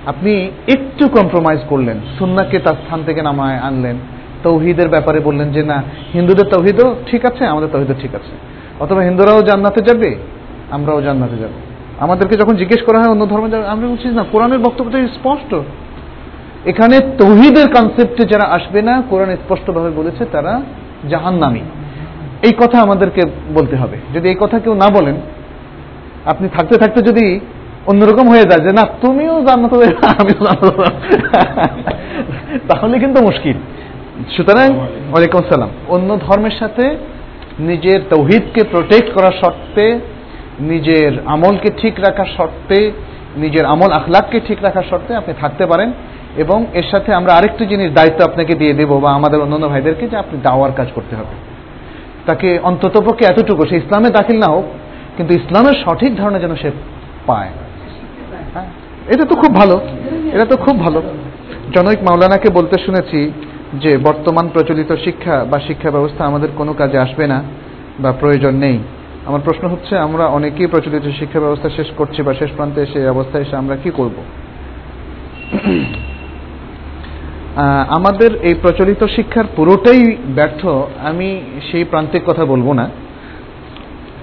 [0.07, 3.97] আপনি একটু কম্প্রোমাইজ করলেন। সুন্নাকে তার স্থান থেকে নামায় আনলেন।
[4.43, 5.83] তৌহিদের ব্যাপারে বললেন যে, না,
[6.15, 8.31] হিন্দুদের তৌহিদও ঠিক আছে, আমাদের তৌহিদও ঠিক আছে।
[8.81, 10.15] অথবা হিন্দুরাও জান্নাতে যাবে,
[10.71, 11.51] আমরাও জান্নাতে যাব।
[11.99, 15.55] আমাদেরকে যখন জিজ্ঞেস করা হয় অন্য ধর্মে যাবে আমরা বলছি না, কোরআনের বক্তব্যটা স্পষ্ট।
[16.65, 20.61] এখানে তৌহিদের কনসেপ্টে যারা আসবে না, কোরআন স্পষ্টভাবে বলেছে, তারা
[21.11, 21.61] জাহান্নামি।
[22.43, 23.21] এই কথা আমাদেরকে
[23.55, 25.15] বলতে হবে। যদি এই কথা কেউ না বলেন,
[26.25, 27.41] আপনি থাকতে থাকতে যদি
[27.87, 29.75] অন্যরকম হয়ে যায় যে না তুমিও জান্নাত
[30.21, 30.43] আমিও
[32.69, 33.57] তাহলে কিন্তু মুশকিল।
[34.37, 36.97] সুতরাং ওয়ালাইকুম আসসালাম। অন্য ধর্মের সাথে
[37.59, 39.99] নিজের তৌহিদকে প্রোটেক্ট করার শর্তে
[40.61, 42.93] নিজের আমলকে ঠিক রাখার শর্তে
[43.37, 45.93] নিজের আমল আখলাককে ঠিক রাখার শর্তে আপনি থাকতে পারেন
[46.37, 50.17] এবং এর সাথে আমরা আরেকটি জিনিস দায়িত্ব আপনাকে দিয়ে দেবো বা আমাদের অন্যান্য ভাইদেরকে যে
[50.17, 51.35] আপনি দাওয়ার কাজ করতে হবে।
[52.27, 54.65] তাকে অন্ততপক্ষে এতটুকু সে ইসলামে দাখিল না হোক
[55.17, 56.71] কিন্তু ইসলামের সঠিক ধারণা যেন সে
[57.27, 57.51] পায়।
[59.13, 59.81] এটা তো খুব ভালো,
[60.35, 61.03] এটা তো খুব ভালো।
[61.75, 63.21] জনৈক মাওলানাকে বলতে শুনেছি
[63.83, 67.43] যে, বর্তমান প্রচলিত শিক্ষা বা শিক্ষা ব্যবস্থা আমাদের কোনো কাজে আসবে না
[67.99, 68.79] বা প্রয়োজন নেই।
[69.27, 73.43] আমার প্রশ্ন হচ্ছে, আমরা অনেকেই প্রচলিত শিক্ষা ব্যবস্থা শেষ করছি বা শেষ প্রান্তে এসে অবস্থায়
[73.43, 74.17] এসে আমরা কি করব?
[77.89, 80.67] আমাদের এই প্রচলিত শিক্ষার পুরোটাই ব্যর্থ,
[81.11, 81.41] আমি
[81.73, 82.87] সেই প্রান্তিক কথা বলব না।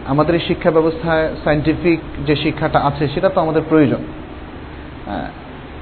[0.07, 4.01] আমাদের এই শিক্ষা ব্যবস্থায় সাইন্টিফিক যে শিক্ষাটা আছে, সেটা তো আমাদের প্রয়োজন।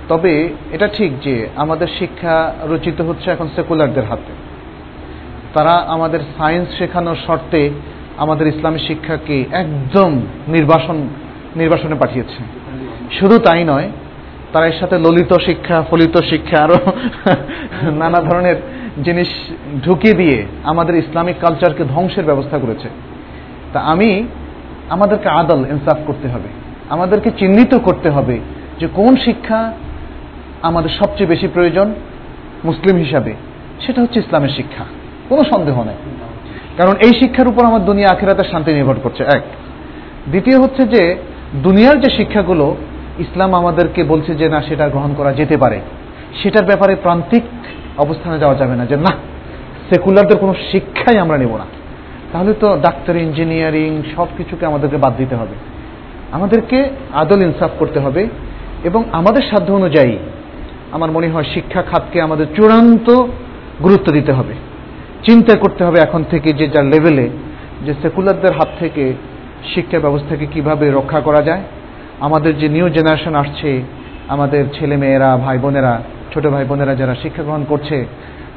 [0.07, 4.33] তবে এটা ঠিক যে আমাদের শিক্ষা রচিত হচ্ছে এখন সেকুলারদের হাতে।
[5.53, 7.69] তারা আমাদের সায়েন্স শেখানোর শর্তে
[8.17, 11.07] আমাদের ইসলামী শিক্ষাকে একদম নির্বাসন,
[11.55, 12.43] নির্বাসনে পাঠিয়েছে।
[13.19, 13.91] শুধু তাই নয়,
[14.53, 16.75] তারা এর সাথে ললিত শিক্ষা, ফলিত শিক্ষা আরও
[17.91, 18.55] নানা ধরনের
[19.03, 19.27] জিনিস
[19.85, 22.89] ঢুকিয়ে দিয়ে আমাদের ইসলামিক কালচারকে ধ্বংসের ব্যবস্থা করেছে।
[23.73, 24.27] তা আমি,
[24.89, 26.47] আমাদেরকে আদল ইনসাফ করতে হবে।
[26.89, 28.39] আমাদেরকে চিহ্নিত করতে হবে
[28.79, 29.73] যে কোন শিক্ষা
[30.61, 31.93] আমাদের সবচেয়ে বেশি প্রয়োজন
[32.65, 33.33] মুসলিম হিসাবে,
[33.85, 34.83] সেটা হচ্ছে ইসলামের শিক্ষা।
[35.29, 35.95] কোনো সন্দেহ নেই।
[36.77, 39.41] কারণ এই শিক্ষার উপর আমার দুনিয়া আখেরাতের শান্তি নির্ভর করছে। এক।
[40.27, 41.15] দ্বিতীয় হচ্ছে যে,
[41.55, 42.75] দুনিয়ার যে শিক্ষাগুলো,
[43.19, 45.79] ইসলাম আমাদেরকে বলছে যে, না, সেটা গ্রহণ করা যেতে পারে।
[46.43, 47.43] সেটার ব্যাপারে প্রান্তিক
[47.97, 49.11] অবস্থানে যাওয়া যাবে না যে, না,
[49.93, 51.65] সেকুলারদের কোনো শিক্ষাই আমরা নেব না।
[52.31, 55.55] তাহলে তো ডাক্তার, ইঞ্জিনিয়ারিং সব কিছুকে আমাদেরকে বাদ দিতে হবে।
[56.31, 58.27] আমাদেরকে আদল ইনসাফ করতে হবে।
[58.83, 60.17] এবং আমাদের সাধ্য অনুযায়ী
[60.91, 63.25] আমার মনে হয় শিক্ষা খাতকে আমাদের চূড়ান্ত
[63.83, 64.53] গুরুত্ব দিতে হবে।
[65.23, 67.29] চিন্তা করতে হবে এখন থেকে যে যার লেভেলে
[67.85, 69.13] যে সেকুলারদের হাত থেকে
[69.75, 71.61] শিক্ষা ব্যবস্থাকে কীভাবে রক্ষা করা যায়।
[72.19, 73.81] আমাদের যে নিউ জেনারেশন আসছে,
[74.27, 76.01] আমাদের ছেলেমেয়েরা, ভাই বোনেরা,
[76.33, 78.05] ছোট ভাই বোনেরা যারা শিক্ষা গ্রহণ করছে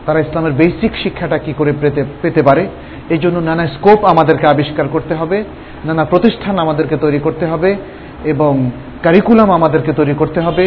[0.06, 2.62] তারা ইসলামের বেসিক শিক্ষাটা কি করে পেতে পেতে পারে?
[3.10, 5.38] এই জন্য নানা স্কোপ আমাদেরকে আবিষ্কার করতে হবে,
[5.84, 7.76] নানা প্রতিষ্ঠান আমাদেরকে তৈরি করতে হবে
[8.24, 8.70] এবং
[9.02, 10.66] কারিকুলাম আমাদেরকে তৈরি করতে হবে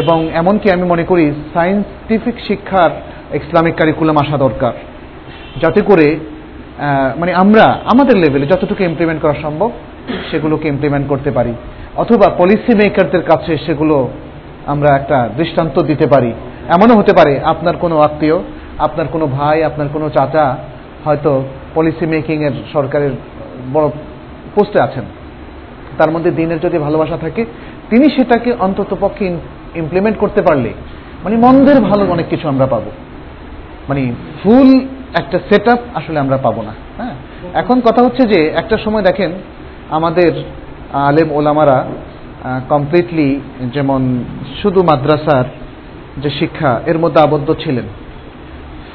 [0.00, 1.24] এবং এমনকি আমি মনে করি
[1.54, 2.90] সায়েন্টিফিক শিক্ষার
[3.34, 4.72] ইসলামিক কারিকুলাম আসা দরকার।
[5.62, 6.16] যাতে করে
[7.16, 9.70] মানে আমরা, আমাদের লেভেলে যতটুকু ইমপ্লিমেন্ট করা সম্ভব,
[10.30, 11.52] সেগুলোকে ইমপ্লিমেন্ট করতে পারি।
[11.96, 13.96] অথবা পলিসি মেকারদের কাছে সেগুলো
[14.66, 16.30] আমরা একটা দৃষ্টান্ত দিতে পারি।
[16.74, 18.38] এমনও হতে পারে, আপনার কোনো আত্মীয়
[18.78, 20.56] আপনার কোনো ভাই, আপনার কোনো চাচা
[21.04, 21.42] হয়তো
[21.74, 23.10] পলিসি মেকিং এর সরকারের
[23.72, 23.88] বড়
[24.54, 25.04] পোস্টে আছেন।
[25.98, 27.44] তার মধ্যে দিনের যদি ভালোবাসা থাকে,
[27.90, 29.36] তিনি সেটাকে অন্তত পক্ষে
[29.74, 30.72] ইমপ্লিমেন্ট করতে পারলে
[31.24, 32.90] মানে মন্দের ভালো অনেক কিছু আমরা পাবো।
[33.88, 34.12] মানে
[34.42, 34.80] ফুল
[35.14, 37.14] একটা সেট আসলে আমরা পাবো না হ্যাঁ?
[37.54, 39.32] এখন কথা হচ্ছে যে, একটা সময় দেখেন,
[39.90, 40.32] আমাদের
[40.92, 41.84] আলেম ওলামারা
[42.68, 43.40] কমপ্লিটলি
[43.72, 44.24] যেমন
[44.62, 45.44] শুধু মাদ্রাসার
[46.22, 47.84] যে শিক্ষা, এর মধ্যে আবদ্ধ ছিলেন।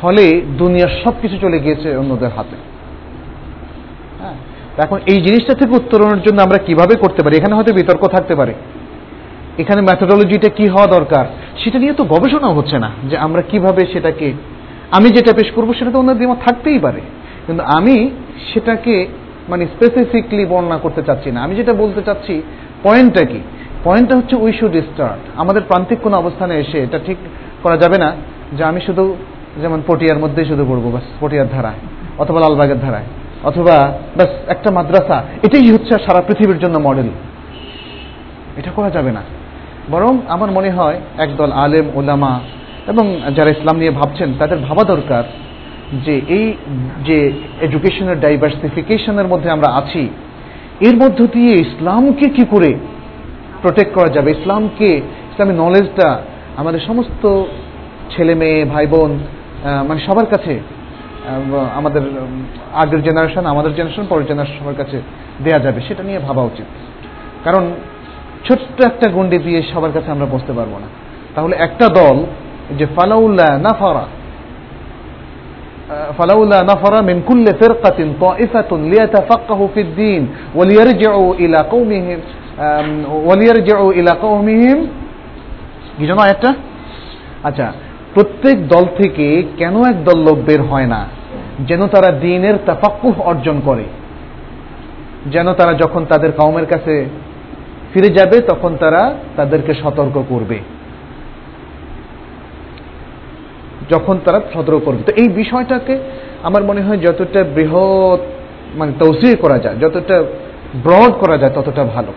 [0.02, 2.56] ফলে দুনিয়ার সব কিছু চলে গিয়েছে অন্যদের হাতে।
[4.22, 4.34] হ্যাঁ?
[4.78, 7.38] এখন এই জিনিসটা থেকে উত্তরণের জন্য আমরা কীভাবে করতে পারি?
[7.38, 8.54] এখানে হয়তো বিতর্ক থাকতে পারে।
[9.58, 11.26] এখানে ম্যাথোডোলজিটা কি হওয়া দরকার?
[11.64, 14.34] সেটা নিয়ে তো গবেষণা হচ্ছে না যে আমরা কীভাবে সেটাকে,
[14.92, 17.02] আমি যেটা পেশ করব সেটা তো অন্য দ্বিমত থাকতেই পারে।
[17.46, 18.10] কিন্তু আমি
[18.54, 19.08] সেটাকে
[19.50, 22.42] মানে স্পেসিফিকলি বর্ণনা করতে চাচ্ছি না। আমি যেটা বলতে চাচ্ছি
[22.84, 23.40] পয়েন্টটা কি?
[23.84, 27.18] পয়েন্টটা হচ্ছে উই শুড স্টার্ট আমাদের প্রান্তিক কোনো অবস্থানে এসে এটা ঠিক
[27.64, 28.12] করা যাবে না
[28.58, 29.16] যে আমি শুধু
[29.62, 31.80] যেমন পটিয়ার মধ্যেই শুধু পড়ব, বাস, পটিয়ার ধারায়,
[32.18, 33.04] অথবা লালবাগের ধারায়,
[33.44, 37.08] অথবা, বাস, একটা মাদ্রাসা, এটাই হচ্ছে সারা পৃথিবীর জন্য মডেল
[38.58, 39.22] এটা করা যাবে না।
[39.92, 42.40] বরং আমার মনে হয় একদল আলেম, ওলামা,
[42.88, 45.24] এবং যারা ইসলাম নিয়ে ভাবছেন, তাদের ভাবা দরকার
[46.06, 46.54] যে এই
[47.06, 50.10] যে এডুকেশনের ডাইভার্সিফিকেশনের মধ্যে আমরা আছি,
[50.80, 52.74] এর মধ্য দিয়ে ইসলামকে কি করে
[53.62, 54.32] প্রোটেক্ট করা যাবে?
[54.32, 54.98] ইসলামকে,
[55.32, 56.22] ইসলামী নলেজটা
[56.58, 57.44] আমাদের সমস্ত
[58.16, 59.20] ছেলে মেয়ে ভাই বোন
[59.89, 60.55] মানে সবার কাছে
[61.75, 62.03] আমাদের
[62.75, 64.99] আগের জেনারেশন আমাদের জেনারেশন পরের জেনারেশন সবার কাছে
[65.45, 66.69] দেয়া যাবে সেটা নিয়ে ভাবা উচিত
[67.45, 67.65] কারণ
[68.45, 70.89] ছোট্ট একটা গন্ডি দিয়ে সবার কাছে আমরা বসতে পারবো না
[71.35, 72.17] তাহলে একটা দল
[72.79, 74.07] যে ফালাউল্লাহ নাফারা
[76.19, 80.23] فلولا نفر من كل فرقة طائفة ليتفقهوا في الدين
[80.55, 82.19] وليرجعوا إلى قومهم
[83.29, 84.79] وليرجعوا إلى قومهم
[85.99, 86.51] কি জানো একটা
[87.45, 87.67] আচ্ছা
[88.14, 91.08] প্রত্যেক দল থেকে কেন এক দল লোক বের হয় না?
[91.60, 93.84] যেন তারা দিনের তাফাক্কুহ অর্জন করে।
[95.26, 97.06] যেন তারা যখন তাদের কওমের কাছে
[97.94, 100.60] ফিরে যাবে, তখন তারা তাদেরকে সতর্ক করবে।
[103.90, 106.00] যখন তারা সতর্ক করবে। তো এই বিষয়টাকে
[106.44, 108.20] আমার মনে হয় যতটা বৃহৎ
[108.76, 110.24] মানে তৌসির করা যায়, যতটা
[110.84, 112.14] ব্রড করা যায়, ততটা ভালো।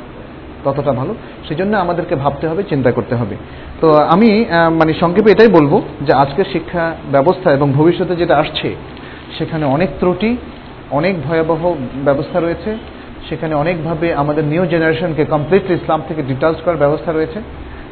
[0.65, 1.15] ততটা ভালো।
[1.49, 3.37] সেই জন্য আমাদেরকে ভাবতে হবে, চিন্তা করতে হবে।
[3.85, 4.31] তো আমি
[4.81, 5.73] মানে সংক্ষেপে এটাই বলব
[6.07, 8.69] যে আজকের শিক্ষা ব্যবস্থা এবং ভবিষ্যতে যেটা আসছে,
[9.39, 10.31] সেখানে অনেক ত্রুটি,
[10.91, 11.63] অনেক ভয়াবহ
[12.05, 12.71] ব্যবস্থা রয়েছে,
[13.29, 17.39] সেখানে অনেকভাবে আমাদের নিউ জেনারেশনকে কমপ্লিটলি ইসলাম থেকে ডিটাচ করার ব্যবস্থা রয়েছে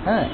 [0.07, 0.27] হ্যাঁ?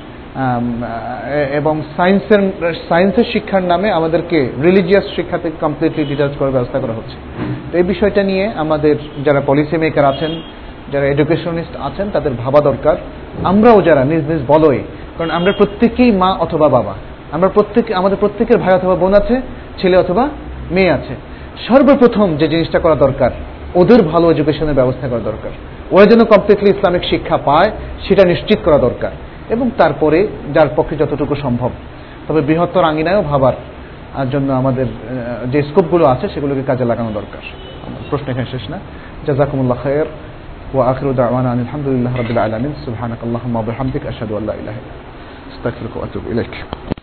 [1.61, 2.43] এবং সায়েন্সের
[2.89, 7.17] সায়েন্সের শিক্ষার নামে আমাদেরকে রিলিজিয়াস শিক্ষা থেকে কমপ্লিটলি ডিটাচ করার ব্যবস্থা করা হচ্ছে।
[7.71, 8.95] তো এই বিষয়টা নিয়ে আমাদের
[9.27, 10.33] যারা পলিসি মেকার আছেন
[10.93, 12.97] যারা এডুকেশনিস্ট আছেন, তাদের ভাবা দরকার।
[13.45, 14.83] আমরাও যারা, নিজ নিজ বলয়ে।
[15.19, 16.95] কারণ আমরা প্রত্যেকেই মা অথবা বাবা।
[17.33, 19.41] আমরা প্রত্যেকে, আমাদের প্রত্যেকের ভাই অথবা বোন আছে,
[19.81, 20.29] ছেলে অথবা
[20.71, 21.15] মেয়ে আছে।
[21.69, 23.31] সর্বপ্রথম যে জিনিসটা করা দরকার,
[23.75, 25.51] ওদের ভালো এডুকেশনের ব্যবস্থা করা দরকার।
[25.91, 27.73] ওরা যেন কমপ্লিটলি ইসলামিক শিক্ষা পায়,
[28.09, 29.11] সেটা নিশ্চিত করা দরকার।
[29.49, 31.71] এবং তারপরে যার পক্ষে যতটুকু সম্ভব।
[32.29, 33.53] তবে বৃহত্তর আঙিনায়ও ভাবার
[34.31, 34.87] জন্য আমাদের
[35.47, 37.43] যে স্কোপগুলো আছে, সেগুলোকে কাজে লাগানো দরকার।
[38.11, 38.79] প্রশ্ন এখানে শেষ না।
[39.27, 40.07] জাজাকুমুল্লাহ খায়ের।
[40.75, 42.73] وآخر دعوانا أن الحمد لله رب العالمين.
[42.87, 44.95] سبحانك اللهم وبحمدك أشهد أن لا إله إلا
[45.57, 46.55] أستغفرك وأتوب إليك.